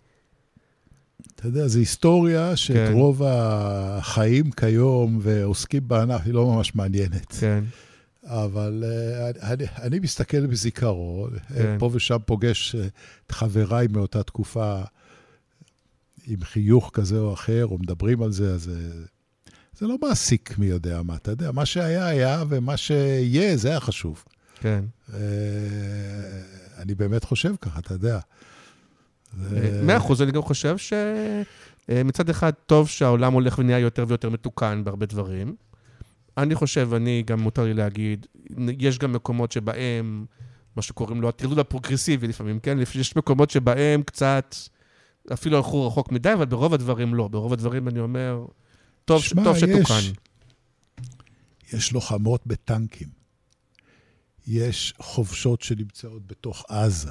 אתה 1.35 1.47
יודע, 1.47 1.67
זו 1.67 1.79
היסטוריה 1.79 2.57
שאת 2.57 2.77
כן. 2.77 2.93
רוב 2.93 3.23
החיים 3.27 4.51
כיום 4.51 5.19
ועוסקים 5.23 5.89
בענף, 5.89 6.21
היא 6.25 6.35
לא 6.35 6.47
ממש 6.47 6.75
מעניינת. 6.75 7.33
כן. 7.41 7.65
אבל 8.25 8.85
uh, 8.87 9.45
אני, 9.45 9.65
אני 9.83 9.99
מסתכל 9.99 10.47
בזיכרון, 10.47 11.31
כן. 11.55 11.77
פה 11.79 11.91
ושם 11.93 12.19
פוגש 12.27 12.75
אה, 12.75 12.87
את 13.27 13.33
חבריי 13.33 13.87
מאותה 13.91 14.23
תקופה 14.23 14.81
עם 16.27 16.45
חיוך 16.45 16.91
כזה 16.95 17.19
או 17.19 17.35
אחר, 17.35 17.67
או 17.67 17.79
מדברים 17.79 18.23
על 18.23 18.33
זה, 18.33 18.55
אז 18.55 18.63
זה, 18.63 18.91
זה 19.79 19.87
לא 19.87 19.97
מעסיק 20.03 20.59
מי 20.59 20.67
יודע 20.67 21.03
מה. 21.03 21.17
אתה 21.17 21.31
יודע, 21.31 21.53
מה 21.53 21.67
שהיה 21.67 22.07
היה, 22.07 22.45
ומה 22.49 22.77
שיהיה, 22.77 23.57
זה 23.57 23.69
היה 23.69 23.81
חשוב. 23.81 24.25
כן. 24.61 24.85
אה, 25.15 25.19
אני 26.79 26.95
באמת 26.95 27.25
חושב 27.25 27.55
ככה, 27.61 27.79
אתה 27.79 27.95
יודע. 27.95 28.19
מאה 29.83 29.97
אחוז, 29.97 30.23
אני 30.23 30.33
גם 30.33 30.43
חושב 30.43 30.77
שמצד 30.79 32.31
אחד 32.31 32.53
טוב 32.67 32.89
שהעולם 32.89 33.33
הולך 33.33 33.59
ונהיה 33.59 33.79
יותר 33.79 34.05
ויותר 34.09 34.31
מתוקן 34.31 34.85
בהרבה 34.85 35.07
דברים. 35.07 35.57
אני 36.37 36.55
חושב, 36.55 36.95
אני 36.95 37.23
גם 37.27 37.41
מותר 37.41 37.65
לי 37.65 37.75
להגיד, 37.75 38.27
יש 38.79 38.99
גם 38.99 39.13
מקומות 39.13 39.53
שבהם, 39.53 40.27
מה 40.77 40.83
שקוראים 40.83 41.23
לו 41.23 41.29
הטרלול 41.29 41.61
הפרוגרסיבי 41.61 42.27
לפעמים, 42.27 42.61
כן? 42.61 42.79
יש 42.95 43.17
מקומות 43.17 43.51
שבהם 43.51 44.03
קצת, 44.03 44.55
אפילו 45.33 45.57
הלכו 45.57 45.87
רחוק 45.87 46.13
מדי, 46.13 46.33
אבל 46.33 46.47
ברוב 46.47 46.75
הדברים 46.75 47.15
לא. 47.15 47.29
ברוב 47.29 47.53
הדברים 47.53 47.89
אני 47.89 48.01
אומר, 48.01 48.47
טוב, 49.05 49.23
שמה, 49.23 49.45
טוב 49.45 49.59
שתוקן. 49.59 49.95
יש, 49.95 50.15
יש 51.73 51.93
לוחמות 51.93 52.47
בטנקים. 52.47 53.18
יש 54.49 54.95
חובשות 54.99 55.63
שנמצאות 55.63 56.27
בתוך 56.27 56.65
עזה. 56.69 57.11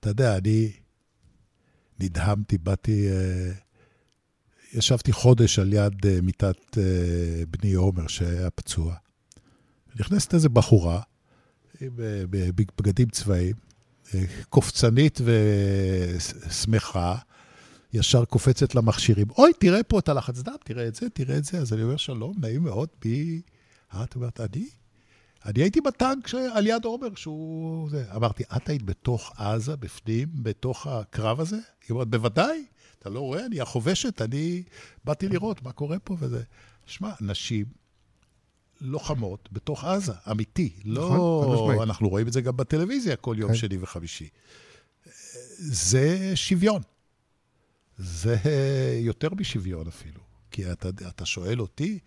אתה 0.00 0.08
יודע, 0.08 0.36
אני 0.36 0.72
נדהמתי, 2.00 2.58
באתי, 2.58 3.08
אה, 3.08 3.52
ישבתי 4.72 5.12
חודש 5.12 5.58
על 5.58 5.72
יד 5.72 6.06
אה, 6.06 6.20
מיטת 6.22 6.78
אה, 6.78 7.44
בני 7.50 7.72
עומר, 7.72 8.06
שהיה 8.06 8.50
פצוע. 8.50 8.94
נכנסת 10.00 10.34
איזו 10.34 10.48
בחורה 10.48 11.00
עם 11.80 11.92
בגדים 12.78 13.08
צבאיים, 13.08 13.54
קופצנית 14.48 15.20
ושמחה, 15.24 17.16
ישר 17.92 18.24
קופצת 18.24 18.74
למכשירים. 18.74 19.26
אוי, 19.30 19.52
תראה 19.60 19.82
פה 19.82 19.98
את 19.98 20.08
הלחץ 20.08 20.38
דם, 20.38 20.54
תראה 20.64 20.88
את 20.88 20.94
זה, 20.94 21.10
תראה 21.10 21.38
את 21.38 21.44
זה. 21.44 21.58
אז 21.58 21.72
אני 21.72 21.82
אומר, 21.82 21.96
שלום, 21.96 22.34
נעים 22.40 22.62
מאוד, 22.62 22.88
מי... 23.04 23.40
את 24.02 24.14
אומרת, 24.14 24.40
אני? 24.40 24.68
אני 25.44 25.62
הייתי 25.62 25.80
בטנק 25.80 26.34
על 26.34 26.66
יד 26.66 26.84
עומר, 26.84 27.08
שהוא... 27.14 27.90
זה. 27.90 28.04
אמרתי, 28.16 28.42
את 28.56 28.68
היית 28.68 28.82
בתוך 28.82 29.32
עזה, 29.40 29.76
בפנים, 29.76 30.28
בתוך 30.34 30.86
הקרב 30.86 31.40
הזה? 31.40 31.56
היא 31.56 31.90
אומרת, 31.90 32.08
בוודאי, 32.08 32.64
אתה 32.98 33.10
לא 33.10 33.20
רואה, 33.20 33.46
אני 33.46 33.60
החובשת, 33.60 34.22
אני 34.22 34.62
באתי 35.04 35.28
לראות 35.28 35.62
מה 35.62 35.72
קורה 35.72 35.98
פה 35.98 36.16
וזה. 36.20 36.42
שמע, 36.86 37.12
נשים 37.20 37.64
לוחמות 38.80 39.48
בתוך 39.52 39.84
עזה, 39.84 40.12
אמיתי. 40.30 40.72
לא, 40.84 41.10
נכון, 41.54 41.82
אנחנו 41.82 42.08
רואים 42.08 42.28
את 42.28 42.32
זה 42.32 42.40
גם 42.40 42.56
בטלוויזיה 42.56 43.16
כל 43.16 43.36
יום 43.38 43.50
כן. 43.50 43.56
שני 43.56 43.78
וחמישי. 43.80 44.28
זה 45.56 46.32
שוויון. 46.34 46.82
זה 47.98 48.36
יותר 49.00 49.28
משוויון 49.34 49.88
אפילו. 49.88 50.20
כי 50.50 50.72
אתה, 50.72 50.88
אתה 51.08 51.26
שואל 51.26 51.60
אותי, 51.60 51.98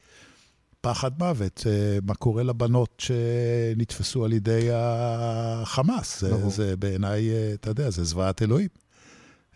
פחד 0.87 1.11
מוות, 1.19 1.63
אה, 1.69 1.97
מה 2.05 2.15
קורה 2.15 2.43
לבנות 2.43 2.89
שנתפסו 2.97 4.25
על 4.25 4.33
ידי 4.33 4.69
החמאס. 4.73 6.21
זה, 6.21 6.49
זה 6.49 6.77
בעיניי, 6.77 7.29
אה, 7.29 7.53
אתה 7.53 7.69
יודע, 7.69 7.89
זה 7.89 8.03
זוועת 8.03 8.41
אלוהים. 8.41 8.67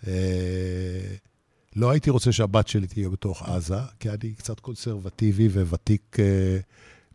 אה, 0.08 0.14
לא 1.76 1.92
הייתי 1.92 2.10
רוצה 2.10 2.32
שהבת 2.32 2.68
שלי 2.68 2.88
תהיה 2.88 3.10
בתוך 3.10 3.50
עזה, 3.50 3.80
כי 4.00 4.10
אני 4.10 4.34
קצת 4.34 4.60
קונסרבטיבי 4.60 5.48
וותיק 5.48 6.18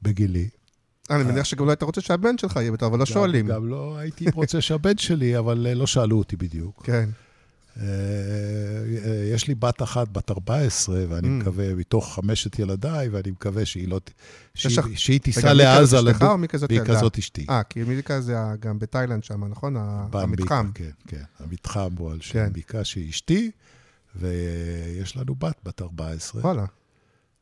בגילי. 0.03 0.49
אני 1.11 1.25
מניח 1.25 1.45
שגם 1.45 1.67
לא 1.67 1.71
היית 1.71 1.83
רוצה 1.83 2.01
שהבן 2.01 2.39
שלך 2.39 2.57
יהיה 2.57 2.73
בתור, 2.73 2.89
אבל 2.89 2.99
לא 2.99 3.07
שואלים. 3.07 3.47
גם 3.47 3.69
לא 3.69 3.97
הייתי 3.99 4.25
רוצה 4.35 4.61
שהבן 4.61 4.99
שלי, 4.99 5.39
אבל 5.39 5.67
לא 5.75 5.87
שאלו 5.87 6.19
אותי 6.19 6.37
בדיוק. 6.37 6.83
כן. 6.87 7.09
אה, 7.81 7.87
יש 9.33 9.49
לי 9.49 9.55
בת 9.55 9.83
אחת, 9.83 10.09
בת 10.09 10.31
14, 10.31 11.05
ואני 11.09 11.29
mm. 11.29 11.31
מקווה, 11.31 11.75
מתוך 11.75 12.15
חמשת 12.15 12.59
ילדיי, 12.59 13.09
ואני 13.09 13.31
מקווה 13.31 13.65
שהיא 13.65 13.89
לא... 13.89 14.01
שהיא 14.55 15.21
תיסע 15.21 15.53
לעזה. 15.53 15.99
רגע, 15.99 16.13
כזאת 16.13 16.15
אשתך 16.15 16.23
או 16.23 16.39
מי 16.39 16.49
כזאת 16.49 16.71
ילדה? 16.71 17.01
אשתי. 17.19 17.47
אה, 17.51 17.63
כי 17.63 17.83
מיליקה 17.83 18.21
זה 18.21 18.37
גם 18.61 18.79
בתאילנד 18.79 19.25
שם, 19.25 19.45
נכון? 19.45 19.77
המתחם. 20.13 20.71
כן, 20.75 20.91
כן. 21.07 21.23
המתחם 21.39 21.91
הוא 21.99 22.11
על 22.11 22.21
שם 22.21 22.33
כן. 22.33 22.53
ביקה 22.53 22.85
שהיא 22.85 23.11
אשתי, 23.11 23.51
ויש 24.17 25.17
לנו 25.17 25.35
בת, 25.35 25.57
בת 25.65 25.83
14. 25.83 26.43
וואלה. 26.43 26.65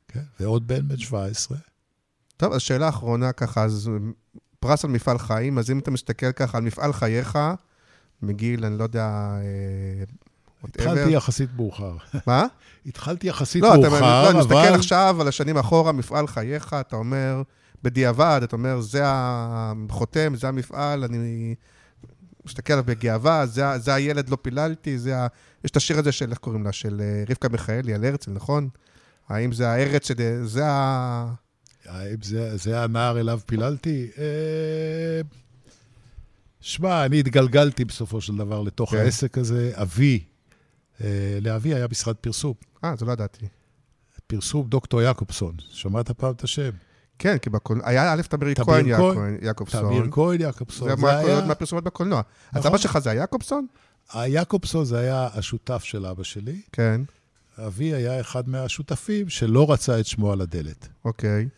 כן, 0.09 0.23
ועוד 0.41 0.69
בן 0.69 0.89
בן 0.89 0.99
17. 0.99 1.59
טוב, 2.37 2.53
אז 2.53 2.61
שאלה 2.61 2.89
אחרונה 2.89 3.33
ככה, 3.33 3.65
אז 3.65 3.91
פרס 4.61 4.85
על 4.85 4.91
מפעל 4.91 5.19
חיים, 5.19 5.59
אז 5.59 5.71
אם 5.71 5.79
אתה 5.79 5.91
מסתכל 5.91 6.33
ככה 6.33 6.59
על 6.59 6.65
מפעל 6.65 6.93
חייך, 6.93 7.39
מגיל, 8.23 8.65
אני 8.65 8.79
לא 8.79 8.83
יודע, 8.83 9.37
אה, 9.37 10.05
התחלתי 10.69 11.11
יחסית 11.11 11.51
מאוחר. 11.57 11.97
מה? 12.27 12.47
התחלתי 12.87 13.27
יחסית 13.27 13.63
לא, 13.63 13.69
מאוחר, 13.69 13.89
אתה, 13.89 13.97
אבל... 13.97 14.01
לא, 14.01 14.31
אני 14.31 14.39
מסתכל 14.39 14.75
עכשיו 14.75 15.17
על 15.21 15.29
השנים 15.29 15.57
אחורה, 15.57 15.93
מפעל 15.93 16.27
חייך, 16.27 16.77
אתה 16.81 16.97
אומר, 16.97 17.43
בדיעבד, 17.83 18.41
אתה 18.45 18.57
אומר, 18.57 18.81
זה 18.81 19.03
החותם, 19.05 20.35
זה 20.35 20.49
המפעל, 20.49 21.05
אני 21.05 21.55
מסתכל 22.47 22.73
עליו 22.73 22.85
בגאווה, 22.85 23.47
זה, 23.47 23.79
זה 23.79 23.95
הילד 23.95 24.29
לא 24.29 24.39
פיללתי, 24.43 24.99
זה 24.99 25.19
ה... 25.19 25.27
יש 25.65 25.71
את 25.71 25.77
השיר 25.77 25.99
הזה 25.99 26.13
של, 26.13 26.31
איך 26.31 26.39
קוראים 26.39 26.65
לה? 26.65 26.73
של 26.73 27.01
אה, 27.01 27.25
רבקה 27.29 27.49
מיכאלי 27.49 27.95
על 27.95 28.05
הרצל, 28.05 28.31
נכון? 28.31 28.69
האם 29.29 29.53
זה 29.53 29.69
הארץ, 29.69 30.09
שזה, 30.09 30.47
זה 30.47 30.67
ה... 30.67 31.33
האם 31.87 32.17
זה, 32.23 32.57
זה 32.57 32.83
הנער 32.83 33.21
אליו 33.21 33.41
פיללתי? 33.47 34.09
אה... 34.19 35.21
שמע, 36.61 37.05
אני 37.05 37.21
התגלגלתי 37.21 37.85
בסופו 37.85 38.21
של 38.21 38.37
דבר 38.37 38.63
לתוך 38.63 38.91
כן. 38.91 38.97
העסק 38.97 39.39
הזה. 39.39 39.73
אבי, 39.75 40.25
לאבי 41.41 41.75
היה 41.75 41.87
משרד 41.91 42.17
פרסום. 42.17 42.55
אה, 42.85 42.97
זה 42.97 43.07
לא 43.07 43.13
ידעתי. 43.13 43.47
פרסום 44.27 44.69
דוקטור 44.69 45.03
יעקובסון. 45.03 45.55
שמעת 45.59 46.11
פעם 46.11 46.33
את 46.33 46.45
השם? 46.45 46.71
כן, 47.19 47.39
כי 47.39 47.51
בקול... 47.51 47.81
היה 47.85 48.13
א' 48.13 48.23
תמיר 48.23 48.55
כהן 48.55 48.87
יעקובסון. 49.43 49.89
תמיר 49.89 50.09
כהן 50.11 50.41
יעקובסון. 50.41 50.89
זה, 50.89 50.97
זה 50.97 51.19
היה... 51.19 51.45
מהפרסומות 51.47 51.85
בקולנוע. 51.85 52.23
נכון. 52.49 52.61
אז 52.61 52.67
אבא 52.67 52.79
שלך 52.79 52.99
זה 52.99 53.13
יעקובסון? 53.13 53.67
היעקובסון 54.13 54.85
זה 54.85 54.99
היה 54.99 55.29
השותף 55.35 55.85
של 55.85 56.07
אבא 56.07 56.23
שלי. 56.23 56.61
כן. 56.73 57.01
אבי 57.59 57.95
היה 57.95 58.21
אחד 58.21 58.49
מהשותפים 58.49 59.29
שלא 59.29 59.73
רצה 59.73 60.01
את 60.01 60.07
שמו 60.07 60.33
על 60.33 60.41
הדלת. 60.41 60.89
אוקיי. 61.05 61.49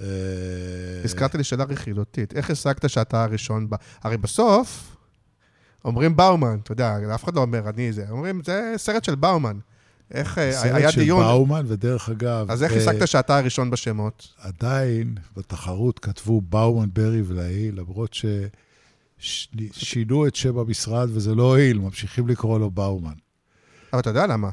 אה, 0.00 0.06
הזכרת 1.04 1.34
לי 1.34 1.44
שאלה 1.44 1.64
רכילותית. 1.64 2.36
איך 2.36 2.50
השגת 2.50 2.90
שאתה 2.90 3.24
הראשון 3.24 3.70
ב... 3.70 3.74
הרי 4.02 4.16
בסוף, 4.16 4.95
אומרים 5.86 6.16
באומן, 6.16 6.58
אתה 6.62 6.72
יודע, 6.72 6.96
אף 7.14 7.24
אחד 7.24 7.34
לא 7.34 7.40
אומר 7.40 7.68
אני 7.68 7.92
זה, 7.92 8.04
אומרים, 8.10 8.40
זה 8.44 8.74
סרט 8.76 9.04
של 9.04 9.14
באומן. 9.14 9.58
איך, 10.10 10.38
אה, 10.38 10.62
היה 10.62 10.90
דיון... 10.90 11.20
סרט 11.20 11.28
של 11.28 11.32
באומן, 11.32 11.64
ודרך 11.68 12.08
אגב... 12.08 12.50
אז 12.50 12.62
איך 12.62 12.72
אה, 12.72 12.78
השגת 12.78 13.08
שאתה 13.08 13.38
הראשון 13.38 13.70
בשמות? 13.70 14.28
עדיין, 14.38 15.14
בתחרות 15.36 15.98
כתבו 15.98 16.40
באומן, 16.40 16.88
ברי 16.92 17.22
ולהי, 17.26 17.72
למרות 17.72 18.16
ששינו 19.18 20.26
את 20.26 20.36
שם 20.36 20.58
המשרד 20.58 21.08
וזה 21.12 21.34
לא 21.34 21.42
הועיל, 21.42 21.78
ממשיכים 21.78 22.28
לקרוא 22.28 22.58
לו 22.58 22.70
באומן. 22.70 23.14
אבל 23.92 24.00
אתה 24.00 24.10
יודע 24.10 24.26
למה? 24.26 24.50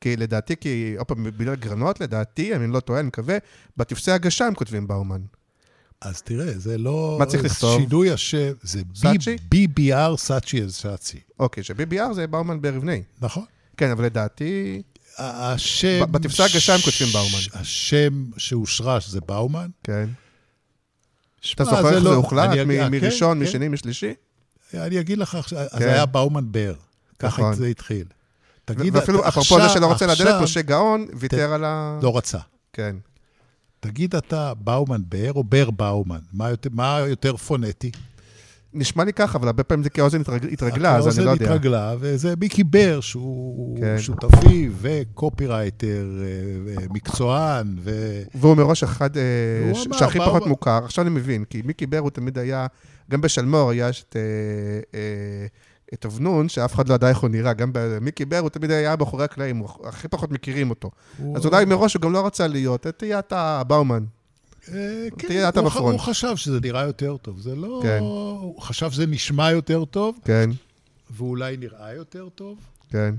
כי 0.00 0.16
לדעתי, 0.16 0.56
כי, 0.60 0.94
עוד 0.98 1.06
פעם, 1.06 1.24
בגלל 1.24 1.54
גרנות, 1.54 2.00
לדעתי, 2.00 2.56
אני 2.56 2.72
לא 2.72 2.80
טועה, 2.80 3.00
אני 3.00 3.08
מקווה, 3.08 3.38
בטפסי 3.76 4.10
הגשה 4.10 4.46
הם 4.46 4.54
כותבים 4.54 4.86
באומן. 4.86 5.20
אז 6.04 6.22
תראה, 6.22 6.58
זה 6.58 6.78
לא... 6.78 7.16
מה 7.18 7.26
צריך 7.26 7.44
לכתוב? 7.44 7.80
שינוי 7.80 8.10
השם, 8.10 8.52
זה? 8.62 8.82
BBR 9.54 10.16
סאצ'י 10.16 10.62
אז 10.62 10.74
סאצי. 10.74 11.20
אוקיי, 11.40 11.64
ש-BBR 11.64 12.12
זה 12.12 12.26
באומן 12.26 12.62
ברבני. 12.62 13.02
נכון. 13.20 13.44
כן, 13.76 13.90
אבל 13.90 14.04
לדעתי... 14.04 14.82
השם... 15.18 16.12
בטפסי 16.12 16.42
הגשה 16.42 16.74
הם 16.74 16.80
כותבים 16.80 17.08
באומן. 17.12 17.38
השם 17.52 18.24
שאושרש 18.36 19.08
זה 19.08 19.20
באומן. 19.20 19.66
כן. 19.84 20.08
אתה 21.54 21.64
זוכר 21.64 21.88
איך 21.88 21.94
זה 21.94 22.00
לא- 22.00 22.14
הוחלט? 22.14 22.50
מראשון, 22.90 23.38
כן, 23.38 23.42
משני, 23.42 23.66
כן. 23.66 23.72
משלישי? 23.72 24.14
אני 24.74 25.00
אגיד 25.00 25.18
לך, 25.18 25.34
אז 25.34 25.78
כן. 25.78 25.88
היה 25.88 26.06
באומן 26.06 26.52
בר. 26.52 26.74
ככה 27.18 27.42
נכון. 27.42 27.54
זה 27.54 27.66
התחיל. 27.66 28.04
תגיד, 28.64 28.96
ואפילו, 28.96 29.28
אפרופו 29.28 29.60
זה 29.60 29.68
שלא 29.68 29.86
רוצה 29.86 30.06
לדלת, 30.06 30.42
משה 30.42 30.62
גאון 30.62 31.06
ויתר 31.14 31.52
על 31.52 31.64
ה... 31.64 31.98
לא 32.02 32.16
רצה. 32.16 32.38
כן. 32.72 32.96
תגיד 33.84 34.16
אתה 34.16 34.52
באומן 34.54 35.02
בר 35.08 35.32
או 35.32 35.44
בר 35.44 35.70
באומן? 35.70 36.18
מה 36.32 36.50
יותר, 36.50 36.70
מה 36.72 36.98
יותר 37.08 37.36
פונטי? 37.36 37.90
נשמע 38.74 39.04
לי 39.04 39.12
ככה, 39.12 39.38
אבל 39.38 39.46
הרבה 39.46 39.64
פעמים 39.64 39.84
זה 39.84 39.90
כאוזן 39.90 40.20
התרגלה, 40.52 40.96
אז 40.96 41.18
אני 41.18 41.26
לא 41.26 41.30
יודע. 41.30 41.44
האוזן 41.44 41.54
התרגלה, 41.54 41.94
וזה 42.00 42.34
מיקי 42.40 42.64
בר, 42.64 43.00
שהוא 43.00 43.78
כן. 43.80 43.98
שותפי 43.98 44.70
וקופירייטר, 44.80 46.06
אה, 46.20 46.84
מקצוען. 46.90 47.76
ו... 47.80 48.22
והוא 48.34 48.56
מראש 48.56 48.82
אחד 48.82 49.16
אה, 49.16 49.74
שהכי 49.74 50.18
פחות 50.18 50.46
מוכר. 50.46 50.80
עכשיו 50.84 51.06
אני 51.06 51.14
מבין, 51.14 51.44
כי 51.44 51.62
מיקי 51.64 51.86
בר 51.86 51.98
הוא 51.98 52.10
תמיד 52.10 52.38
היה, 52.38 52.66
גם 53.10 53.20
בשלמור 53.20 53.70
היה 53.70 53.88
את... 53.88 54.16
אה, 55.94 55.98
את 55.98 56.06
אבנון, 56.06 56.48
שאף 56.48 56.74
אחד 56.74 56.88
לא 56.88 56.94
ידע 56.94 57.08
איך 57.08 57.18
הוא 57.18 57.30
נראה, 57.30 57.52
גם 57.52 57.70
במיקי 57.72 58.24
בר, 58.24 58.38
הוא 58.38 58.48
תמיד 58.48 58.70
היה 58.70 58.96
מאחורי 58.96 59.24
הקלעים, 59.24 59.62
הכי 59.84 60.08
פחות 60.08 60.30
מכירים 60.30 60.70
אותו. 60.70 60.90
אז 61.36 61.46
אולי 61.46 61.64
מראש 61.64 61.94
הוא 61.94 62.02
גם 62.02 62.12
לא 62.12 62.26
רצה 62.26 62.46
להיות, 62.46 62.86
תהיה 62.86 63.18
אתה 63.18 63.62
באומן. 63.66 64.04
אה, 64.68 65.06
כן, 65.18 65.48
הוא 65.92 66.00
חשב 66.00 66.36
שזה 66.36 66.60
נראה 66.60 66.82
יותר 66.82 67.16
טוב, 67.16 67.40
זה 67.40 67.56
לא... 67.56 67.80
כן. 67.82 67.98
הוא 68.00 68.60
חשב 68.62 68.90
שזה 68.90 69.06
נשמע 69.06 69.50
יותר 69.50 69.84
טוב. 69.84 70.18
כן. 70.24 70.50
ואולי 71.10 71.56
נראה 71.56 71.94
יותר 71.94 72.28
טוב. 72.34 72.58
כן. 72.90 73.14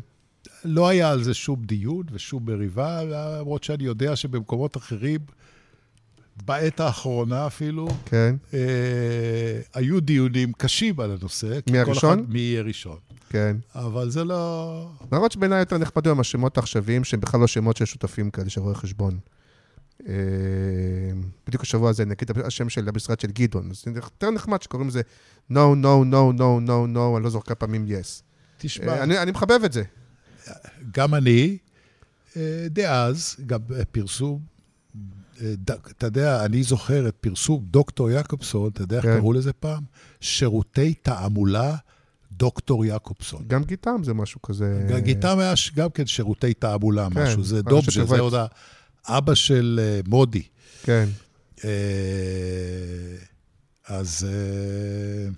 לא 0.66 0.88
היה 0.88 1.12
על 1.12 1.24
זה 1.24 1.34
שום 1.34 1.66
דיון 1.66 2.04
ושום 2.12 2.46
מריבה, 2.46 3.04
למרות 3.04 3.64
שאני 3.64 3.84
יודע 3.84 4.16
שבמקומות 4.16 4.78
אחרים... 4.78 5.20
בעת 6.46 6.80
האחרונה 6.80 7.48
אפילו, 7.48 7.88
כן. 8.06 8.36
אה, 8.54 8.60
היו 9.74 10.00
דיונים 10.00 10.54
קשים 10.54 11.00
על 11.00 11.12
הנושא. 11.12 11.60
מי 11.70 11.80
הראשון? 11.80 12.26
מי 12.30 12.40
יהיה 12.40 12.62
ראשון. 12.62 12.98
כן. 13.30 13.58
אבל 13.76 14.10
זה 14.10 14.24
לא... 14.24 14.90
למרות 15.12 15.32
שבעיניי 15.32 15.60
יותר 15.60 15.78
נחמד 15.78 16.08
עם 16.08 16.20
השמות 16.20 16.58
העכשוויים, 16.58 17.04
שהם 17.04 17.20
בכלל 17.20 17.40
לא 17.40 17.48
שמות 17.48 17.78
של 17.78 17.86
שותפים 17.86 18.32
כאלה, 18.32 18.50
של 18.50 18.62
רואי 18.62 18.76
חשבון. 18.76 19.20
אה, 20.08 20.14
בדיוק 21.48 21.64
השבוע 21.64 21.90
הזה, 21.90 22.06
נגיד 22.06 22.32
השם 22.46 22.70
של 22.70 22.90
המשרד 22.90 23.20
של 23.20 23.28
גדעון. 23.28 23.72
אז 23.72 23.84
זה 23.84 23.92
יותר 23.96 24.32
נחמד 24.32 24.62
שקוראים 24.62 24.88
לזה 24.88 25.02
no, 25.52 25.56
no, 25.56 26.04
no, 26.12 26.38
no, 26.38 26.68
no, 26.68 26.96
no, 26.96 27.18
אני 27.18 27.24
לא 27.24 27.30
זוכר 27.30 27.46
כמה 27.46 27.56
פעמים 27.56 27.86
yes. 27.88 28.22
תשמע... 28.58 28.88
אה, 28.88 29.04
אני, 29.04 29.18
אני 29.18 29.32
מחבב 29.32 29.60
את 29.66 29.74
זה. 29.74 29.84
גם 30.92 31.16
אני, 31.16 31.58
אה, 32.38 32.68
דאז, 32.70 33.36
גם 33.46 33.60
פרסום 33.92 34.55
אתה 35.64 36.06
יודע, 36.08 36.46
אני 36.46 36.64
זוכר 36.64 37.08
את 37.08 37.16
פרסום 37.22 37.66
דוקטור 37.72 38.12
יעקובסון, 38.12 38.70
אתה 38.74 38.82
יודע 38.82 38.98
איך 38.98 39.06
כן. 39.06 39.18
קראו 39.18 39.34
לזה 39.34 39.54
פעם? 39.54 39.84
שירותי 40.22 40.94
תעמולה 40.94 41.76
דוקטור 42.32 42.86
יעקובסון. 42.86 43.44
גם 43.48 43.64
גיטם 43.64 44.02
זה 44.04 44.14
משהו 44.14 44.42
כזה... 44.42 44.88
גיטם 44.98 45.40
היה 45.40 45.54
גם 45.76 45.90
כן 45.90 46.06
שירותי 46.06 46.54
תעמולה, 46.54 47.08
כן, 47.14 47.24
משהו. 47.24 47.44
זה 47.44 47.62
דובג'ה. 47.62 48.06
זה 48.06 48.20
עוד 48.20 48.34
האבא 49.06 49.36
של 49.36 49.80
אה, 49.84 50.00
מודי. 50.08 50.44
כן. 50.84 51.06
אה, 51.66 51.70
אז 53.88 54.28
אה, 54.30 55.30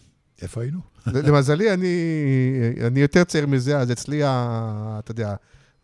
איפה 0.42 0.62
היינו? 0.62 0.80
למזלי, 1.08 1.74
אני, 1.74 1.88
אני 2.88 3.00
יותר 3.00 3.24
צעיר 3.24 3.48
מזה, 3.48 3.80
אז 3.80 3.92
אצלי, 3.92 4.24
ה, 4.24 5.00
אתה 5.00 5.12
יודע, 5.12 5.36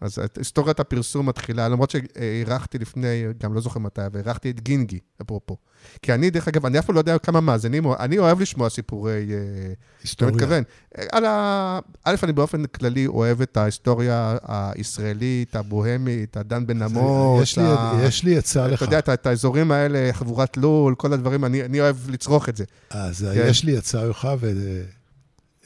אז 0.04 0.18
היסטוריית 0.38 0.80
הפרסום 0.80 1.30
מתחילה, 1.30 1.70
למרות 1.70 1.90
שהערכתי 1.92 2.78
לפני, 2.78 3.08
גם 3.44 3.54
לא 3.54 3.62
זוכר 3.62 3.80
מתי, 3.80 4.02
הערכתי 4.26 4.50
את 4.50 4.60
גינגי, 4.60 5.00
אפרופו. 5.22 5.58
כי 6.02 6.14
אני, 6.14 6.30
דרך 6.30 6.48
אגב, 6.48 6.66
אני 6.66 6.80
אף 6.80 6.86
פעם 6.86 6.96
לא 6.96 7.00
יודע 7.00 7.18
כמה 7.18 7.42
מאזינים, 7.42 7.84
אני 8.00 8.18
אוהב 8.18 8.42
לשמוע 8.42 8.70
סיפורי... 8.70 9.12
אה, 9.34 9.74
היסטוריה. 10.04 10.36
מתכוון. 10.36 10.64
על 11.12 11.26
ה... 11.26 11.80
א', 12.04 12.16
אני 12.24 12.34
באופן 12.34 12.66
כללי 12.66 13.08
אוהב 13.08 13.42
את 13.42 13.58
ההיסטוריה 13.58 14.38
הישראלית, 14.48 15.56
הבוהמית, 15.56 16.38
הדן 16.38 16.68
בן 16.68 16.82
עמוס. 16.82 17.44
יש 17.44 17.58
לי- 17.58 17.64
ה- 17.68 17.94
יש 18.04 18.24
לי 18.24 18.38
עצה 18.38 18.68
לך. 18.68 18.74
אתה 18.74 18.86
יודע, 18.86 19.00
את- 19.00 19.10
את 19.10 19.26
האזורים 19.28 19.72
האלה, 19.72 20.10
חבורת 20.14 20.58
לול, 20.58 20.96
כל 20.96 21.14
הדברים, 21.14 21.46
אני 21.46 21.64
אני 21.64 21.82
אוהב 21.82 22.10
לצרוך 22.10 22.50
את 22.50 22.58
זה. 22.58 22.64
אז 22.90 23.28
כן. 23.36 23.46
יש 23.50 23.64
לי 23.64 23.78
הצעה 23.78 24.06
לך, 24.06 24.28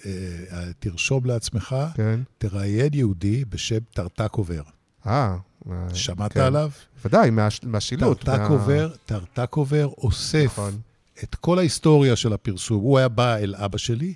ותרשום 0.08 1.26
לעצמך, 1.26 1.76
כן. 1.96 2.20
תראיין 2.38 2.94
יהודי 2.94 3.46
בשם 3.46 3.80
טרטקובר. 3.94 4.62
אה. 5.08 5.38
אה, 5.72 5.88
שמעת 5.94 6.34
כן. 6.34 6.40
עליו? 6.40 6.72
ודאי, 7.06 7.30
מה- 7.30 7.48
מהשילוט. 7.64 8.24
טרטקובר, 8.24 8.92
טרטקובר 9.06 9.86
אוסף 9.98 10.46
נכון. 10.46 10.80
את 11.24 11.36
כל 11.36 11.60
ההיסטוריה 11.60 12.16
של 12.16 12.34
הפרסום. 12.34 12.82
הוא 12.82 12.98
היה 12.98 13.08
בא 13.08 13.36
אל 13.36 13.56
אבא 13.58 13.78
שלי, 13.78 14.14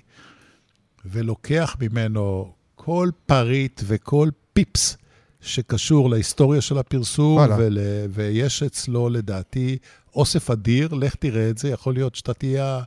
ולוקח 1.04 1.76
ממנו 1.80 2.52
כל 2.74 3.10
פריט 3.26 3.80
וכל 3.84 4.28
פיפס 4.52 4.96
שקשור 5.40 6.10
להיסטוריה 6.10 6.60
של 6.60 6.78
הפרסום. 6.78 7.38
ול, 7.58 7.78
ויש 8.10 8.62
אצלו, 8.62 9.08
לדעתי, 9.08 9.78
אוסף 10.14 10.50
אדיר, 10.50 10.94
לך 10.94 11.14
תראה 11.14 11.50
את 11.50 11.58
זה, 11.58 11.68
יכול 11.68 11.94
להיות 11.94 12.14
שאתה 12.14 12.34
תהיה 12.34 12.82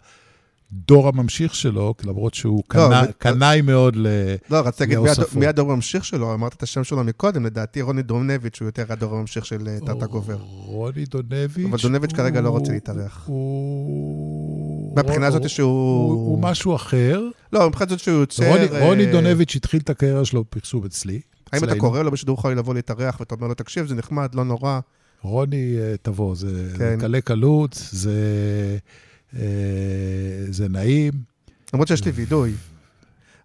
הדור 0.73 1.07
הממשיך 1.07 1.55
שלו, 1.55 1.93
למרות 2.05 2.33
שהוא 2.33 2.63
לא, 2.75 2.89
קנאי- 3.17 3.61
מאוד 3.61 3.93
ל... 3.95 4.07
לא, 4.49 4.57
רציתי 4.57 4.95
להגיד, 4.95 5.13
מי 5.35 5.47
הדור- 5.47 5.71
הממשיך 5.71 6.05
שלו? 6.05 6.33
אמרת 6.33 6.53
את 6.53 6.63
השם 6.63 6.83
שלו 6.83 7.03
מקודם, 7.03 7.45
לדעתי 7.45 7.81
רוני 7.81 8.01
דרונביץ' 8.01 8.59
הוא 8.61 8.65
יותר 8.65 8.85
הדור 8.89 9.15
הממשיך 9.15 9.45
של 9.45 9.67
טאטה 9.85 10.05
גובר. 10.05 10.37
רוני 10.65 11.05
דונביץ'. 11.05 11.67
אבל 11.69 11.77
דונביץ' 11.81 12.13
כרגע 12.13 12.41
לא 12.41 12.49
רוצה 12.49 12.71
להתארח. 12.71 13.23
הוא... 13.25 14.95
מהבחינה 14.95 15.27
הזאת 15.27 15.41
הוא- 15.41 15.47
שהוא- 15.49 16.11
הוא 16.13 16.39
משהו 16.41 16.75
אחר. 16.75 17.21
לא, 17.53 17.67
מבחינת 17.67 17.89
זאת 17.89 17.99
שהוא 17.99 18.15
יוצר... 18.19 18.51
רוני, 18.81 19.05
אה, 19.05 19.11
דונביץ' 19.11 19.55
התחיל 19.55 19.79
את 19.79 19.89
הקריירה 19.89 20.25
שלו 20.25 20.43
בפרסום 20.43 20.85
אצלי. 20.85 21.21
האם 21.53 21.63
אתה. 21.63 21.75
קורא 21.75 22.01
לו 22.01 22.11
בשידור 22.11 22.41
חי 22.41 22.55
לבוא 22.55 22.73
להתארח 22.73 23.19
ואתה 23.19 23.35
אומר 23.35 23.47
לו, 23.47 23.53
תקשיב, 23.53 23.87
זה 23.87 23.95
נחמד, 23.95 24.35
לא 24.35 24.43
נורא. 24.45 24.79
רוני, 25.21 25.75
אה, 25.79 25.95
תבוא, 26.01 26.35
זה 26.35 26.47
כן. 26.77 26.77
זה 26.77 26.95
קלה 26.99 27.21
קלות, 27.21 27.87
זה, 27.91 28.19
זה 30.49 30.69
נעים. 30.69 31.13
למרות 31.73 31.87
שיש 31.87 32.05
לי 32.05 32.11
וידוי. 32.11 32.53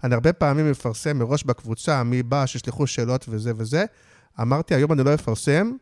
אני 0.05 0.14
הרבה 0.14 0.32
פעמים 0.32 0.70
מפרסם 0.70 1.18
מראש 1.18 1.45
בקבוצה, 1.45 2.03
מי 2.03 2.22
בא, 2.22 2.47
שישלחו 2.47 2.86
שאלות 2.86 3.26
וזה 3.28 3.53
וזה. 3.57 3.84
אמרתי, 4.41 4.74
היום 4.74 4.93
אני 4.93 5.05
לא 5.05 5.14
אפרסם, 5.14 5.72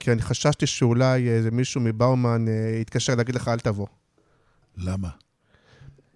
כי 0.00 0.12
אני 0.12 0.22
חששתי 0.22 0.66
שאולי 0.66 1.28
איזה 1.28 1.50
מישהו 1.50 1.80
מבאומן 1.80 2.48
אה, 2.48 2.78
יתקשר 2.80 3.14
להגיד 3.14 3.34
לך, 3.34 3.48
אל 3.48 3.58
תבוא. 3.58 3.86
למה? 4.76 5.08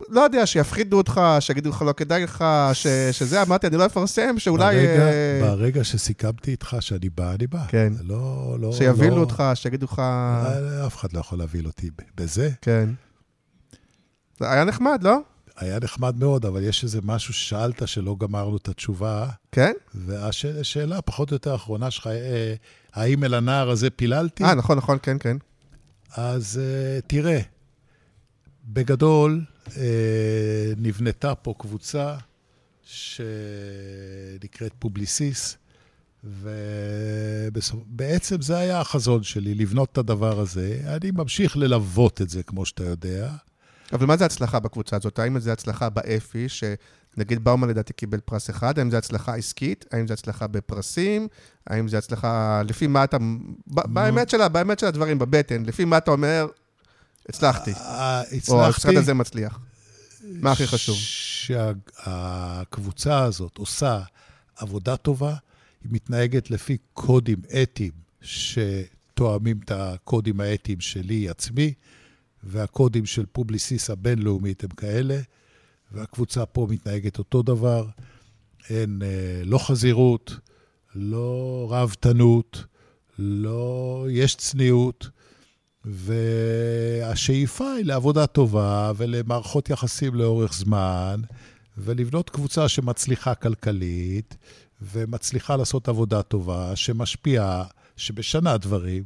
לא 0.08 0.20
יודע, 0.20 0.46
שיפחידו 0.46 0.96
אותך, 0.96 1.20
שיגידו 1.40 1.70
לך, 1.70 1.82
לא 1.82 1.92
כדאי 1.92 2.22
לך, 2.22 2.44
ש, 2.72 2.86
שזה, 3.12 3.42
אמרתי, 3.42 3.66
אני 3.66 3.76
לא 3.76 3.86
אפרסם, 3.86 4.38
שאולי... 4.38 4.76
ברגע, 4.76 5.08
אה, 5.08 5.40
ברגע 5.40 5.84
שסיכמתי 5.84 6.50
איתך 6.50 6.76
שאני 6.80 7.08
בא, 7.08 7.34
אני 7.34 7.46
בא. 7.46 7.64
כן. 7.68 7.92
לא, 8.00 8.56
לא, 8.60 8.72
שיבהילו 8.72 9.16
לא, 9.16 9.20
אותך, 9.20 9.42
שיגידו 9.54 9.86
לך... 9.86 9.98
אה, 9.98 10.86
אף 10.86 10.96
אחד 10.96 11.12
לא 11.12 11.18
יכול 11.20 11.38
להבהיל 11.38 11.66
אותי 11.66 11.90
בזה. 12.16 12.50
כן. 12.62 12.88
זה 14.40 14.50
היה 14.50 14.64
נחמד, 14.64 15.00
לא? 15.02 15.18
היה 15.56 15.78
נחמד 15.78 16.16
מאוד, 16.16 16.46
אבל 16.46 16.62
יש 16.62 16.84
איזה 16.84 17.00
משהו 17.02 17.34
ששאלת 17.34 17.88
שלא 17.88 18.16
גמרנו 18.18 18.56
את 18.56 18.68
התשובה, 18.68 19.28
כן? 19.52 19.72
והשאלה 19.94 20.98
הפחות 20.98 21.30
או 21.30 21.34
יותר 21.34 21.52
האחרונה 21.52 21.90
שלך, 21.90 22.06
אה, 22.06 22.54
האם 22.92 23.24
אל 23.24 23.34
הנער 23.34 23.70
הזה 23.70 23.90
פיללתי? 23.90 24.44
אה, 24.44 24.54
נכון, 24.54 24.78
נכון, 24.78 24.98
כן, 25.02 25.16
כן. 25.20 25.36
אז 26.16 26.60
אה, 26.60 27.06
תראה, 27.06 27.40
בגדול 28.64 29.44
אה, 29.66 29.70
נבנתה 30.76 31.34
פה 31.34 31.54
קבוצה 31.58 32.16
שנקראת 32.82 34.72
פובליסיס, 34.78 35.56
ובעצם 37.44 38.42
זה 38.42 38.56
היה 38.56 38.80
החזון 38.80 39.22
שלי, 39.22 39.54
לבנות 39.54 39.92
את 39.92 39.98
הדבר 39.98 40.40
הזה. 40.40 40.80
אני 40.86 41.10
ממשיך 41.10 41.56
ללוות 41.56 42.22
את 42.22 42.30
זה, 42.30 42.42
כמו 42.42 42.66
שאתה 42.66 42.84
יודע. 42.84 43.32
אבל 43.92 44.06
מה 44.06 44.16
זה 44.16 44.24
הצלחה 44.24 44.60
בקבוצה 44.60 44.96
הזאת? 44.96 45.18
האם 45.18 45.40
זה 45.40 45.52
הצלחה 45.52 45.88
באפי, 45.88 46.46
שנגיד 46.48 47.44
באומן 47.44 47.68
לדעתי 47.68 47.92
קיבל 47.92 48.20
פרס 48.20 48.50
אחד, 48.50 48.78
האם 48.78 48.90
זה 48.90 48.98
הצלחה 48.98 49.34
עסקית? 49.34 49.84
האם 49.92 50.06
זה 50.06 50.14
הצלחה 50.14 50.46
בפרסים? 50.46 51.28
האם 51.66 51.88
זה 51.88 51.98
הצלחה... 51.98 52.62
לפי 52.68 52.86
מה 52.86 53.04
אתה... 53.04 53.16
באמת 53.66 54.30
שלה, 54.30 54.48
באמת 54.48 54.78
של 54.78 54.86
הדברים, 54.86 55.18
בבטן, 55.18 55.62
לפי 55.64 55.84
מה 55.84 55.98
אתה 55.98 56.10
אומר, 56.10 56.46
הצלחתי, 57.28 57.72
אה, 57.72 58.22
או 58.48 58.64
המשרד 58.64 58.70
הצלחתי 58.70 58.96
הזה 58.96 59.14
מצליח. 59.14 59.58
מה 60.24 60.52
הכי 60.52 60.66
חשוב? 60.66 60.96
שהקבוצה 61.96 63.24
הזאת 63.24 63.58
עושה 63.58 64.00
עבודה 64.56 64.96
טובה, 64.96 65.34
היא 65.84 65.92
מתנהגת 65.92 66.50
לפי 66.50 66.76
קודים 66.92 67.38
אתיים 67.62 67.92
שתואמים 68.20 69.60
את 69.64 69.70
הקודים 69.70 70.40
האתיים 70.40 70.80
שלי 70.80 71.28
עצמי, 71.28 71.74
והקודים 72.46 73.06
של 73.06 73.26
פובליסיס 73.32 73.90
הבינלאומית 73.90 74.64
הם 74.64 74.70
כאלה, 74.70 75.18
והקבוצה 75.92 76.46
פה 76.46 76.66
מתנהגת 76.70 77.18
אותו 77.18 77.42
דבר. 77.42 77.86
אין 78.70 79.02
אה, 79.02 79.42
לא 79.44 79.58
חזירות, 79.58 80.36
לא 80.94 81.66
ראוותנות, 81.70 82.64
לא... 83.18 84.06
יש 84.10 84.34
צניעות. 84.34 85.08
והשאיפה 85.84 87.72
היא 87.72 87.84
לעבודה 87.84 88.26
טובה 88.26 88.92
ולמערכות 88.96 89.70
יחסים 89.70 90.14
לאורך 90.14 90.52
זמן, 90.54 91.20
ולבנות 91.78 92.30
קבוצה 92.30 92.68
שמצליחה 92.68 93.34
כלכלית, 93.34 94.36
ומצליחה 94.82 95.56
לעשות 95.56 95.88
עבודה 95.88 96.22
טובה, 96.22 96.76
שמשפיעה, 96.76 97.64
שמשנה 97.96 98.56
דברים. 98.56 99.04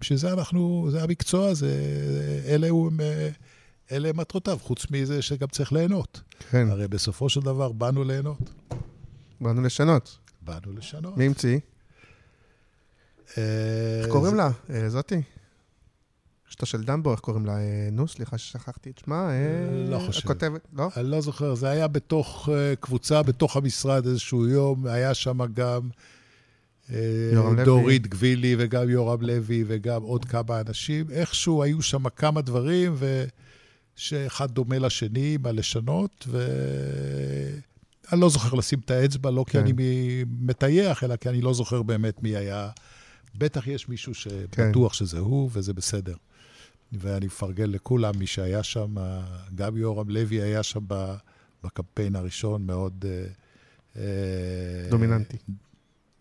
בשביל 0.00 0.18
זה 0.18 0.32
אנחנו, 0.32 0.88
זה 0.90 1.02
המקצוע, 1.02 1.54
זה, 1.54 1.70
אלה, 2.46 2.68
הוא, 2.68 2.90
אלה 3.92 4.12
מטרותיו, 4.12 4.58
חוץ 4.62 4.90
מזה 4.90 5.22
שגם 5.22 5.48
צריך 5.48 5.72
ליהנות. 5.72 6.20
כן, 6.50 6.70
הרי 6.70 6.88
בסופו 6.88 7.28
של 7.28 7.40
דבר 7.40 7.72
באנו 7.72 8.04
ליהנות, 8.04 8.50
באנו 9.40 9.62
לשנות. 9.62 10.18
באנו 10.42 10.72
לשנות. 10.72 11.16
מי 11.16 11.26
המציא? 11.26 11.58
אה, 13.38 13.42
איך 14.00 14.08
קוראים 14.10 14.34
לה? 14.34 14.50
אה, 14.70 14.88
זאתי? 14.88 15.22
אשתו 16.50 16.66
של 16.66 16.82
דמבו, 16.82 17.12
איך 17.12 17.20
קוראים 17.20 17.46
לה? 17.46 17.58
אה, 17.58 17.88
נו, 17.92 18.08
סליחה 18.08 18.38
ששכחתי 18.38 18.90
את 18.90 18.98
שמה. 18.98 19.30
לא 19.88 19.98
חושב. 19.98 20.24
הכותבת, 20.24 20.60
לא? 20.72 20.88
אני 20.96 21.10
לא 21.10 21.20
זוכר, 21.20 21.54
זה 21.54 21.68
היה 21.68 21.88
בתוך 21.88 22.48
קבוצה, 22.80 23.22
בתוך 23.22 23.56
המשרד 23.56 24.06
איזשהו 24.06 24.48
יום, 24.48 24.86
היה 24.86 25.14
שם 25.14 25.38
גם. 25.54 25.88
דורית 27.64 28.06
גבילי 28.06 28.56
וגם 28.58 28.90
יורם 28.90 29.22
לוי 29.22 29.64
וגם 29.66 30.02
עוד 30.02 30.24
כמה 30.24 30.60
אנשים. 30.60 31.06
איכשהו 31.10 31.62
היו 31.62 31.82
שם 31.82 32.08
כמה 32.08 32.42
דברים, 32.42 32.94
ושאחד 33.96 34.50
דומה 34.50 34.78
לשני, 34.78 35.36
מה 35.42 35.52
לשנות, 35.52 36.28
ואני 36.30 38.20
לא 38.20 38.28
זוכר 38.28 38.54
לשים 38.54 38.78
את 38.84 38.90
האצבע, 38.90 39.30
לא 39.30 39.44
כי 39.46 39.52
כן. 39.52 39.58
אני 39.58 39.72
מ- 39.72 40.46
מטייח, 40.46 41.04
אלא 41.04 41.16
כי 41.16 41.28
אני 41.28 41.40
לא 41.40 41.54
זוכר 41.54 41.82
באמת 41.82 42.22
מי 42.22 42.36
היה. 42.36 42.70
בטח 43.34 43.66
יש 43.66 43.88
מישהו 43.88 44.12
כן. 44.14 44.20
שבטוח 44.20 44.92
שזה 44.92 45.18
הוא, 45.18 45.50
וזה 45.52 45.74
בסדר. 45.74 46.14
ואני 46.92 47.26
מפרגן 47.26 47.70
לכולם, 47.70 48.18
מי 48.18 48.26
שהיה 48.26 48.62
שם, 48.62 48.94
גם 49.54 49.76
יורם 49.76 50.10
לוי 50.10 50.42
היה 50.42 50.62
שם 50.62 50.84
בקמפיין 51.64 52.16
הראשון, 52.16 52.66
מאוד... 52.66 53.04
אה, 53.08 53.26
אה, 53.96 54.90
דומיננטי. 54.90 55.36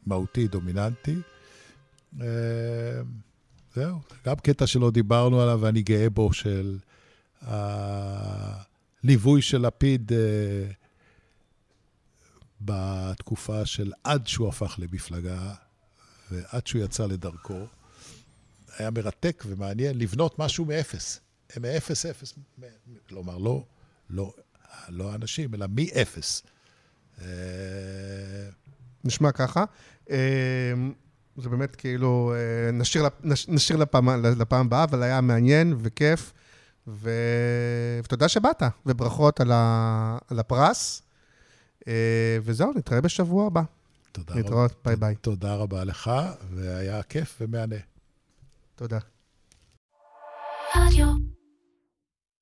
מהותי, 0.06 0.48
דומיננטי. 0.48 1.16
אה, 2.22 2.28
זהו, 3.76 4.00
גם 4.26 4.36
קטע 4.36 4.68
שלא 4.68 4.92
דיברנו 4.92 5.42
עליו, 5.42 5.60
ואני 5.62 5.82
גאה 5.82 6.10
בו, 6.10 6.34
של 6.34 6.78
הליווי 7.42 9.42
של 9.42 9.68
לפיד 9.68 10.12
אה, 10.14 10.18
בתקופה 12.62 13.66
של 13.66 13.92
עד 14.04 14.28
שהוא 14.28 14.48
הפך 14.48 14.76
למפלגה 14.78 15.54
ועד 16.32 16.68
שהוא 16.68 16.84
יצא 16.84 17.06
לדרכו. 17.06 17.68
היה 18.78 18.92
מרתק 18.92 19.44
ומעניין 19.48 20.00
לבנות 20.00 20.40
משהו 20.40 20.66
מאפס. 20.66 21.20
מאפס 21.62 22.06
אפס, 22.06 22.34
כלומר, 23.10 23.38
לא, 23.38 23.66
לא, 24.10 24.34
לא 24.90 25.12
האנשים, 25.12 25.54
אלא 25.54 25.66
מאפס. 25.70 26.44
אה, 27.22 27.28
נשמע 29.04 29.32
ככה. 29.32 29.66
אה, 30.10 30.74
זה 31.38 31.50
באמת 31.50 31.76
כאילו, 31.76 32.34
אה, 32.36 32.72
נשאיר, 32.72 33.06
נשאיר 33.48 33.80
לפעם, 33.80 34.10
לפעם 34.26 34.66
הבאה, 34.66 34.84
אבל 34.84 35.04
היה 35.04 35.22
מעניין 35.22 35.76
וכיף, 35.80 36.34
ו... 36.88 37.10
ותודה 38.04 38.30
שבאת, 38.30 38.64
וברכות 38.86 39.40
על, 39.40 39.52
ה... 39.52 40.18
על 40.30 40.40
הפרס. 40.40 41.02
וזהו, 42.42 42.72
נתראה 42.76 43.02
בשבוע 43.02 43.48
הבא. 43.48 43.62
תודה 44.12 44.34
רבה. 44.34 44.42
להתראות, 44.42 44.74
ביי 44.86 44.96
ביי. 44.96 45.16
תודה 45.16 45.56
רבה 45.56 45.84
לך, 45.84 46.12
והיה 46.56 47.04
כיף 47.04 47.38
ומהנה. 47.42 47.76
תודה. 48.76 49.00